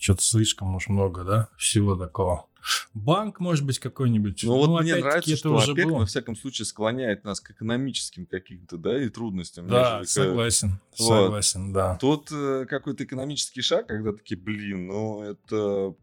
что-то 0.00 0.22
слишком 0.22 0.74
уж 0.74 0.88
много, 0.88 1.24
да, 1.24 1.48
всего 1.58 1.94
такого. 1.94 2.46
Банк, 2.94 3.38
может 3.40 3.64
быть, 3.64 3.78
какой-нибудь. 3.78 4.42
Ну, 4.44 4.56
вот 4.56 4.82
мне 4.82 4.96
нравится, 4.96 5.36
что 5.36 5.54
уже 5.54 5.72
ОПЕК, 5.72 5.86
было. 5.86 5.98
во 5.98 6.06
всяком 6.06 6.36
случае, 6.36 6.66
склоняет 6.66 7.24
нас 7.24 7.40
к 7.40 7.50
экономическим 7.50 8.26
каким-то, 8.26 8.76
да, 8.76 9.02
и 9.02 9.08
трудностям. 9.08 9.68
Да, 9.68 10.02
согласен, 10.04 10.80
к... 10.92 10.96
согласен, 10.96 11.66
вот. 11.66 11.74
да. 11.74 11.96
Тут 11.96 12.30
э, 12.32 12.66
какой-то 12.68 13.04
экономический 13.04 13.62
шаг, 13.62 13.86
когда 13.86 14.12
такие, 14.12 14.40
блин, 14.40 14.86
ну, 14.86 15.22
это... 15.22 15.94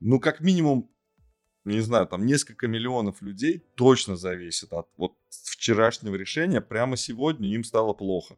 Ну, 0.00 0.20
как 0.20 0.40
минимум, 0.40 0.90
не 1.64 1.80
знаю, 1.80 2.06
там 2.06 2.26
несколько 2.26 2.68
миллионов 2.68 3.22
людей 3.22 3.64
точно 3.76 4.16
зависит 4.16 4.72
от 4.72 4.88
вот 4.96 5.12
вчерашнего 5.28 6.14
решения. 6.16 6.60
Прямо 6.60 6.96
сегодня 6.96 7.48
им 7.48 7.64
стало 7.64 7.92
плохо. 7.92 8.36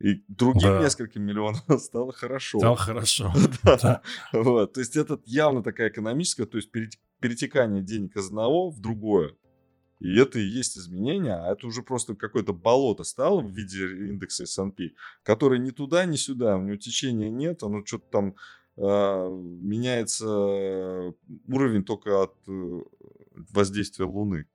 И 0.00 0.24
другим 0.28 0.70
да. 0.70 0.82
нескольким 0.82 1.22
миллионам 1.22 1.60
стало 1.78 2.12
хорошо. 2.12 2.58
Стало 2.58 2.76
хорошо. 2.76 3.32
да. 3.62 4.02
вот. 4.32 4.72
То 4.72 4.80
есть 4.80 4.96
это 4.96 5.20
явно 5.26 5.62
такая 5.62 5.90
экономическая, 5.90 6.46
то 6.46 6.56
есть 6.56 6.70
перетекание 7.20 7.82
денег 7.82 8.16
из 8.16 8.28
одного 8.28 8.70
в 8.70 8.80
другое. 8.80 9.34
И 10.00 10.18
это 10.18 10.38
и 10.38 10.44
есть 10.44 10.78
изменение, 10.78 11.34
а 11.34 11.52
это 11.52 11.66
уже 11.66 11.82
просто 11.82 12.14
какое-то 12.14 12.54
болото 12.54 13.04
стало 13.04 13.42
в 13.42 13.50
виде 13.50 13.84
индекса 14.08 14.44
S&P, 14.44 14.92
который 15.22 15.58
ни 15.58 15.70
туда, 15.70 16.06
ни 16.06 16.16
сюда, 16.16 16.56
у 16.56 16.62
него 16.62 16.76
течения 16.76 17.28
нет, 17.28 17.62
оно 17.62 17.84
что-то 17.84 18.06
там 18.10 18.34
а, 18.78 19.28
меняется 19.28 21.12
уровень 21.46 21.84
только 21.84 22.22
от 22.22 22.34
э, 22.48 22.80
воздействия 23.52 24.06
Луны. 24.06 24.46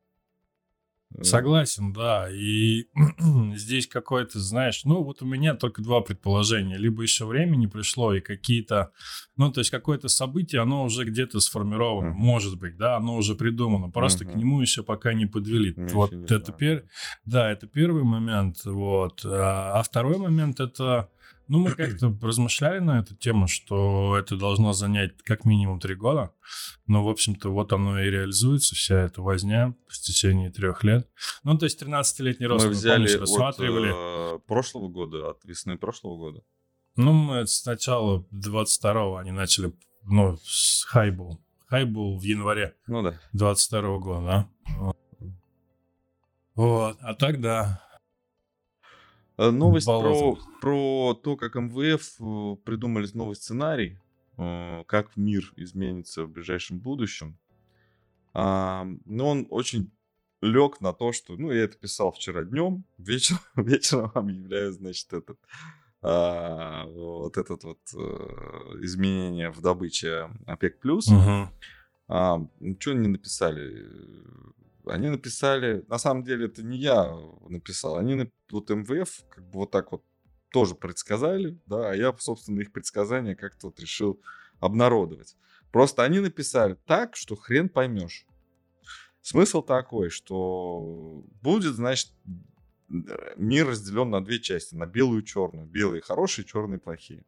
Согласен, 1.22 1.94
да. 1.94 2.30
И 2.32 2.88
здесь 3.56 3.88
какое-то, 3.88 4.40
знаешь, 4.40 4.84
ну 4.84 5.04
вот 5.04 5.22
у 5.22 5.26
меня 5.26 5.56
только 5.56 5.82
два 5.82 6.02
предположения. 6.02 6.78
Либо 6.78 7.04
еще 7.04 7.26
время 7.26 7.56
не 7.56 7.68
пришло, 7.68 8.14
и 8.14 8.22
какие-то, 8.22 8.92
ну 9.38 9.52
то 9.52 9.60
есть 9.60 9.72
какое-то 9.72 10.08
событие, 10.08 10.62
оно 10.62 10.84
уже 10.84 11.06
где-то 11.06 11.40
сформировано, 11.40 12.10
uh-huh. 12.10 12.18
может 12.18 12.58
быть, 12.60 12.78
да, 12.78 12.98
оно 12.98 13.16
уже 13.16 13.36
придумано. 13.36 13.90
Просто 13.90 14.26
uh-huh. 14.26 14.34
к 14.34 14.36
нему 14.36 14.62
еще 14.62 14.84
пока 14.84 15.14
не 15.14 15.26
подвели. 15.26 15.74
Еще 15.76 15.94
вот 15.96 16.14
это 16.14 16.52
пер... 16.52 16.86
да, 17.26 17.52
это 17.52 17.68
первый 17.68 18.04
момент. 18.04 18.66
Вот. 18.66 19.22
А, 19.26 19.80
а 19.80 19.84
второй 19.84 20.18
момент 20.18 20.60
это 20.60 21.10
ну, 21.48 21.60
мы 21.60 21.72
как-то 21.72 22.16
размышляли 22.22 22.80
на 22.80 23.00
эту 23.00 23.16
тему, 23.16 23.48
что 23.48 24.18
это 24.18 24.36
должно 24.36 24.74
занять 24.74 25.22
как 25.24 25.46
минимум 25.46 25.80
три 25.80 25.96
года. 25.96 26.32
Но, 26.88 27.04
в 27.04 27.10
общем-то, 27.10 27.50
вот 27.50 27.74
оно 27.74 28.00
и 28.00 28.10
реализуется, 28.10 28.76
вся 28.76 29.02
эта 29.02 29.22
возня 29.22 29.76
в 29.88 30.00
течение 30.00 30.52
трех 30.52 30.84
лет. 30.84 31.10
Ну, 31.44 31.58
то 31.58 31.66
есть 31.66 31.82
13-летний 31.82 32.48
рост 32.48 32.66
мы, 32.66 32.72
мы 32.72 32.76
взяли 32.76 33.06
помнишь, 33.06 33.20
рассматривали. 33.20 33.90
От, 33.90 34.40
э, 34.42 34.48
прошлого 34.48 34.88
года, 34.88 35.30
от 35.30 35.44
весны 35.46 35.78
прошлого 35.78 36.18
года. 36.18 36.42
Ну, 36.96 37.14
мы 37.14 37.46
сначала 37.48 38.26
22-го 38.34 39.18
они 39.18 39.32
начали, 39.32 39.74
ну, 40.04 40.38
с 40.44 40.84
хай 40.86 41.12
был. 41.12 41.40
Хай 41.68 41.86
был 41.86 42.18
в 42.18 42.24
январе. 42.24 42.76
Ну 42.88 43.02
да. 43.02 43.20
22 43.34 43.98
года, 44.00 44.48
да. 44.78 44.94
Вот. 46.56 46.98
А 47.02 47.14
тогда 47.16 47.85
Э, 49.38 49.52
новость 49.52 49.86
про, 49.86 50.38
про 50.62 51.14
то, 51.14 51.36
как 51.36 51.56
МВФ 51.56 52.22
э, 52.22 52.56
придумали 52.64 53.08
новый 53.14 53.36
сценарий, 53.36 54.00
э, 54.38 54.84
как 54.88 55.16
мир 55.18 55.52
изменится 55.58 56.26
в 56.26 56.30
ближайшем 56.30 56.80
будущем. 56.80 57.38
А, 58.34 58.86
но 59.06 59.30
он 59.30 59.48
очень 59.50 59.92
лег 60.42 60.82
на 60.82 60.94
то, 60.94 61.12
что, 61.12 61.38
ну, 61.38 61.52
я 61.52 61.64
это 61.64 61.78
писал 61.78 62.12
вчера 62.12 62.44
днем, 62.44 62.86
вечером, 62.98 63.40
вечером 63.56 64.12
объявляю, 64.14 64.72
значит, 64.72 65.12
этот, 65.12 65.40
а, 66.02 66.86
вот 66.86 67.38
этот 67.38 67.64
вот 67.64 67.80
изменение 68.82 69.52
в 69.52 69.62
добыче 69.62 70.30
ОПЕК+. 70.46 70.86
Угу. 70.86 71.50
А, 72.08 72.48
что 72.80 72.92
они 72.92 73.08
написали? 73.08 73.86
Они 74.88 75.10
написали, 75.10 75.84
на 75.88 75.98
самом 75.98 76.24
деле 76.24 76.46
это 76.46 76.64
не 76.64 76.78
я 76.78 77.12
написал, 77.48 77.98
они 77.98 78.30
вот 78.52 78.70
МВФ 78.70 79.24
как 79.30 79.44
бы 79.46 79.60
вот 79.60 79.72
так 79.72 79.92
вот 79.92 80.04
тоже 80.52 80.76
предсказали, 80.76 81.60
да, 81.66 81.92
а 81.92 81.96
я, 81.96 82.16
собственно, 82.18 82.62
их 82.62 82.72
предсказания 82.72 83.36
как-то 83.36 83.68
вот 83.68 83.80
решил 83.80 84.22
обнародовать. 84.60 85.36
Просто 85.72 86.04
они 86.04 86.20
написали 86.20 86.78
так, 86.86 87.16
что 87.16 87.36
хрен 87.36 87.68
поймешь. 87.68 88.26
Смысл 89.22 89.62
такой, 89.62 90.10
что 90.10 91.26
будет, 91.42 91.76
значит, 91.76 92.12
мир 92.88 93.68
разделен 93.68 94.10
на 94.10 94.24
две 94.24 94.40
части, 94.40 94.76
на 94.76 94.86
белую 94.86 95.24
и 95.24 95.26
черную. 95.26 95.68
Белые 95.68 96.02
хорошие, 96.02 96.46
черные 96.46 96.80
плохие. 96.80 97.26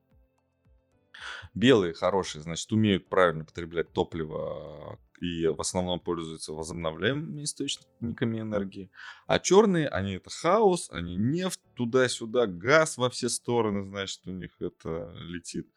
Белые 1.53 1.93
хорошие, 1.93 2.41
значит, 2.41 2.71
умеют 2.71 3.09
правильно 3.09 3.45
потреблять 3.45 3.91
топливо, 3.93 4.99
и 5.19 5.47
в 5.47 5.59
основном 5.59 5.99
пользуются 5.99 6.53
возобновляемыми 6.53 7.43
источниками 7.43 8.39
энергии. 8.39 8.91
А 9.25 9.39
черные, 9.39 9.87
они 9.87 10.13
это 10.13 10.29
хаос, 10.29 10.89
они 10.91 11.15
нефть 11.15 11.61
туда-сюда, 11.73 12.45
газ 12.45 12.97
во 12.97 13.09
все 13.09 13.29
стороны, 13.29 13.83
значит, 13.83 14.21
у 14.25 14.31
них 14.31 14.51
это 14.59 15.13
летит. 15.15 15.67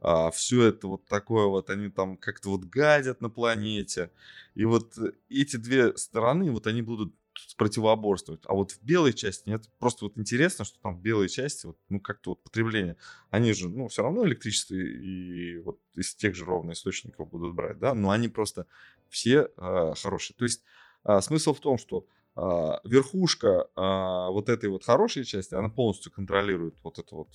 А, 0.00 0.30
все 0.30 0.64
это 0.66 0.88
вот 0.88 1.06
такое 1.06 1.46
вот, 1.46 1.70
они 1.70 1.88
там 1.88 2.16
как-то 2.16 2.50
вот 2.50 2.64
гадят 2.64 3.20
на 3.20 3.30
планете. 3.30 4.10
И 4.54 4.64
вот 4.64 4.98
эти 5.28 5.56
две 5.56 5.96
стороны, 5.96 6.50
вот 6.50 6.66
они 6.66 6.82
будут 6.82 7.14
противоборствовать. 7.56 8.42
А 8.46 8.54
вот 8.54 8.72
в 8.72 8.82
белой 8.82 9.12
части 9.12 9.48
нет. 9.48 9.68
Просто 9.78 10.04
вот 10.04 10.18
интересно, 10.18 10.64
что 10.64 10.78
там 10.80 10.96
в 10.96 11.00
белой 11.00 11.28
части, 11.28 11.66
вот, 11.66 11.78
ну, 11.88 12.00
как-то 12.00 12.30
вот 12.30 12.42
потребление, 12.42 12.96
они 13.30 13.52
же, 13.52 13.68
ну, 13.68 13.88
все 13.88 14.02
равно 14.02 14.26
электричество 14.26 14.74
и 14.74 15.58
вот 15.58 15.78
из 15.94 16.14
тех 16.14 16.34
же 16.34 16.44
ровно 16.44 16.72
источников 16.72 17.28
будут 17.28 17.54
брать, 17.54 17.78
да, 17.78 17.94
но 17.94 18.10
они 18.10 18.28
просто 18.28 18.66
все 19.08 19.48
э, 19.56 19.94
хорошие. 20.00 20.36
То 20.36 20.44
есть 20.44 20.62
э, 21.04 21.20
смысл 21.20 21.54
в 21.54 21.60
том, 21.60 21.78
что 21.78 22.06
э, 22.36 22.40
верхушка 22.84 23.68
э, 23.76 24.32
вот 24.32 24.48
этой 24.48 24.70
вот 24.70 24.84
хорошей 24.84 25.24
части, 25.24 25.54
она 25.54 25.68
полностью 25.68 26.12
контролирует 26.12 26.76
вот 26.82 26.98
это 26.98 27.14
вот 27.14 27.28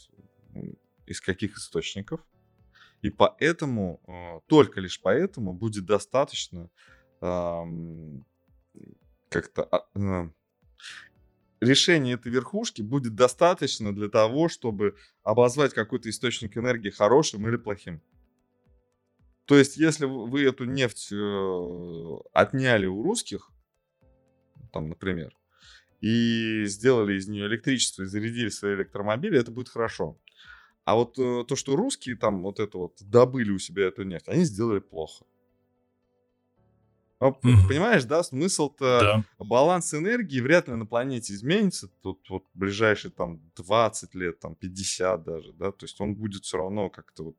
из 1.06 1.22
каких 1.22 1.58
источников. 1.58 2.22
И 3.02 3.10
поэтому, 3.10 4.02
э, 4.08 4.40
только 4.48 4.82
лишь 4.82 5.02
поэтому 5.02 5.54
будет 5.54 5.86
достаточно 5.86 6.70
как-то 9.42 9.64
а, 9.64 10.30
решение 11.62 12.16
этой 12.16 12.32
верхушки 12.32 12.82
будет 12.82 13.14
достаточно 13.14 13.94
для 13.94 14.10
того, 14.10 14.50
чтобы 14.50 14.96
обозвать 15.24 15.74
какой-то 15.76 16.10
источник 16.10 16.58
энергии 16.58 16.90
хорошим 16.90 17.48
или 17.48 17.58
плохим. 17.58 18.02
То 19.46 19.56
есть, 19.56 19.78
если 19.78 20.06
вы 20.06 20.44
эту 20.44 20.66
нефть 20.66 21.12
э, 21.12 22.18
отняли 22.34 22.88
у 22.88 23.04
русских, 23.04 23.52
там, 24.74 24.90
например, 24.90 25.38
и 26.02 26.66
сделали 26.66 27.18
из 27.18 27.28
нее 27.28 27.46
электричество 27.46 28.04
и 28.04 28.08
зарядили 28.08 28.50
свои 28.50 28.74
электромобили, 28.74 29.40
это 29.40 29.52
будет 29.52 29.70
хорошо. 29.70 30.20
А 30.84 30.96
вот 30.96 31.18
э, 31.20 31.46
то, 31.48 31.56
что 31.56 31.76
русские 31.76 32.18
там 32.18 32.42
вот 32.42 32.60
это 32.60 32.78
вот 32.78 32.98
добыли 33.02 33.52
у 33.52 33.60
себя 33.60 33.86
эту 33.86 34.04
нефть, 34.04 34.28
они 34.28 34.44
сделали 34.44 34.80
плохо. 34.80 35.26
Понимаешь, 37.20 38.04
да, 38.06 38.24
смысл-то 38.24 39.24
да. 39.40 39.46
баланс 39.46 39.94
энергии 39.94 40.40
вряд 40.40 40.68
ли 40.68 40.76
на 40.76 40.86
планете 40.86 41.34
изменится. 41.34 41.90
Тут 42.02 42.30
вот 42.30 42.44
ближайшие 42.54 43.12
там 43.12 43.42
20 43.56 44.16
лет, 44.16 44.40
там 44.40 44.56
50 44.56 45.24
даже, 45.24 45.54
да, 45.54 45.72
то 45.72 45.86
есть 45.86 46.00
он 46.00 46.16
будет 46.16 46.44
все 46.44 46.58
равно 46.58 46.90
как-то 46.90 47.24
вот 47.24 47.36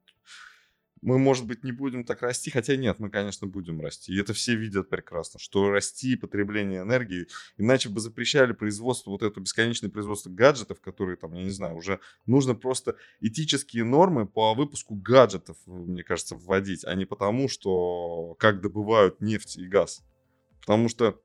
мы, 1.03 1.19
может 1.19 1.47
быть, 1.47 1.65
не 1.65 1.73
будем 1.73 2.05
так 2.05 2.23
расти, 2.23 2.51
хотя 2.51 2.77
нет, 2.77 2.99
мы, 2.99 3.11
конечно, 3.11 3.47
будем 3.47 3.81
расти. 3.81 4.13
И 4.13 4.21
это 4.21 4.33
все 4.33 4.55
видят 4.55 4.89
прекрасно, 4.89 5.39
что 5.39 5.71
расти 5.71 6.17
потребление 6.17 6.83
энергии, 6.83 7.27
иначе 7.57 7.89
бы 7.89 8.01
запрещали 8.01 8.53
производство, 8.53 9.11
вот 9.11 9.23
это 9.23 9.41
бесконечное 9.41 9.91
производство 9.91 10.31
гаджетов, 10.31 10.81
которые 10.81 11.17
там, 11.17 11.33
я 11.35 11.43
не 11.43 11.51
знаю, 11.51 11.77
уже 11.77 12.01
нужно 12.27 12.55
просто 12.55 12.97
этические 13.21 13.85
нормы 13.85 14.27
по 14.27 14.55
выпуску 14.55 14.95
гаджетов, 14.95 15.57
мне 15.67 16.03
кажется, 16.03 16.37
вводить, 16.37 16.85
а 16.85 16.95
не 16.95 17.05
потому, 17.05 17.49
что 17.49 18.35
как 18.39 18.61
добывают 18.61 19.21
нефть 19.21 19.59
и 19.59 19.67
газ. 19.67 20.05
Потому 20.61 20.89
что, 20.89 21.21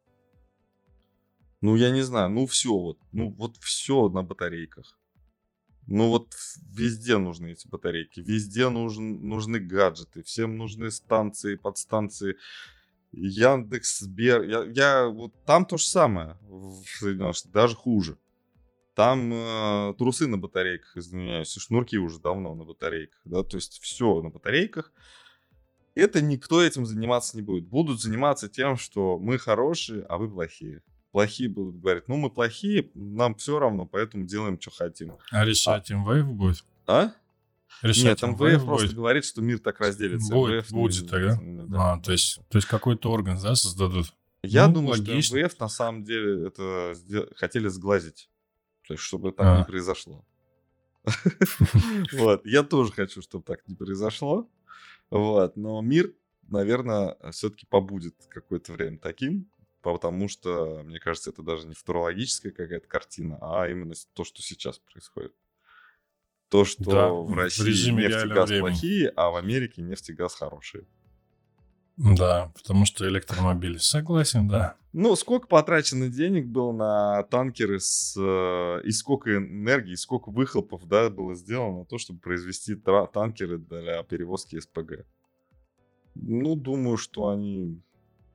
ну, 1.62 1.76
я 1.76 1.92
не 1.92 2.02
знаю, 2.02 2.30
ну, 2.30 2.46
все 2.46 2.72
вот, 2.74 3.00
ну, 3.12 3.32
вот 3.32 3.58
все 3.58 4.10
на 4.10 4.24
батарейках. 4.24 4.98
Ну 5.88 6.10
вот 6.10 6.34
везде 6.72 7.18
нужны 7.18 7.52
эти 7.52 7.68
батарейки, 7.68 8.22
везде 8.22 8.70
нужен, 8.70 9.28
нужны 9.28 9.60
гаджеты, 9.60 10.24
всем 10.24 10.58
нужны 10.58 10.92
станции, 10.92 11.56
подстанции. 11.56 12.38
Яндекс, 13.16 14.00
Сбер. 14.00 14.42
Я, 14.44 14.64
я 14.64 15.08
вот 15.08 15.34
там 15.46 15.66
то 15.66 15.78
же 15.78 15.86
самое 15.86 16.38
даже 17.46 17.76
хуже. 17.76 18.18
Там 18.96 19.32
э, 19.34 19.94
трусы 19.98 20.28
на 20.28 20.38
батарейках, 20.38 20.98
извиняюсь, 20.98 21.56
и 21.58 21.60
шнурки 21.60 21.98
уже 21.98 22.20
давно 22.20 22.54
на 22.54 22.64
батарейках, 22.64 23.20
да, 23.26 23.44
то 23.44 23.58
есть 23.58 23.80
все 23.82 24.22
на 24.22 24.30
батарейках. 24.30 24.92
Это 25.96 26.22
никто 26.22 26.62
этим 26.62 26.86
заниматься 26.86 27.36
не 27.36 27.44
будет. 27.44 27.68
Будут 27.68 28.02
заниматься 28.02 28.50
тем, 28.50 28.78
что 28.78 29.18
мы 29.20 29.38
хорошие, 29.38 30.04
а 30.04 30.18
вы 30.18 30.30
плохие. 30.30 30.82
Плохие 31.14 31.48
будут 31.48 31.80
говорить, 31.80 32.08
ну 32.08 32.18
мы 32.18 32.32
плохие, 32.32 32.90
нам 32.96 33.36
все 33.36 33.60
равно, 33.60 33.86
поэтому 33.86 34.26
делаем, 34.26 34.60
что 34.60 34.72
хотим. 34.72 35.16
А 35.32 35.46
решать 35.46 35.92
а, 35.92 35.94
MWave 35.94 36.24
будет? 36.24 36.66
А? 36.88 37.12
Решать 37.84 38.24
Нет, 38.24 38.32
МВФ 38.32 38.66
просто 38.66 38.88
будет. 38.88 38.96
говорит, 38.96 39.24
что 39.24 39.42
мир 39.42 39.60
так 39.60 39.80
разделится. 39.80 40.34
Будет, 40.34 40.64
МВФ 40.64 40.72
будет 40.72 41.10
тогда. 41.10 41.38
Да. 41.40 41.94
А, 41.94 42.00
то 42.00 42.12
есть, 42.12 42.40
то 42.50 42.58
есть 42.58 42.68
какой-то 42.68 43.12
орган, 43.12 43.38
да, 43.40 43.54
создадут? 43.54 44.12
Я 44.42 44.68
ну, 44.68 44.74
думаю, 44.74 44.92
логично. 44.98 45.22
что 45.22 45.38
МВФ 45.38 45.60
на 45.60 45.70
самом 45.70 46.04
деле 46.04 46.48
это 46.48 46.96
хотели 47.36 47.68
сглазить. 47.68 48.28
То 48.88 48.96
есть, 48.96 49.04
чтобы 49.04 49.34
так 49.34 49.46
а. 49.46 49.58
не 49.60 49.66
произошло. 49.66 50.26
Вот. 52.14 52.44
Я 52.46 52.64
тоже 52.64 52.92
хочу, 52.92 53.22
чтобы 53.22 53.44
так 53.44 53.68
не 53.68 53.76
произошло. 53.76 54.50
Вот. 55.12 55.58
Но 55.58 55.80
мир, 55.82 56.12
наверное, 56.50 57.18
все-таки 57.32 57.68
побудет 57.68 58.16
какое-то 58.30 58.74
время 58.74 58.98
таким, 58.98 59.48
потому 59.84 60.30
что, 60.30 60.82
мне 60.84 61.00
кажется, 61.00 61.30
это 61.30 61.44
даже 61.44 61.68
не 61.68 61.76
футурологическая 61.76 62.52
какая-то 62.52 62.88
картина, 62.88 63.38
а 63.42 63.68
именно 63.68 63.94
то, 64.14 64.24
что 64.24 64.42
сейчас 64.42 64.80
происходит. 64.80 65.34
То, 66.50 66.66
что 66.66 66.84
да, 66.84 67.10
в 67.10 67.34
России 67.34 67.92
в 67.92 67.96
нефть 67.96 68.26
и 68.26 68.30
газ 68.30 68.50
времени. 68.50 68.70
плохие, 68.70 69.10
а 69.10 69.30
в 69.30 69.36
Америке 69.36 69.82
нефть 69.82 70.10
и 70.10 70.14
газ 70.14 70.36
хорошие. 70.36 70.86
Да, 71.98 72.52
потому 72.56 72.86
что 72.86 73.08
электромобили. 73.08 73.78
Согласен, 73.78 74.48
да. 74.48 74.78
Ну, 74.94 75.16
сколько 75.16 75.48
потрачено 75.48 76.10
денег 76.10 76.48
было 76.48 76.72
на 76.72 77.24
танкеры 77.24 77.80
с... 77.80 78.16
Э, 78.18 78.82
и 78.84 78.92
сколько 78.92 79.36
энергии, 79.36 79.96
сколько 79.96 80.30
выхлопов, 80.30 80.88
да, 80.88 81.10
было 81.10 81.36
сделано 81.36 81.80
на 81.80 81.86
то, 81.86 81.98
чтобы 81.98 82.20
произвести 82.20 82.76
танкеры 82.76 83.58
для 83.58 84.02
перевозки 84.04 84.60
СПГ. 84.60 85.06
Ну, 86.16 86.56
думаю, 86.56 86.98
что 86.98 87.30
они 87.30 87.82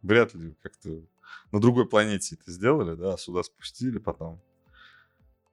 вряд 0.03 0.35
ли 0.35 0.55
как-то 0.63 1.01
на 1.53 1.61
другой 1.61 1.89
планете 1.89 2.37
это 2.37 2.51
сделали, 2.51 2.95
да, 2.95 3.17
сюда 3.17 3.43
спустили 3.43 3.99
потом. 3.99 4.41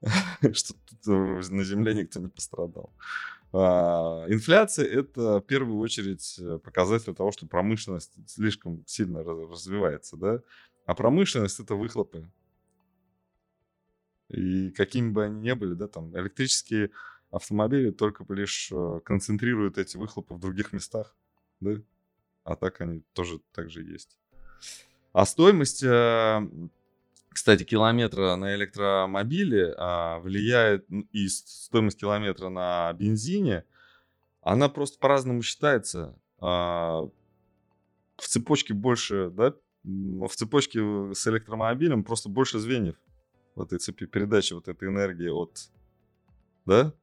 что 0.54 0.74
тут 0.74 1.08
э, 1.08 1.42
на 1.50 1.64
Земле 1.64 1.94
никто 1.94 2.20
не 2.20 2.28
пострадал. 2.28 2.92
А, 3.54 4.26
инфляция— 4.28 4.86
это 5.00 5.40
в 5.40 5.42
первую 5.42 5.80
очередь 5.80 6.38
э, 6.40 6.60
показатель 6.60 7.14
того, 7.16 7.32
что 7.32 7.48
промышленность 7.48 8.12
слишком 8.28 8.84
сильно 8.86 9.24
развивается, 9.24 10.18
да? 10.18 10.42
А 10.86 10.94
промышленность— 10.94 11.60
это 11.62 11.76
выхлопы. 11.76 12.30
И 14.30 14.72
какими 14.72 15.12
бы 15.12 15.26
они 15.26 15.40
ни 15.40 15.54
были, 15.54 15.74
да, 15.74 15.88
там 15.88 16.16
электрические 16.18 16.92
автомобили 17.32 17.92
только 17.92 18.26
лишь 18.34 18.72
э, 18.72 19.00
концентрируют 19.04 19.78
эти 19.78 19.98
выхлопы 19.98 20.34
в 20.34 20.40
других 20.40 20.74
местах, 20.74 21.16
да? 21.60 21.82
А 22.44 22.56
так 22.56 22.82
они 22.82 23.04
тоже 23.14 23.40
так 23.54 23.70
же 23.72 23.82
есть. 23.82 24.18
А 25.16 25.26
стоимость 25.26 25.82
кстати, 27.30 27.64
километра 27.64 28.36
на 28.36 28.54
электромобиле 28.56 29.74
а, 29.78 30.20
влияет 30.20 30.86
и 31.12 31.28
стоимость 31.28 32.00
километра 32.00 32.50
на 32.50 32.92
бензине, 32.94 33.66
она 34.42 34.70
просто 34.70 35.00
по-разному 35.00 35.42
считается. 35.42 36.18
А, 36.40 37.02
в 38.16 38.28
цепочке 38.28 38.74
больше, 38.74 39.30
да, 39.32 39.54
в 39.84 40.30
цепочке 40.30 40.80
с 41.14 41.28
электромобилем 41.28 42.04
просто 42.04 42.30
больше 42.30 42.60
звеньев 42.60 42.96
в 43.56 43.62
этой 43.62 43.80
цепи 43.80 44.06
передачи 44.06 44.54
вот 44.54 44.68
этой 44.68 44.88
энергии 44.90 45.30
от, 45.30 45.72
да, 46.66 46.94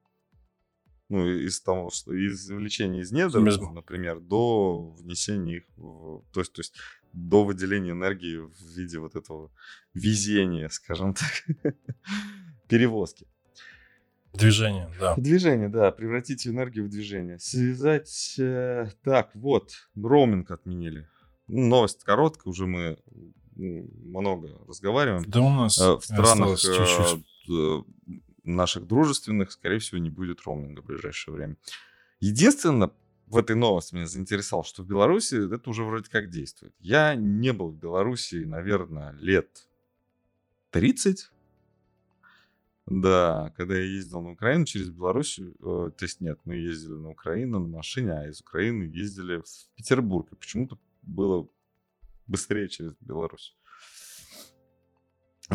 ну, 1.11 1.29
из 1.29 1.61
того, 1.61 1.91
что 1.91 2.15
из 2.15 2.45
извлечения 2.47 3.01
из 3.01 3.13
недр, 3.13 3.39
например, 3.39 4.19
до 4.21 4.95
внесения 4.99 5.59
их, 5.59 5.65
в, 5.77 6.23
то 6.33 6.41
есть, 6.41 6.53
то 6.55 6.61
есть 6.61 6.75
до 7.13 7.45
выделения 7.45 7.93
энергии 7.93 8.39
в 8.39 8.77
виде 8.77 8.99
вот 8.99 9.17
этого 9.17 9.51
везения, 9.95 10.69
скажем 10.69 11.15
так, 11.63 11.75
перевозки. 12.69 13.27
Движение, 14.33 14.91
да. 14.99 15.15
Движение, 15.17 15.69
да, 15.69 15.91
превратить 15.91 16.47
энергию 16.47 16.87
в 16.87 16.89
движение. 16.89 17.39
Связать... 17.39 18.37
Э, 18.39 18.89
так, 19.05 19.31
вот, 19.35 19.73
роуминг 19.95 20.51
отменили. 20.51 21.07
Новость 21.49 22.03
короткая, 22.03 22.51
уже 22.51 22.67
мы 22.67 22.99
много 23.57 24.59
разговариваем. 24.67 25.25
Да 25.27 25.41
у 25.41 25.51
нас 25.51 25.79
э, 25.79 25.97
в 25.97 26.03
странах 26.03 26.59
э, 26.65 27.83
наших 28.45 28.87
дружественных, 28.87 29.53
скорее 29.53 29.79
всего, 29.79 29.99
не 29.99 30.09
будет 30.09 30.41
роуминга 30.47 30.81
в 30.81 30.87
ближайшее 30.87 31.35
время. 31.35 31.57
Единственное, 32.21 32.91
в 33.33 33.39
этой 33.39 33.57
новости 33.57 33.95
меня 33.95 34.07
заинтересовало, 34.07 34.63
что 34.63 34.83
в 34.83 34.87
Беларуси 34.87 35.55
это 35.55 35.71
уже 35.71 35.85
вроде 35.85 36.11
как 36.11 36.29
действует. 36.29 36.75
Я 36.81 37.15
не 37.15 37.55
был 37.55 37.71
в 37.71 37.79
Беларуси, 37.79 38.45
наверное, 38.45 39.13
лет 39.13 39.67
30. 40.71 41.31
Да, 42.85 43.55
когда 43.57 43.75
я 43.75 43.85
ездил 43.85 44.21
на 44.21 44.33
Украину 44.33 44.67
через 44.67 44.91
Белоруссию, 44.91 45.55
э, 45.61 45.93
то 45.97 46.05
есть 46.05 46.21
нет, 46.21 46.41
мы 46.45 46.57
ездили 46.57 46.93
на 46.93 47.09
Украину 47.09 47.59
на 47.59 47.69
машине, 47.69 48.13
а 48.13 48.29
из 48.29 48.43
Украины 48.43 48.83
ездили 48.83 49.39
в 49.39 49.77
Петербург. 49.77 50.29
И 50.31 50.37
почему-то 50.37 50.79
было 51.01 51.49
быстрее 52.27 52.69
через 52.69 52.95
Беларусь. 53.01 53.57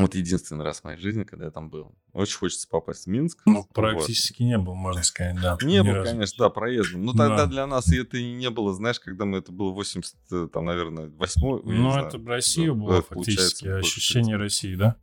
Вот 0.01 0.15
единственный 0.15 0.63
раз 0.63 0.81
в 0.81 0.83
моей 0.83 0.99
жизни, 0.99 1.23
когда 1.23 1.45
я 1.45 1.51
там 1.51 1.69
был. 1.69 1.95
Очень 2.13 2.37
хочется 2.37 2.67
попасть 2.67 3.05
в 3.05 3.07
Минск. 3.07 3.41
Ну, 3.45 3.65
практически 3.73 4.43
вот. 4.43 4.47
не 4.49 4.57
был, 4.57 4.75
можно 4.75 5.03
сказать, 5.03 5.35
да. 5.41 5.57
Не 5.61 5.81
был, 5.83 5.93
разу. 5.93 6.11
конечно, 6.11 6.45
да, 6.45 6.49
проездом. 6.49 7.03
Но 7.03 7.11
тогда 7.13 7.37
да. 7.37 7.47
для 7.47 7.67
нас 7.67 7.91
это 7.91 8.17
и 8.17 8.33
не 8.33 8.49
было, 8.49 8.73
знаешь, 8.73 8.99
когда 8.99 9.25
мы 9.25 9.39
это 9.39 9.51
было 9.51 9.71
80, 9.71 10.15
э, 10.31 10.49
там, 10.51 10.65
наверное, 10.65 11.09
8 11.09 11.41
Ну, 11.41 11.91
это 11.91 12.11
знаю, 12.11 12.27
Россия 12.27 12.67
да, 12.67 12.73
была 12.73 13.01
фактически, 13.01 13.67
ощущение 13.67 14.35
России, 14.37 14.75
да? 14.75 14.97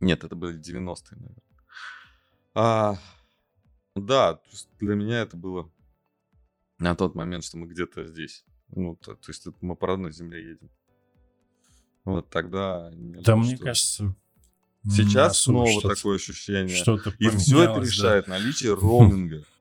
Нет, 0.00 0.24
это 0.24 0.36
были 0.36 0.58
90-е, 0.58 1.16
наверное. 1.16 1.42
А, 2.54 2.98
да, 3.96 4.40
для 4.78 4.94
меня 4.94 5.20
это 5.20 5.36
было 5.36 5.70
на 6.78 6.94
тот 6.94 7.14
момент, 7.14 7.44
что 7.44 7.56
мы 7.56 7.66
где-то 7.66 8.04
здесь. 8.04 8.44
Ну, 8.70 8.96
то, 8.96 9.14
то 9.14 9.30
есть 9.30 9.46
мы 9.60 9.74
по 9.76 9.86
родной 9.88 10.12
земле 10.12 10.42
едем. 10.42 10.70
Вот 12.04 12.30
тогда... 12.30 12.90
Да, 12.92 13.36
мне 13.36 13.56
что... 13.56 13.64
кажется, 13.64 14.14
Сейчас 14.90 15.42
снова 15.42 15.82
такое 15.82 16.16
ощущение. 16.16 16.74
Что-то 16.74 17.12
И 17.18 17.28
все 17.28 17.64
это 17.64 17.80
решает 17.80 18.26
да. 18.26 18.32
наличие 18.32 18.74
роуминга. 18.74 19.44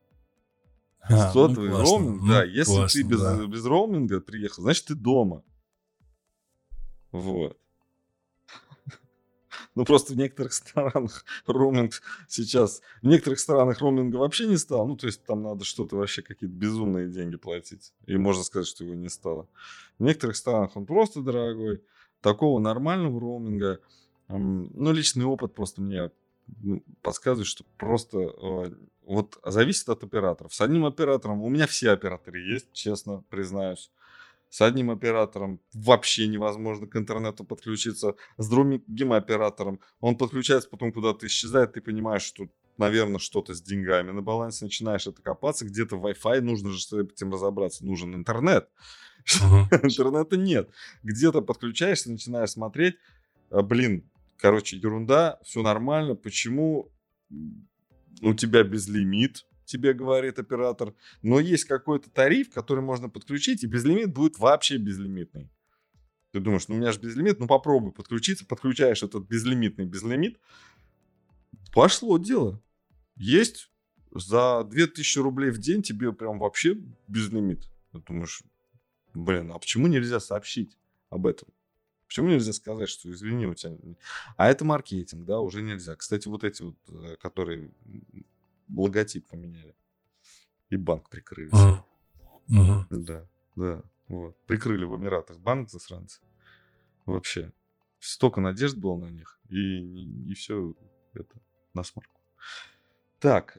А, 1.10 1.32
Сотовый 1.32 1.70
ну, 1.70 1.78
роуминг, 1.78 2.22
ну, 2.22 2.28
да. 2.28 2.44
Если 2.44 2.76
классно, 2.76 3.02
ты 3.02 3.08
без, 3.08 3.22
да. 3.22 3.46
без 3.48 3.64
роуминга 3.64 4.20
приехал, 4.20 4.64
значит, 4.64 4.88
ты 4.88 4.96
дома. 4.96 5.42
Вот. 7.14 7.58
Ну, 9.74 9.86
просто 9.86 10.12
в 10.12 10.18
некоторых 10.18 10.52
странах 10.52 11.24
роуминг 11.46 12.02
сейчас... 12.28 12.82
В 13.02 13.08
некоторых 13.08 13.40
странах 13.40 13.80
роуминга 13.80 14.18
вообще 14.18 14.48
не 14.48 14.58
стало. 14.58 14.86
Ну, 14.86 14.98
то 14.98 15.08
есть 15.08 15.24
там 15.24 15.44
надо 15.44 15.64
что-то 15.64 15.96
вообще, 15.96 16.24
какие-то 16.24 16.54
безумные 16.54 17.08
деньги 17.08 17.38
платить. 17.38 17.94
И 18.06 18.18
можно 18.18 18.44
сказать, 18.44 18.68
что 18.68 18.84
его 18.84 18.96
не 18.96 19.08
стало. 19.08 19.48
В 20.00 20.04
некоторых 20.04 20.36
странах 20.36 20.76
он 20.76 20.86
просто 20.86 21.22
дорогой. 21.22 21.84
Такого 22.20 22.60
нормального 22.60 23.18
роуминга 23.18 23.80
ну, 24.28 24.92
личный 24.92 25.26
опыт 25.26 25.54
просто 25.54 25.82
мне 25.82 26.12
подсказывает, 27.02 27.48
что 27.48 27.64
просто 27.78 28.18
э, 28.20 28.72
вот 29.06 29.40
зависит 29.44 29.90
от 29.90 30.04
операторов. 30.04 30.54
С 30.54 30.62
одним 30.62 30.86
оператором, 30.86 31.42
у 31.42 31.50
меня 31.50 31.68
все 31.68 31.92
операторы 31.92 32.40
есть, 32.40 32.72
честно 32.74 33.24
признаюсь. 33.30 33.92
С 34.50 34.62
одним 34.62 34.92
оператором 34.92 35.60
вообще 35.74 36.28
невозможно 36.28 36.88
к 36.88 36.96
интернету 36.96 37.44
подключиться. 37.44 38.16
С 38.38 38.50
другим 38.50 39.12
оператором 39.12 39.82
он 40.00 40.18
подключается, 40.18 40.70
потом 40.70 40.94
куда-то 40.94 41.28
исчезает, 41.28 41.74
ты 41.74 41.82
понимаешь, 41.82 42.24
что 42.24 42.48
наверное, 42.78 43.20
что-то 43.20 43.54
с 43.54 43.62
деньгами 43.62 44.12
на 44.12 44.22
балансе, 44.22 44.66
начинаешь 44.66 45.08
это 45.08 45.22
копаться, 45.22 45.66
где-то 45.66 45.96
Wi-Fi, 45.96 46.42
нужно 46.42 46.72
же 46.72 46.80
с 46.80 46.94
этим 46.94 47.34
разобраться, 47.34 47.86
нужен 47.86 48.14
интернет. 48.16 48.70
Интернета 49.26 50.38
нет. 50.38 50.70
Где-то 51.04 51.42
подключаешься, 51.42 52.12
начинаешь 52.12 52.52
смотреть, 52.52 52.96
а, 53.50 53.62
блин, 53.62 54.10
короче, 54.38 54.78
ерунда, 54.78 55.40
все 55.44 55.62
нормально. 55.62 56.16
Почему 56.16 56.92
у 58.22 58.34
тебя 58.34 58.64
безлимит, 58.64 59.46
тебе 59.66 59.94
говорит 59.94 60.40
оператор, 60.40 60.94
но 61.22 61.40
есть 61.40 61.66
какой-то 61.66 62.10
тариф, 62.10 62.50
который 62.52 62.84
можно 62.84 63.10
подключить, 63.10 63.64
и 63.64 63.68
безлимит 63.68 64.14
будет 64.14 64.40
вообще 64.40 64.78
безлимитный. 64.78 65.50
Ты 66.32 66.40
думаешь, 66.40 66.68
ну 66.68 66.76
у 66.76 66.78
меня 66.78 66.92
же 66.92 67.00
безлимит, 67.00 67.40
ну 67.40 67.48
попробуй 67.48 67.92
подключиться, 67.92 68.46
подключаешь 68.46 69.04
этот 69.04 69.28
безлимитный 69.28 69.86
безлимит. 69.86 70.40
Пошло 71.74 72.18
дело. 72.18 72.62
Есть 73.16 73.72
за 74.12 74.64
2000 74.64 75.20
рублей 75.20 75.52
в 75.52 75.58
день 75.58 75.82
тебе 75.82 76.12
прям 76.14 76.40
вообще 76.40 76.78
безлимит. 77.08 77.70
Ты 77.92 78.00
думаешь, 78.00 78.44
блин, 79.14 79.52
а 79.52 79.60
почему 79.60 79.88
нельзя 79.88 80.20
сообщить? 80.20 80.78
об 81.10 81.28
этом. 81.28 81.48
Почему 82.08 82.30
нельзя 82.30 82.54
сказать, 82.54 82.90
что 82.90 83.12
извини, 83.12 83.46
у 83.46 83.54
тебя... 83.54 83.76
А 84.38 84.50
это 84.50 84.64
маркетинг, 84.64 85.26
да, 85.26 85.40
уже 85.40 85.62
нельзя. 85.62 85.96
Кстати, 85.96 86.28
вот 86.28 86.44
эти 86.44 86.64
вот, 86.64 86.76
э, 86.88 87.18
которые 87.18 87.70
логотип 88.74 89.28
поменяли. 89.28 89.76
И 90.70 90.78
банк 90.78 91.10
прикрыли. 91.10 91.52
Мгм. 92.48 92.88
Да, 92.90 93.28
да. 93.56 93.84
Вот. 94.08 94.38
Прикрыли 94.46 94.86
в 94.86 94.96
Эмиратах 94.96 95.38
банк 95.40 95.70
засранцы. 95.70 96.22
Вообще. 97.06 97.52
Столько 98.00 98.42
надежд 98.42 98.78
было 98.78 98.98
на 98.98 99.10
них. 99.10 99.40
И, 99.50 100.30
и 100.30 100.34
все 100.34 100.76
это 101.14 101.36
на 101.74 101.84
смарку. 101.84 102.22
Так, 103.20 103.58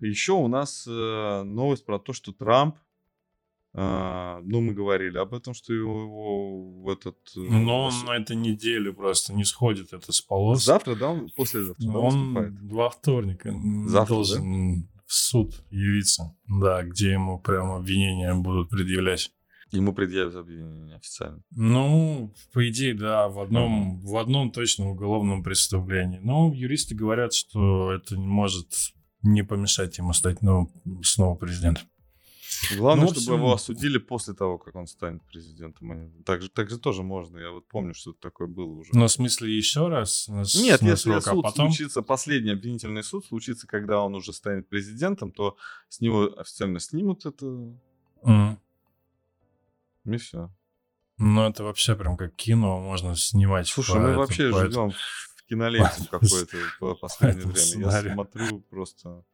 еще 0.00 0.32
у 0.32 0.48
нас 0.48 0.86
э, 0.86 1.42
новость 1.42 1.84
про 1.84 1.98
то, 1.98 2.12
что 2.12 2.32
Трамп, 2.32 2.76
а, 3.72 4.40
ну, 4.42 4.60
мы 4.60 4.72
говорили 4.74 5.16
об 5.16 5.32
этом, 5.32 5.54
что 5.54 5.72
его, 5.72 6.02
его 6.02 6.82
в 6.82 6.88
этот... 6.88 7.16
э, 7.36 7.40
Но 7.40 7.84
он 7.84 7.92
на 8.04 8.16
этой 8.16 8.34
неделе 8.34 8.92
просто 8.92 9.32
не 9.32 9.44
сходит 9.44 9.92
это 9.92 10.12
с 10.12 10.20
полос. 10.20 10.64
Завтра, 10.64 10.96
да, 10.96 11.10
он 11.10 11.30
послезавтра, 11.36 11.86
да, 11.86 11.98
выступает? 11.98 12.52
Он 12.52 12.68
во 12.68 12.90
вторник 12.90 13.46
м, 13.46 13.88
Завтра, 13.88 14.14
должен 14.14 14.88
в 15.06 15.14
суд 15.14 15.64
явиться. 15.70 16.36
Да, 16.48 16.82
где 16.82 17.12
ему 17.12 17.38
прям 17.40 17.70
обвинения 17.72 18.34
будут 18.34 18.70
предъявлять. 18.70 19.30
Ему 19.70 19.92
предъявят 19.92 20.34
обвинение 20.34 20.96
официально. 20.96 21.40
Ну, 21.52 22.34
по 22.52 22.68
идее, 22.68 22.94
да, 22.94 23.28
в 23.28 23.38
одном, 23.38 24.00
в 24.00 24.16
одном 24.16 24.50
точно 24.50 24.90
уголовном 24.90 25.44
преступлении. 25.44 26.18
Но 26.18 26.52
юристы 26.52 26.96
говорят, 26.96 27.32
что 27.32 27.92
это 27.92 28.18
может 28.18 28.66
не 29.22 29.44
помешать 29.44 29.96
ему 29.98 30.12
стать 30.12 30.42
ну, 30.42 30.72
снова 31.04 31.36
президентом. 31.36 31.84
Главное, 32.76 33.06
Ну, 33.06 33.12
в 33.12 33.16
чтобы 33.16 33.36
его 33.38 33.52
осудили 33.52 33.98
после 33.98 34.34
того, 34.34 34.58
как 34.58 34.74
он 34.74 34.86
станет 34.86 35.22
президентом. 35.24 35.92
А 35.92 36.22
Так 36.24 36.42
же, 36.42 36.48
так 36.50 36.68
же 36.70 36.78
тоже 36.78 37.02
можно. 37.02 37.38
Я 37.38 37.50
вот 37.50 37.66
помню, 37.68 37.94
что 37.94 38.12
такое 38.12 38.48
было 38.48 38.72
уже. 38.72 38.90
Ну, 38.92 39.04
в 39.06 39.10
смысле, 39.10 39.56
еще 39.56 39.88
раз 39.88 40.28
на, 40.28 40.42
Нет, 40.60 40.82
на 40.82 40.88
если 40.88 41.10
срок, 41.10 41.16
а 41.26 41.30
суд 41.30 41.42
потом... 41.42 41.68
случится, 41.72 42.02
последний 42.02 42.50
обвинительный 42.52 43.02
суд 43.02 43.24
случится, 43.26 43.66
когда 43.66 44.00
он 44.02 44.14
уже 44.14 44.32
станет 44.32 44.68
президентом, 44.68 45.32
то 45.32 45.56
с 45.88 46.00
него 46.00 46.32
официально 46.38 46.80
снимут 46.80 47.26
это, 47.26 47.46
М. 48.24 48.58
и 50.04 50.16
все. 50.16 50.50
Ну, 51.18 51.46
это 51.48 51.64
вообще 51.64 51.94
прям 51.96 52.16
как 52.16 52.34
кино 52.34 52.80
можно 52.80 53.14
снимать. 53.14 53.68
Слушай, 53.68 53.94
по 53.96 54.00
мы 54.00 54.08
это- 54.10 54.18
вообще 54.18 54.50
по 54.50 54.56
это- 54.56 54.70
живем 54.70 54.90
в 54.90 55.44
киноленте 55.48 56.04
по- 56.10 56.18
какое-то 56.18 56.56
по 56.78 56.94
последнее 56.94 57.42
по 57.46 57.52
время. 57.52 57.90
Я 58.06 58.12
смотрю 58.14 58.60
просто 58.70 59.24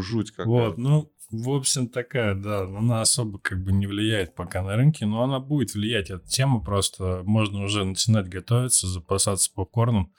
жуть 0.00 0.30
какая. 0.30 0.46
Вот, 0.46 0.78
ну, 0.78 1.12
в 1.30 1.50
общем, 1.50 1.88
такая, 1.88 2.34
да, 2.34 2.62
она 2.62 3.00
особо 3.00 3.38
как 3.38 3.62
бы 3.62 3.72
не 3.72 3.86
влияет 3.86 4.34
пока 4.34 4.62
на 4.62 4.76
рынке, 4.76 5.06
но 5.06 5.22
она 5.22 5.40
будет 5.40 5.74
влиять. 5.74 6.10
Эта 6.10 6.26
тема 6.26 6.60
просто, 6.60 7.22
можно 7.24 7.64
уже 7.64 7.84
начинать 7.84 8.28
готовиться, 8.28 8.86
запасаться 8.86 9.50
попкорном. 9.52 10.12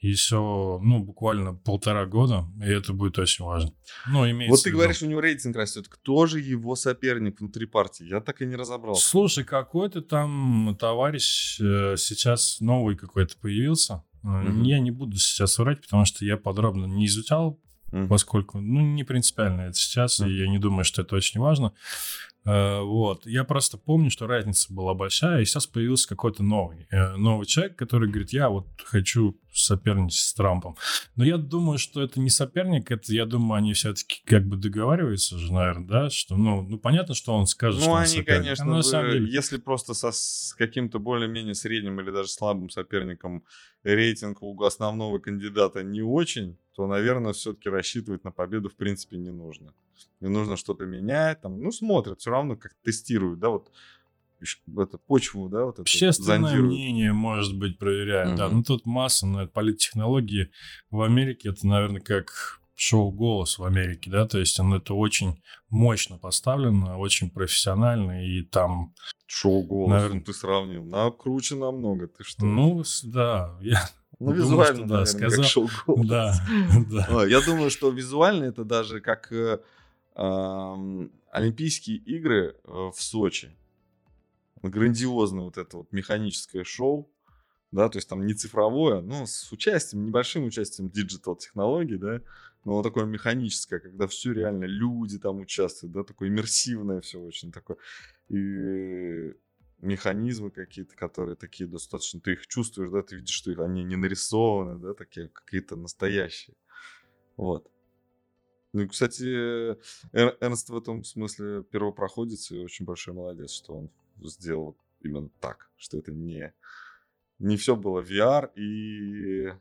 Еще, 0.00 0.36
ну, 0.36 0.98
буквально 1.02 1.54
полтора 1.54 2.04
года, 2.04 2.44
и 2.62 2.68
это 2.68 2.92
будет 2.92 3.18
очень 3.18 3.44
важно. 3.46 3.72
Ну, 4.08 4.30
имеется 4.30 4.50
Вот 4.50 4.62
ты 4.62 4.68
виду- 4.68 4.78
говоришь, 4.78 5.02
у 5.02 5.06
него 5.06 5.20
рейтинг 5.20 5.56
растет. 5.56 5.88
Кто 5.88 6.26
же 6.26 6.38
его 6.38 6.76
соперник 6.76 7.40
внутри 7.40 7.64
партии? 7.66 8.04
Я 8.06 8.20
так 8.20 8.42
и 8.42 8.46
не 8.46 8.56
разобрался. 8.56 9.08
Слушай, 9.08 9.44
какой-то 9.44 10.02
там 10.02 10.76
товарищ 10.78 11.58
э, 11.60 11.96
сейчас 11.96 12.60
новый 12.60 12.94
какой-то 12.96 13.36
появился. 13.40 14.04
Мгм. 14.22 14.62
Я 14.64 14.80
не 14.80 14.90
буду 14.90 15.16
сейчас 15.16 15.58
врать, 15.58 15.80
потому 15.80 16.04
что 16.04 16.24
я 16.24 16.36
подробно 16.36 16.84
не 16.84 17.06
изучал 17.06 17.58
Мгм. 17.96 18.08
поскольку, 18.08 18.60
ну, 18.60 18.80
не 18.80 19.04
принципиально 19.04 19.62
это 19.62 19.76
сейчас, 19.76 20.20
и 20.20 20.28
я 20.28 20.48
не 20.48 20.58
думаю, 20.58 20.84
что 20.84 21.02
это 21.02 21.16
очень 21.16 21.40
важно. 21.40 21.72
Э, 22.44 22.80
Вот. 22.80 23.26
Я 23.26 23.44
просто 23.44 23.76
помню, 23.78 24.10
что 24.10 24.26
разница 24.26 24.72
была 24.72 24.94
большая, 24.94 25.40
и 25.40 25.44
сейчас 25.44 25.66
появился 25.66 26.08
какой-то 26.08 26.42
новый, 26.42 26.86
э, 26.90 27.16
новый 27.16 27.46
человек, 27.46 27.76
который 27.76 28.08
говорит, 28.08 28.32
я 28.32 28.48
вот 28.48 28.66
хочу 28.84 29.40
соперничать 29.58 30.20
с 30.20 30.34
Трампом. 30.34 30.76
Но 31.16 31.24
я 31.24 31.36
думаю, 31.36 31.78
что 31.78 32.02
это 32.02 32.20
не 32.20 32.30
соперник, 32.30 32.90
это, 32.90 33.12
я 33.12 33.26
думаю, 33.26 33.58
они 33.58 33.72
все-таки 33.72 34.22
как 34.24 34.46
бы 34.46 34.56
договариваются 34.56 35.38
же, 35.38 35.52
наверное, 35.52 35.86
да, 35.86 36.10
что, 36.10 36.36
ну, 36.36 36.62
ну 36.62 36.78
понятно, 36.78 37.14
что 37.14 37.34
он 37.34 37.46
скажет, 37.46 37.80
что 37.80 37.88
Ну, 37.90 37.94
он 37.96 38.02
они, 38.02 38.08
соперник. 38.08 38.26
конечно, 38.42 38.64
А 38.64 38.68
на 38.68 38.82
самом 38.82 39.10
деле- 39.12 39.32
если 39.32 39.56
просто 39.58 39.94
со, 39.94 40.12
с 40.12 40.54
каким-то 40.58 40.98
более-менее 40.98 41.54
средним 41.54 42.00
или 42.00 42.10
даже 42.10 42.28
слабым 42.28 42.70
соперником 42.70 43.44
рейтинг 43.82 44.42
у 44.42 44.62
основного 44.64 45.18
кандидата 45.18 45.82
не 45.82 46.02
очень, 46.02 46.56
то, 46.74 46.86
наверное, 46.86 47.32
все-таки 47.32 47.68
рассчитывать 47.70 48.24
на 48.24 48.30
победу, 48.32 48.68
в 48.68 48.74
принципе, 48.76 49.16
не 49.16 49.30
нужно. 49.30 49.72
Не 50.20 50.28
нужно 50.28 50.56
что-то 50.56 50.84
менять, 50.84 51.40
там, 51.40 51.60
ну, 51.62 51.70
смотрят, 51.70 52.20
все 52.20 52.30
равно 52.30 52.56
как 52.56 52.74
тестируют, 52.84 53.38
да, 53.38 53.48
вот 53.50 53.70
это, 54.78 54.98
почву, 54.98 55.48
да, 55.48 55.64
вот 55.64 55.74
это 55.74 55.82
Общественное 55.82 56.54
мнение, 56.60 57.12
может 57.12 57.56
быть, 57.58 57.78
проверяют. 57.78 58.36
Да, 58.36 58.46
Мгм. 58.48 58.56
ну 58.58 58.62
тут 58.62 58.86
масса, 58.86 59.26
но 59.26 59.42
это 59.42 59.52
политтехнологии 59.52 60.50
в 60.90 61.00
Америке, 61.02 61.48
это, 61.50 61.66
наверное, 61.66 62.00
как 62.00 62.60
шоу 62.78 63.10
«Голос» 63.10 63.58
в 63.58 63.64
Америке, 63.64 64.10
да, 64.10 64.26
то 64.26 64.38
есть 64.38 64.60
он 64.60 64.74
это 64.74 64.92
очень 64.94 65.42
мощно 65.70 66.18
поставлено, 66.18 66.98
очень 66.98 67.30
профессионально, 67.30 68.26
и 68.26 68.42
там, 68.42 68.94
Шоу 69.28 69.62
голос, 69.64 69.90
Наверно. 69.90 70.20
ты 70.20 70.32
сравнил. 70.32 70.84
На, 70.84 71.10
круче 71.10 71.56
намного, 71.56 72.06
ты 72.06 72.22
что? 72.22 72.44
ну, 72.44 72.82
да, 73.04 73.56
я, 73.62 73.80
Ну, 74.20 74.26
думаю, 74.26 74.36
визуально, 74.42 74.64
что 74.76 74.86
да, 74.86 74.94
наверное, 74.94 75.04
сказал. 75.06 75.38
как 75.42 75.50
шоу 75.50 75.68
голос. 75.86 76.06
да, 76.06 76.34
да. 76.90 77.06
А, 77.10 77.24
Я 77.26 77.40
думаю, 77.40 77.70
что 77.70 77.90
визуально 77.90 78.44
это 78.44 78.64
даже 78.64 79.00
как 79.00 79.32
э, 79.32 79.58
Олимпийские 81.30 81.96
игры 81.98 82.56
э, 82.64 82.90
в 82.94 83.00
Сочи. 83.02 83.50
Грандиозное 84.62 85.44
вот 85.44 85.58
это 85.58 85.78
вот 85.78 85.92
механическое 85.92 86.64
шоу, 86.64 87.10
да, 87.72 87.88
то 87.88 87.98
есть 87.98 88.08
там 88.08 88.26
не 88.26 88.34
цифровое, 88.34 89.00
но 89.00 89.26
с 89.26 89.50
участием, 89.52 90.06
небольшим 90.06 90.44
участием 90.44 90.88
digital 90.88 91.36
технологий, 91.36 91.96
да, 91.96 92.22
но 92.64 92.82
такое 92.82 93.04
механическое, 93.04 93.78
когда 93.78 94.06
все 94.06 94.32
реально 94.32 94.64
люди 94.64 95.18
там 95.18 95.40
участвуют, 95.40 95.92
да, 95.92 96.04
такое 96.04 96.28
иммерсивное 96.28 97.00
все 97.00 97.20
очень 97.20 97.52
такое. 97.52 97.76
И 98.28 99.34
механизмы 99.78 100.50
какие-то, 100.50 100.96
которые 100.96 101.36
такие 101.36 101.68
достаточно, 101.68 102.20
ты 102.20 102.32
их 102.32 102.46
чувствуешь, 102.46 102.90
да, 102.90 103.02
ты 103.02 103.16
видишь, 103.16 103.34
что 103.34 103.50
они 103.62 103.84
не 103.84 103.96
нарисованы, 103.96 104.78
да, 104.78 104.94
такие 104.94 105.28
какие-то 105.28 105.76
настоящие. 105.76 106.56
Вот. 107.36 107.70
Ну, 108.72 108.88
кстати, 108.88 109.24
Эр- 110.12 110.36
Эрнст 110.40 110.68
в 110.68 110.76
этом 110.76 111.04
смысле 111.04 111.62
первопроходец 111.62 112.50
и 112.50 112.58
очень 112.58 112.84
большой 112.84 113.14
молодец, 113.14 113.50
что 113.52 113.74
он 113.74 113.90
сделал 114.22 114.76
именно 115.00 115.28
так, 115.40 115.70
что 115.76 115.98
это 115.98 116.12
не, 116.12 116.52
не 117.38 117.56
все 117.56 117.76
было 117.76 118.00
VR 118.00 118.52
и 118.54 119.52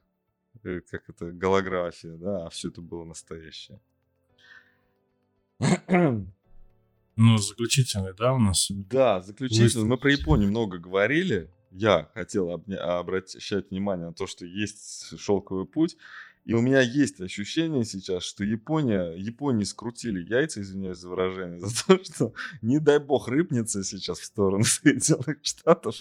э, 0.63 0.81
как 0.81 1.09
это, 1.09 1.31
голография, 1.31 2.15
да, 2.17 2.45
а 2.45 2.49
все 2.49 2.69
это 2.69 2.81
было 2.81 3.03
настоящее. 3.03 3.79
Ну, 7.17 7.37
заключительный, 7.37 8.13
да, 8.13 8.33
у 8.33 8.39
нас? 8.39 8.67
Да, 8.69 9.21
заключительно. 9.21 9.85
Мы 9.85 9.97
про. 9.97 10.11
Японию 10.11 10.49
много 10.49 10.79
говорили. 10.79 11.49
Я 11.71 12.09
хотел 12.13 12.49
обня- 12.49 12.75
обращать 12.75 13.71
внимание 13.71 14.07
на 14.07 14.13
то, 14.13 14.27
что 14.27 14.45
есть 14.45 15.17
шелковый 15.17 15.65
путь. 15.65 15.95
И 16.45 16.53
у 16.53 16.61
меня 16.61 16.79
есть 16.79 17.19
ощущение 17.19 17.83
сейчас, 17.85 18.23
что 18.23 18.43
Япония, 18.43 19.15
Японии 19.17 19.63
скрутили 19.63 20.23
яйца, 20.23 20.61
извиняюсь 20.61 20.99
за 20.99 21.09
выражение, 21.09 21.59
за 21.65 21.85
то, 21.85 22.03
что, 22.03 22.33
не 22.61 22.79
дай 22.79 22.99
бог, 22.99 23.27
рыпнется 23.27 23.83
сейчас 23.83 24.19
в 24.19 24.25
сторону 24.25 24.63
Соединенных 24.63 25.39
Штатов. 25.41 25.95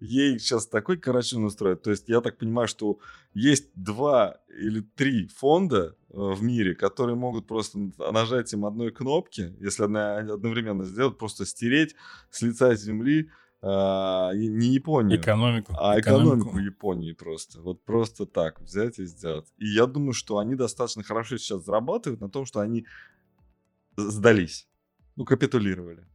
Ей 0.00 0.38
сейчас 0.38 0.68
такой 0.68 0.96
карачун 0.96 1.44
устроят. 1.44 1.82
То 1.82 1.90
есть 1.90 2.08
я 2.08 2.20
так 2.20 2.38
понимаю, 2.38 2.68
что 2.68 3.00
есть 3.34 3.70
два 3.74 4.38
или 4.48 4.80
три 4.80 5.26
фонда 5.26 5.96
э, 6.08 6.16
в 6.16 6.40
мире, 6.40 6.76
которые 6.76 7.16
могут 7.16 7.48
просто 7.48 7.90
нажатием 7.98 8.64
одной 8.64 8.92
кнопки, 8.92 9.56
если 9.58 9.82
одновременно 9.82 10.84
сделать, 10.84 11.18
просто 11.18 11.44
стереть 11.44 11.96
с 12.30 12.42
лица 12.42 12.76
земли 12.76 13.28
а, 13.66 14.34
не 14.34 14.74
Японию, 14.74 15.18
Экономику. 15.18 15.72
а 15.78 15.98
экономику 15.98 16.58
Японии 16.58 17.12
просто. 17.12 17.62
Вот 17.62 17.82
просто 17.82 18.26
так 18.26 18.60
взять 18.60 18.98
и 18.98 19.06
сделать. 19.06 19.46
И 19.56 19.66
я 19.66 19.86
думаю, 19.86 20.12
что 20.12 20.36
они 20.36 20.54
достаточно 20.54 21.02
хорошо 21.02 21.38
сейчас 21.38 21.64
зарабатывают 21.64 22.20
на 22.20 22.28
том, 22.28 22.44
что 22.44 22.60
они 22.60 22.84
сдались. 23.96 24.68
Ну, 25.16 25.24
капитулировали. 25.24 26.06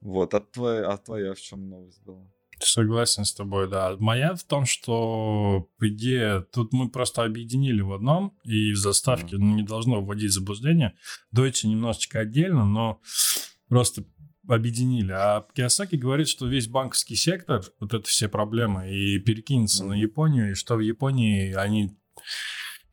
Вот, 0.00 0.32
а 0.34 0.40
твоя, 0.40 0.92
а 0.92 0.96
твоя 0.96 1.34
в 1.34 1.40
чем 1.40 1.68
новость 1.68 2.04
была? 2.04 2.24
Согласен 2.60 3.24
с 3.24 3.34
тобой, 3.34 3.68
да. 3.68 3.96
Моя 3.98 4.36
в 4.36 4.44
том, 4.44 4.64
что, 4.64 5.68
по 5.78 5.88
идее, 5.88 6.46
тут 6.52 6.72
мы 6.72 6.88
просто 6.88 7.24
объединили 7.24 7.80
в 7.80 7.92
одном, 7.92 8.36
и 8.44 8.72
в 8.72 8.76
заставке 8.76 9.38
ну, 9.38 9.56
не 9.56 9.64
должно 9.64 10.02
вводить 10.02 10.32
заблуждение. 10.32 10.96
Deutsche 11.34 11.66
немножечко 11.66 12.20
отдельно, 12.20 12.64
но 12.64 13.00
просто 13.68 14.04
объединили. 14.48 15.12
А 15.12 15.46
Киосаки 15.54 15.96
говорит, 15.96 16.28
что 16.28 16.46
весь 16.46 16.68
банковский 16.68 17.14
сектор, 17.14 17.62
вот 17.80 17.94
это 17.94 18.08
все 18.08 18.28
проблемы, 18.28 18.90
и 18.90 19.18
перекинется 19.18 19.84
на. 19.84 19.94
Японию, 19.94 20.52
и 20.52 20.54
что 20.54 20.76
в 20.76 20.80
Японии 20.80 21.52
они 21.52 21.96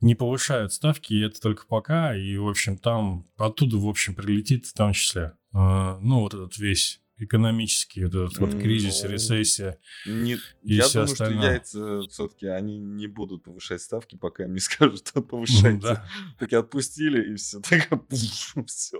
не 0.01 0.15
повышают 0.15 0.73
ставки, 0.73 1.13
и 1.13 1.21
это 1.21 1.39
только 1.39 1.65
пока, 1.67 2.15
и, 2.15 2.37
в 2.37 2.47
общем, 2.47 2.77
там 2.77 3.27
оттуда, 3.37 3.77
в 3.77 3.87
общем, 3.87 4.15
прилетит 4.15 4.65
в 4.65 4.73
том 4.73 4.93
числе. 4.93 5.33
Э, 5.53 5.97
Ну, 6.01 6.19
вот 6.21 6.33
этот 6.33 6.57
весь 6.57 7.01
экономический 7.17 8.03
вот 8.05 8.15
этот 8.15 8.37
вот 8.39 8.51
кризис, 8.51 9.03
Ну, 9.03 9.09
рецессия 9.09 9.79
Не, 10.05 10.33
и 10.63 10.75
я 10.75 10.83
все 10.83 10.99
думаю, 10.99 11.15
что 11.15 11.23
остальное. 11.23 11.51
яйца 11.51 12.01
все-таки 12.09 12.47
они 12.47 12.77
не 12.77 13.07
будут 13.07 13.43
повышать 13.43 13.81
ставки, 13.81 14.17
пока 14.17 14.43
им 14.43 14.53
не 14.53 14.59
скажут, 14.59 15.07
что 15.07 15.21
повышайте. 15.21 15.81
Да. 15.81 16.05
Так 16.39 16.51
и 16.51 16.55
отпустили, 16.55 17.31
и 17.33 17.35
все. 17.35 17.61
Так, 17.61 17.89
все. 18.67 18.99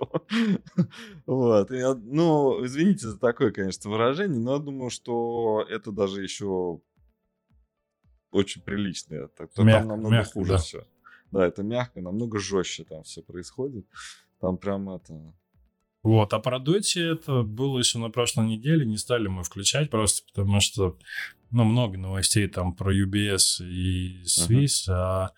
Вот. 1.26 1.72
А, 1.72 1.96
ну, 1.96 2.66
извините 2.66 3.08
за 3.10 3.20
такое, 3.20 3.52
конечно, 3.52 3.90
выражение, 3.90 4.40
но 4.40 4.54
я 4.54 4.60
думаю, 4.60 4.90
что 4.90 5.66
это 5.70 5.92
даже 5.92 6.24
еще 6.24 6.80
очень 8.32 8.62
приличное. 8.62 9.28
Так, 9.28 9.54
то 9.54 9.64
Мягко, 9.64 9.80
там 9.80 9.88
намного 9.90 10.16
мягко, 10.16 10.32
хуже 10.34 10.52
да. 10.52 10.58
все. 10.58 10.88
Да, 11.32 11.46
это 11.46 11.64
мягко, 11.64 12.02
намного 12.02 12.40
жестче 12.40 12.84
там 12.86 13.04
все 13.04 13.22
происходит. 13.22 13.86
Там 14.40 14.58
прям 14.58 14.90
это... 14.90 15.34
Вот, 16.06 16.34
а 16.34 16.40
про 16.40 16.60
Доти 16.60 17.00
это 17.00 17.42
было 17.42 17.80
еще 17.80 17.98
на 17.98 18.12
прошлой 18.12 18.46
неделе, 18.46 18.86
не 18.86 18.96
стали 18.96 19.28
мы 19.28 19.44
включать 19.44 19.90
просто 19.90 20.22
потому 20.32 20.60
что, 20.60 21.00
ну, 21.50 21.64
много 21.64 21.98
новостей 21.98 22.48
там 22.48 22.76
про 22.76 22.96
UBS 22.96 23.68
и 23.68 24.22
Swiss, 24.24 24.88
а, 24.88 25.32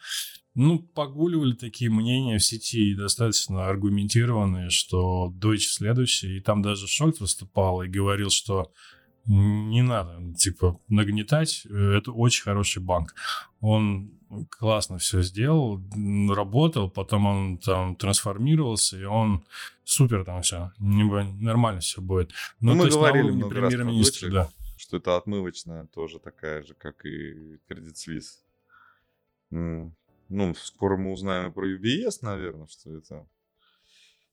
ну, 0.55 0.79
погуливали 0.79 1.53
такие 1.53 1.89
мнения 1.89 2.37
в 2.37 2.43
сети 2.43 2.93
достаточно 2.95 3.69
аргументированные, 3.69 4.69
что 4.69 5.33
Deutsche 5.33 5.69
следующий, 5.69 6.35
и 6.35 6.41
там 6.41 6.61
даже 6.61 6.85
Шольц 6.85 7.21
выступал 7.21 7.81
и 7.81 7.87
говорил, 7.87 8.29
что 8.29 8.73
не 9.25 9.81
надо, 9.81 10.21
типа, 10.33 10.81
нагнетать, 10.89 11.65
э, 11.69 11.93
это 11.97 12.11
очень 12.11 12.43
хороший 12.43 12.81
банк. 12.81 13.15
Он 13.61 14.16
классно 14.49 14.97
все 14.97 15.21
сделал, 15.21 15.81
работал, 16.29 16.89
потом 16.89 17.25
он 17.25 17.57
там 17.57 17.95
трансформировался, 17.95 18.97
и 18.97 19.03
он 19.03 19.45
супер 19.83 20.25
там 20.25 20.41
все, 20.41 20.71
нормально 20.79 21.79
все 21.81 22.01
будет. 22.01 22.31
Ну, 22.59 22.75
мы 22.75 22.89
говорили 22.89 23.31
много 23.31 23.55
Deutsche. 23.69 24.29
да. 24.29 24.49
что 24.77 24.97
это 24.97 25.15
отмывочная 25.17 25.85
тоже 25.85 26.19
такая 26.19 26.63
же, 26.63 26.73
как 26.73 27.05
и 27.05 27.55
Credit 27.69 27.93
Suisse. 27.93 28.39
М, 29.51 29.95
Ну, 30.29 30.53
скоро 30.55 30.97
мы 30.97 31.11
узнаем 31.13 31.49
и 31.49 31.53
про 31.53 31.65
UBS, 31.67 32.19
наверное, 32.21 32.67
что 32.67 32.91
это 32.91 33.25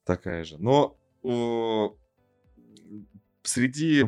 такая 0.04 0.44
же. 0.44 0.58
Но 0.58 0.96
о, 1.22 1.96
среди 3.42 4.06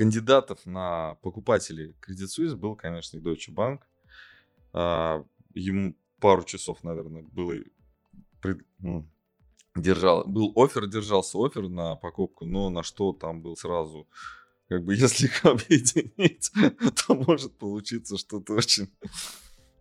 кандидатов 0.00 0.64
на 0.64 1.16
покупателей 1.16 1.94
Credit 2.00 2.24
Suisse 2.26 2.56
был, 2.56 2.74
конечно, 2.74 3.18
и 3.18 3.20
Deutsche 3.20 3.52
Bank. 3.54 3.80
А, 4.72 5.22
ему 5.52 5.94
пару 6.20 6.42
часов, 6.44 6.82
наверное, 6.82 7.22
было 7.22 7.52
пред- 8.40 8.64
м, 8.82 9.10
держал, 9.76 10.24
был 10.26 10.54
офер, 10.56 10.86
держался 10.86 11.36
офер 11.36 11.68
на 11.68 11.96
покупку, 11.96 12.46
но 12.46 12.70
на 12.70 12.82
что 12.82 13.12
там 13.12 13.42
был 13.42 13.56
сразу, 13.58 14.08
как 14.70 14.84
бы, 14.86 14.94
если 15.10 15.26
их 15.26 15.44
объединить, 15.44 16.50
то 17.06 17.14
может 17.14 17.58
получиться 17.58 18.16
что-то 18.16 18.54
очень, 18.54 18.88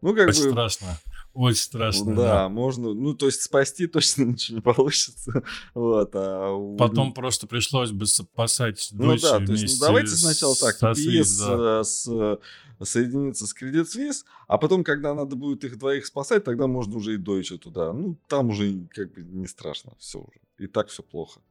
ну, 0.02 0.14
как 0.14 0.28
Очень 0.28 0.44
бы, 0.44 0.50
страшно, 0.52 0.98
очень 1.34 1.62
страшно, 1.62 2.16
да, 2.16 2.24
да. 2.24 2.50
можно, 2.50 2.94
ну, 2.94 3.14
то 3.14 3.28
есть 3.28 3.42
спасти 3.42 3.88
точно 3.88 4.24
ничего 4.26 4.58
не 4.58 4.62
получится, 4.62 5.44
вот, 5.74 6.12
а 6.14 6.52
у- 6.52 6.76
Потом 6.78 7.14
просто 7.14 7.48
пришлось 7.48 7.92
бы 7.92 8.06
спасать 8.06 8.90
ну 8.92 9.18
да, 9.18 9.40
то 9.46 9.52
есть 9.52 9.80
ну, 9.80 9.88
давайте 9.88 10.10
сначала 10.10 10.56
так, 10.56 10.76
Swiss, 10.98 11.40
да. 11.40 11.80
э, 11.80 11.84
с, 11.84 12.40
соединиться 12.84 13.46
с 13.46 13.56
Credit 13.56 13.86
Suisse, 13.86 14.24
а 14.48 14.58
потом, 14.58 14.84
когда 14.84 15.14
надо 15.14 15.36
будет 15.36 15.64
их 15.64 15.78
двоих 15.78 16.06
спасать, 16.06 16.44
тогда 16.44 16.68
можно 16.68 16.98
уже 16.98 17.16
и 17.16 17.18
Deutsche 17.18 17.58
туда. 17.58 17.94
Ну, 17.94 18.18
там 18.28 18.50
уже 18.50 18.88
как 18.90 19.14
бы 19.14 19.22
не 19.22 19.48
страшно, 19.48 19.94
все 20.00 20.20
уже. 20.20 20.40
И 20.58 20.68
так 20.68 20.88
все 20.88 21.04
плохо. 21.04 21.42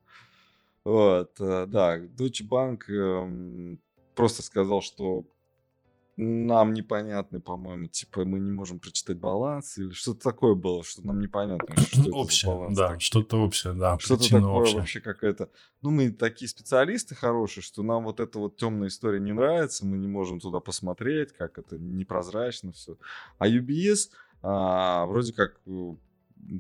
Вот, 0.85 1.33
э, 1.41 1.66
да, 1.68 1.99
Deutsche 1.99 2.49
Bank 2.49 2.89
эм, 2.89 3.79
просто 4.14 4.43
сказал, 4.43 4.81
что 4.83 5.24
нам 6.21 6.73
непонятны, 6.73 7.41
по-моему, 7.41 7.87
типа 7.87 8.25
мы 8.25 8.41
не 8.41 8.51
можем 8.51 8.81
прочитать 8.81 9.19
баланс 9.19 9.79
или 9.79 9.91
что-то 9.91 10.21
такое 10.21 10.57
было, 10.57 10.83
что 10.83 11.07
нам 11.07 11.21
непонятно, 11.21 11.77
что 11.81 12.01
это 12.01 12.11
за 12.11 12.16
Общее, 12.16 12.51
баланс 12.51 12.77
да, 12.77 12.87
такой. 12.89 13.01
что-то 13.01 13.37
общее, 13.39 13.73
да, 13.73 13.99
Что-то 14.01 14.25
такое 14.25 14.49
общая. 14.49 14.79
вообще 14.79 15.01
какая-то. 15.01 15.49
Ну, 15.81 15.91
мы 15.91 16.11
такие 16.11 16.49
специалисты 16.49 17.14
хорошие, 17.14 17.62
что 17.62 17.85
нам 17.85 18.03
вот 18.03 18.19
эта 18.19 18.41
вот 18.41 18.57
темная 18.57 18.89
история 18.89 19.21
не 19.21 19.33
нравится, 19.33 19.87
мы 19.87 19.97
не 19.97 20.09
можем 20.09 20.41
туда 20.41 20.59
посмотреть, 20.59 21.33
как 21.33 21.57
это 21.57 21.79
непрозрачно 21.79 22.73
все. 22.73 22.99
А 23.39 23.49
UBS 23.49 24.11
а, 24.43 25.07
вроде 25.07 25.33
как 25.33 25.61
э, 25.66 25.95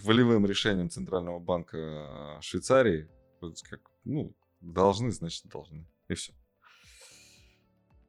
волевым 0.04 0.46
решением 0.46 0.88
Центрального 0.88 1.40
банка 1.40 1.78
а, 1.78 2.38
Швейцарии, 2.42 3.08
вроде 3.40 3.60
как, 3.68 3.80
ну, 4.04 4.36
должны, 4.60 5.10
значит, 5.10 5.46
должны. 5.48 5.84
И 6.06 6.14
все. 6.14 6.32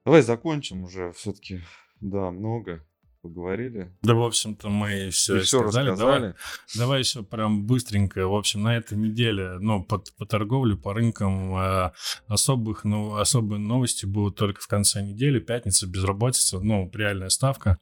Давай 0.09 0.23
закончим 0.23 0.85
уже 0.85 1.11
все-таки. 1.11 1.61
Да, 2.01 2.31
много 2.31 2.83
поговорили. 3.21 3.95
Да, 4.01 4.15
в 4.15 4.23
общем-то, 4.23 4.67
мы 4.67 5.11
все, 5.11 5.37
И 5.37 5.41
все 5.41 5.59
сказали. 5.59 5.89
рассказали. 5.89 6.19
Давай, 6.21 6.35
давай 6.75 6.99
еще 7.01 7.21
прям 7.21 7.67
быстренько. 7.67 8.25
В 8.27 8.33
общем, 8.33 8.63
на 8.63 8.75
этой 8.75 8.97
неделе, 8.97 9.59
ну, 9.59 9.83
по, 9.83 10.01
по 10.17 10.25
торговле, 10.25 10.75
по 10.77 10.95
рынкам 10.95 11.55
э, 11.55 11.91
особых, 12.25 12.85
ну, 12.85 13.17
особые 13.17 13.59
новости 13.59 14.07
будут 14.07 14.35
только 14.35 14.61
в 14.61 14.67
конце 14.67 15.03
недели. 15.03 15.37
Пятница, 15.39 15.85
безработица, 15.85 16.59
ну, 16.59 16.89
реальная 16.91 17.29
ставка. 17.29 17.77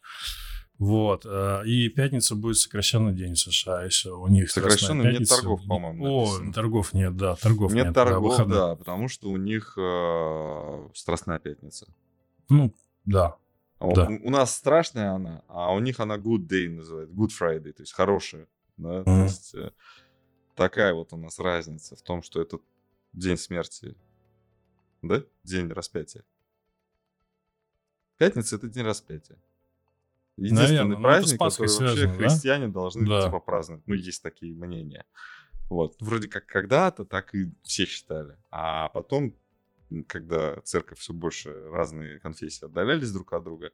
Вот. 0.80 1.26
э, 1.26 1.62
И 1.66 1.88
пятница 1.88 2.36
будет 2.36 2.58
сокращенный 2.58 3.14
день 3.16 3.36
в 3.36 3.40
США 3.40 3.84
еще. 3.84 4.10
У 4.18 4.28
них 4.28 4.52
Сокращенный, 4.52 5.14
нет 5.18 5.30
торгов, 5.30 5.62
по-моему, 5.66 6.06
О, 6.06 6.26
написано. 6.26 6.52
торгов 6.54 6.94
нет, 6.94 7.16
да, 7.16 7.36
торгов 7.38 7.72
нет. 7.74 7.86
Нет 7.86 7.94
да, 7.94 8.04
торгов, 8.06 8.32
выходных. 8.32 8.58
да, 8.58 8.76
потому 8.76 9.08
что 9.08 9.30
у 9.30 9.38
них 9.38 9.78
э, 9.78 10.90
Страстная 10.94 11.40
пятница. 11.40 11.88
Ну, 12.50 12.74
да. 13.06 13.38
А 13.80 13.88
у- 13.88 13.94
Да. 13.94 14.08
У, 14.08 14.28
у 14.28 14.30
нас 14.30 14.56
страшная 14.56 15.12
она, 15.14 15.44
а 15.48 15.74
у 15.74 15.80
них 15.80 16.00
она 16.00 16.18
Good 16.18 16.48
Day 16.48 16.70
называют, 16.70 17.10
Good 17.12 17.30
Friday, 17.40 17.74
то 17.74 17.84
есть 17.84 17.94
хорошая. 17.94 18.48
Да? 18.78 19.04
То 19.04 19.10
Мгм. 19.10 19.24
есть 19.24 19.56
э, 19.56 19.72
такая 20.56 20.94
вот 20.94 21.14
у 21.14 21.18
нас 21.18 21.40
разница 21.40 21.96
в 21.96 22.02
том, 22.02 22.22
что 22.22 22.42
это 22.42 22.60
день 23.14 23.38
смерти, 23.38 23.96
да? 25.02 25.24
День 25.44 25.70
распятия. 25.72 26.24
Пятница 28.18 28.56
это 28.56 28.68
день 28.68 28.84
распятия. 28.86 29.38
Единственный 30.38 30.68
Наверно, 30.70 30.94
это 30.94 31.00
с 31.00 31.04
праздник, 31.04 31.40
который 31.40 31.68
вообще 31.68 31.68
связано, 31.96 32.18
да? 32.18 32.18
христиане 32.30 32.68
должны 32.68 33.08
Да. 33.08 33.26
типа 33.26 33.40
праздновать. 33.40 33.88
Ну, 33.88 33.94
есть 33.96 34.22
такие 34.24 34.54
мнения. 34.56 35.06
Вот. 35.70 35.96
Вроде 36.00 36.28
как 36.28 36.46
когда-то, 36.46 37.06
так 37.06 37.34
и 37.36 37.52
все 37.64 37.86
считали. 37.86 38.38
А 38.52 38.90
потом, 38.90 39.34
когда 40.08 40.60
церковь 40.62 41.00
все 41.00 41.14
больше 41.14 41.54
разные 41.70 42.20
конфессии 42.20 42.66
отдалялись 42.66 43.12
друг 43.12 43.34
от 43.34 43.44
друга, 43.44 43.72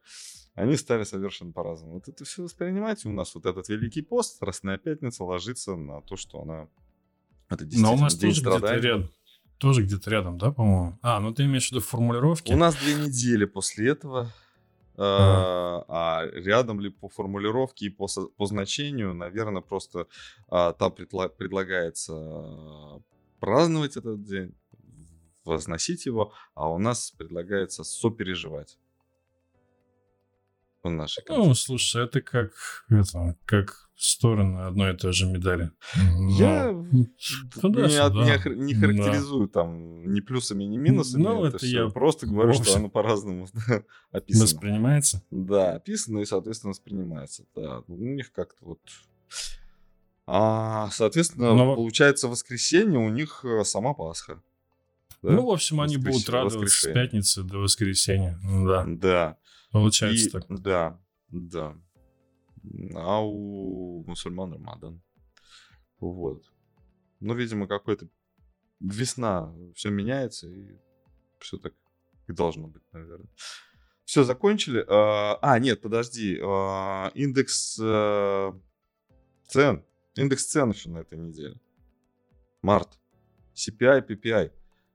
они 0.54 0.76
стали 0.76 1.04
совершенно 1.04 1.52
по-разному. 1.52 1.94
Вот 1.94 2.08
это 2.08 2.24
все 2.24 2.42
воспринимать. 2.42 3.04
И 3.04 3.08
у 3.08 3.12
нас 3.12 3.34
вот 3.34 3.46
этот 3.46 3.68
Великий 3.68 4.02
пост, 4.02 4.36
Страстная 4.36 4.78
Пятница, 4.78 5.24
ложится 5.24 5.74
на 5.76 6.00
то, 6.02 6.16
что 6.16 6.40
она... 6.42 6.68
Это 7.50 7.66
Но 7.76 7.94
у 7.94 7.98
нас 7.98 8.14
тоже 8.16 8.40
где-то 8.40 8.74
рядом. 8.76 9.10
Тоже 9.58 9.82
где-то 9.82 10.10
рядом, 10.10 10.38
да, 10.38 10.50
по-моему? 10.52 10.98
А, 11.02 11.20
ну 11.20 11.32
ты 11.32 11.44
имеешь 11.44 11.68
в 11.68 11.72
виду 11.72 11.80
формулировки? 11.80 12.52
У 12.52 12.56
нас 12.56 12.74
две 12.76 12.94
недели 12.94 13.44
после 13.44 13.90
этого. 13.90 14.32
э, 14.96 14.98
А 14.98 16.22
рядом 16.32 16.80
ли 16.80 16.90
по 16.90 17.08
формулировке 17.08 17.86
и 17.86 17.90
по, 17.90 18.06
по 18.36 18.46
значению, 18.46 19.14
наверное, 19.14 19.62
просто 19.62 20.06
а, 20.48 20.72
там 20.72 20.92
предла- 20.92 21.28
предлагается 21.28 22.12
а, 22.14 23.00
праздновать 23.40 23.96
этот 23.96 24.22
день, 24.24 24.54
возносить 25.44 26.06
его, 26.06 26.32
а 26.54 26.68
у 26.70 26.78
нас 26.78 27.10
предлагается 27.12 27.84
сопереживать. 27.84 28.78
В 30.82 30.90
нашей 30.90 31.24
Ну, 31.28 31.36
концепции. 31.36 31.64
слушай, 31.64 32.04
это 32.04 32.20
как, 32.20 32.52
это, 32.90 33.36
как 33.46 33.88
стороны 33.96 34.66
одной 34.66 34.92
и 34.92 34.96
той 34.96 35.14
же 35.14 35.24
медали. 35.26 35.70
Я 36.36 36.72
Ну, 36.72 36.82
не, 36.92 37.06
туда-сюда. 37.60 38.04
от- 38.06 38.14
не 38.14 38.30
охр- 38.36 38.54
не 38.54 38.74
Да. 38.74 38.80
характеризую 38.80 39.48
там 39.48 40.12
ни 40.12 40.20
плюсами, 40.20 40.64
ни 40.64 40.76
минусами. 40.76 41.22
Ну, 41.22 41.44
это 41.46 41.56
это 41.56 41.66
я 41.66 41.88
просто 41.88 42.26
говорю, 42.26 42.52
что 42.52 42.64
вовсе- 42.64 42.76
оно 42.76 42.90
по-разному 42.90 43.46
описано. 44.12 44.44
Воспринимается? 44.44 45.22
Да, 45.30 45.74
описано 45.76 46.18
и, 46.18 46.26
соответственно, 46.26 46.72
воспринимается. 46.72 47.46
Да, 47.54 47.80
у 47.88 47.94
них 47.96 48.30
как-то 48.32 48.62
вот... 48.66 48.80
А, 50.26 50.90
соответственно, 50.90 51.54
Но- 51.54 51.76
получается, 51.76 52.28
воскресенье 52.28 52.98
у 52.98 53.08
них 53.08 53.42
э, 53.44 53.64
сама 53.64 53.94
Пасха. 53.94 54.42
Да? 55.24 55.32
Ну, 55.32 55.46
в 55.46 55.50
общем, 55.50 55.80
они 55.80 55.96
Воскрес- 55.96 56.02
будут 56.12 56.28
радоваться 56.28 56.66
с 56.88 56.92
пятницы 56.92 57.42
до 57.42 57.58
воскресенья. 57.58 58.38
Да, 58.66 58.84
Да. 58.86 59.38
получается 59.72 60.26
И- 60.28 60.30
так. 60.30 60.44
Да, 60.48 61.00
да. 61.30 61.76
А 62.94 63.24
у 63.24 64.04
мусульман 64.06 64.52
Рамадан. 64.52 65.02
Вот. 65.98 66.42
Ну, 67.20 67.34
видимо, 67.34 67.66
какой-то 67.66 68.06
весна, 68.80 69.54
все 69.74 69.88
меняется, 69.90 70.46
и 70.48 70.78
все 71.38 71.56
так 71.56 71.72
и 72.28 72.32
должно 72.32 72.68
быть, 72.68 72.82
наверное. 72.92 73.28
Все, 74.04 74.24
закончили. 74.24 74.84
А, 74.86 75.38
а, 75.40 75.58
нет, 75.58 75.80
подожди. 75.80 76.38
А, 76.42 77.10
Индекс 77.14 77.78
э, 77.82 78.52
цен. 79.48 79.82
Индекс 80.16 80.44
цен 80.46 80.70
еще 80.70 80.90
на 80.90 80.98
этой 80.98 81.16
неделе. 81.18 81.58
Март. 82.60 82.98
CPI, 83.54 84.06
PPI. 84.06 84.52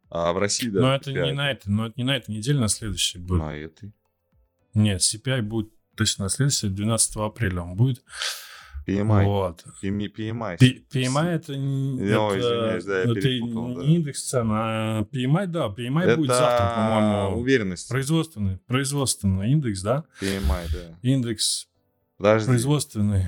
А 0.09 0.33
в 0.33 0.37
России, 0.39 0.69
да, 0.69 0.81
Но 0.81 0.95
это 0.95 1.11
PPI. 1.11 1.25
не 1.25 1.31
на 1.33 1.51
это, 1.51 1.71
но 1.71 1.85
это 1.85 1.93
не 1.97 2.03
на 2.03 2.15
этой 2.17 2.31
неделе, 2.35 2.59
на 2.59 2.67
следующей 2.67 3.19
будет. 3.19 3.39
На 3.39 3.55
этой. 3.55 3.91
Нет, 4.73 5.01
CPI 5.01 5.41
будет 5.43 5.69
точно 5.95 6.25
на 6.25 6.29
следующей, 6.29 6.69
12 6.69 7.15
апреля 7.17 7.61
он 7.61 7.75
будет. 7.75 8.03
PMI. 8.87 9.23
Вот. 9.25 9.63
PMI. 9.83 10.57
P- 10.57 10.81
PMI 10.91 11.25
это, 11.27 11.55
не- 11.55 12.01
ой, 12.15 12.37
это, 12.39 12.39
извиняюсь, 12.39 12.85
да, 12.85 12.95
я 12.97 13.01
это 13.03 13.13
не 13.13 13.75
да. 13.75 13.83
индекс 13.83 14.23
цен, 14.23 14.49
а 14.51 15.01
PMI, 15.03 15.45
да, 15.45 15.67
PMI 15.67 16.15
будет 16.15 16.29
завтра, 16.35 16.73
по-моему. 16.75 17.39
уверенность. 17.41 17.87
Производственный, 17.89 18.57
производственный 18.65 19.51
индекс, 19.51 19.83
да? 19.83 20.05
PMI, 20.19 20.63
да. 20.73 20.97
Индекс 21.03 21.67
Подожди. 22.17 22.47
производственный. 22.47 23.25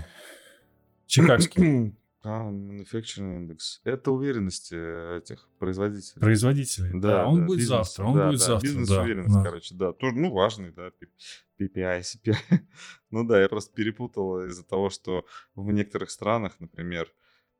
Чикагский. 1.05 1.93
А, 2.23 2.51
manufacturing 2.51 3.47
index. 3.47 3.79
Это 3.83 4.11
уверенности 4.11 5.17
этих 5.17 5.49
производителей. 5.57 6.19
Производителей. 6.19 6.99
Да, 6.99 7.27
он 7.27 7.47
будет 7.47 7.59
бизнес, 7.59 7.87
завтра. 7.87 8.03
Он 8.03 8.15
да, 8.15 8.27
будет 8.27 8.39
да, 8.39 8.45
завтра. 8.45 8.67
Бизнес-уверенность, 8.67 9.33
да. 9.35 9.43
короче, 9.43 9.75
да. 9.75 9.93
Тоже, 9.93 10.15
ну, 10.15 10.31
важный, 10.31 10.71
да, 10.71 10.91
PPI, 11.59 12.01
CPI. 12.01 12.35
ну 13.11 13.25
да, 13.25 13.41
я 13.41 13.49
просто 13.49 13.73
перепутал 13.73 14.45
из-за 14.45 14.63
того, 14.63 14.91
что 14.91 15.25
в 15.55 15.71
некоторых 15.71 16.11
странах, 16.11 16.59
например, 16.59 17.11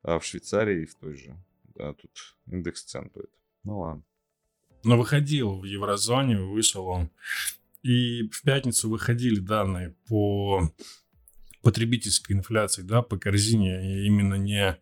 а, 0.03 0.19
в 0.19 0.25
Швейцарии 0.25 0.83
и 0.83 0.85
в 0.85 0.93
той 0.95 1.15
же, 1.15 1.35
да, 1.75 1.93
тут 1.93 2.11
индекс 2.45 2.83
цен 2.83 3.09
будет. 3.11 3.31
Ну 3.63 3.79
ладно. 3.79 4.03
Но 4.83 4.97
выходил 4.97 5.59
в 5.59 5.63
еврозоне, 5.63 6.39
вышел 6.39 6.85
он. 6.87 7.09
И 7.81 8.29
в 8.29 8.43
пятницу 8.43 8.89
выходили 8.89 9.39
данные 9.39 9.95
по 10.07 10.71
потребительской 11.61 12.35
инфляции, 12.35 12.81
да, 12.81 13.01
по 13.01 13.17
корзине. 13.17 14.05
Именно 14.05 14.35
не 14.35 14.77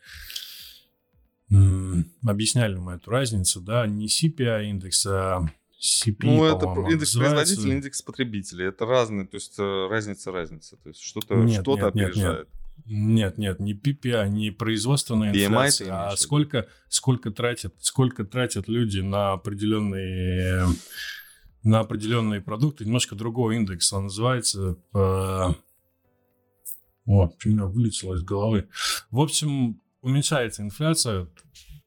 м, 1.52 2.12
объясняли 2.26 2.76
мы 2.78 2.94
эту 2.94 3.10
разницу, 3.12 3.62
да, 3.62 3.88
не 3.88 4.08
CPI 4.08 4.70
индекс, 4.70 5.06
а 5.06 5.42
CPI, 5.82 6.16
Ну, 6.26 6.44
это 6.46 6.66
индекс 6.92 7.14
называется. 7.16 7.36
производителя, 7.36 7.76
индекс 7.76 8.02
потребителей. 8.02 8.68
Это 8.68 8.86
разные, 8.86 9.26
то 9.26 9.36
есть 9.36 9.58
э, 9.58 9.88
разница-разница. 9.90 10.78
То 10.78 10.90
есть 10.90 11.02
что-то 11.02 11.36
Нет, 11.36 11.62
что-то 11.62 11.86
нет, 11.86 11.96
нет, 11.96 11.96
нет. 11.96 12.10
опережает. 12.12 12.48
Нет, 12.86 13.38
нет, 13.38 13.60
не 13.60 13.74
PPI, 13.74 14.30
не 14.30 14.52
производственная 14.52 15.34
ты 15.34 15.44
инфляция, 15.46 16.10
а 16.12 16.16
сколько, 16.18 16.68
сколько, 16.88 17.30
тратят, 17.32 17.76
сколько 17.80 18.24
тратят 18.24 18.68
люди 18.68 19.00
на 19.00 19.34
определенные, 19.34 20.66
на 21.64 21.80
определенные 21.82 22.42
продукты. 22.42 22.86
Немножко 22.86 23.16
другой 23.16 23.58
индекс, 23.58 23.92
он 23.94 24.04
называется... 24.04 24.78
О, 27.10 27.30
у 27.43 27.49
меня 27.49 27.66
вылетело 27.66 28.14
из 28.16 28.24
головы. 28.24 28.70
В 29.12 29.20
общем, 29.20 29.82
уменьшается 30.01 30.62
инфляция 30.62 31.28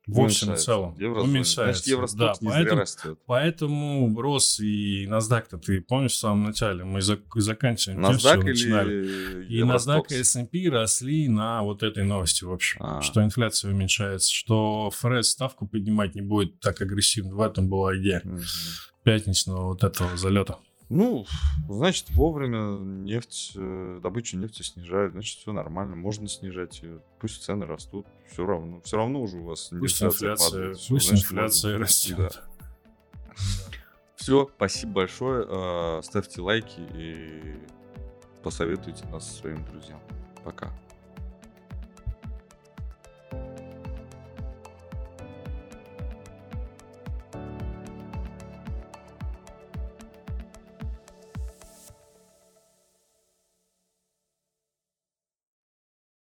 в 0.05 0.19
общем 0.19 0.49
Уменьшается. 0.49 0.65
целом. 0.67 0.97
Еврозоне. 0.99 1.31
Уменьшается. 1.31 1.63
Значит, 1.85 1.87
Евростокс 1.87 2.39
да, 2.41 2.45
не 2.45 2.51
зря 2.51 2.59
поэтому, 2.65 2.81
растет. 2.81 3.19
поэтому 3.25 4.21
рос 4.21 4.59
и 4.59 5.07
NASDAQ-то, 5.07 5.59
ты 5.59 5.81
помнишь 5.81 6.11
в 6.13 6.17
самом 6.17 6.43
начале, 6.43 6.83
мы 6.83 6.99
зак- 6.99 7.23
заканчиваем 7.37 8.03
тем, 8.03 8.19
с 8.19 8.21
чего 8.23 8.33
NASDAQ 8.35 8.43
начинали. 8.45 8.95
или 9.47 9.47
И 9.59 9.63
NASDAQ 9.63 10.03
и 10.11 10.15
S&P 10.23 10.69
росли 10.71 11.29
на 11.29 11.63
вот 11.63 11.85
этой 11.85 12.03
новости, 12.03 12.43
в 12.43 12.53
общем. 12.53 12.79
А. 12.83 13.01
Что 13.01 13.23
инфляция 13.23 13.71
уменьшается, 13.71 14.29
что 14.35 14.91
ФРС 14.91 15.29
ставку 15.31 15.69
поднимать 15.69 16.17
не 16.17 16.23
будет 16.23 16.59
так 16.59 16.81
агрессивно. 16.83 17.37
В 17.37 17.41
этом 17.41 17.69
была 17.69 17.97
идея 17.97 18.23
Мгм. 18.25 18.41
пятничного 19.05 19.67
вот 19.67 19.85
этого 19.85 20.17
залета. 20.17 20.57
Ну, 20.95 21.25
значит, 21.71 22.11
вовремя 22.11 22.79
нефть, 22.79 23.53
э, 23.57 23.99
добычу 24.03 24.37
нефти 24.37 24.61
снижают, 24.61 25.13
значит, 25.13 25.39
все 25.39 25.51
нормально, 25.51 25.97
можно 25.97 26.29
снижать 26.29 26.83
ее. 26.83 27.01
Пусть 27.19 27.43
цены 27.43 27.65
растут, 27.65 28.07
все 28.31 28.45
равно. 28.45 28.83
Все 28.83 28.99
равно 28.99 29.23
уже 29.23 29.39
у 29.39 29.45
вас 29.45 29.71
Пусть 29.71 30.03
инфляция, 30.03 30.37
падает. 30.51 30.79
Пусть 30.91 31.09
значит, 31.09 31.25
инфляция 31.25 31.79
растет. 31.79 32.19
Да. 32.19 33.35
Все, 34.17 34.51
спасибо 34.55 34.93
большое. 34.93 35.47
э, 35.49 36.03
Ставьте 36.03 36.43
лайки 36.43 36.81
и 36.95 37.57
посоветуйте 38.43 39.07
нас 39.07 39.39
своим 39.39 39.65
друзьям. 39.65 40.01
Пока. 40.45 40.71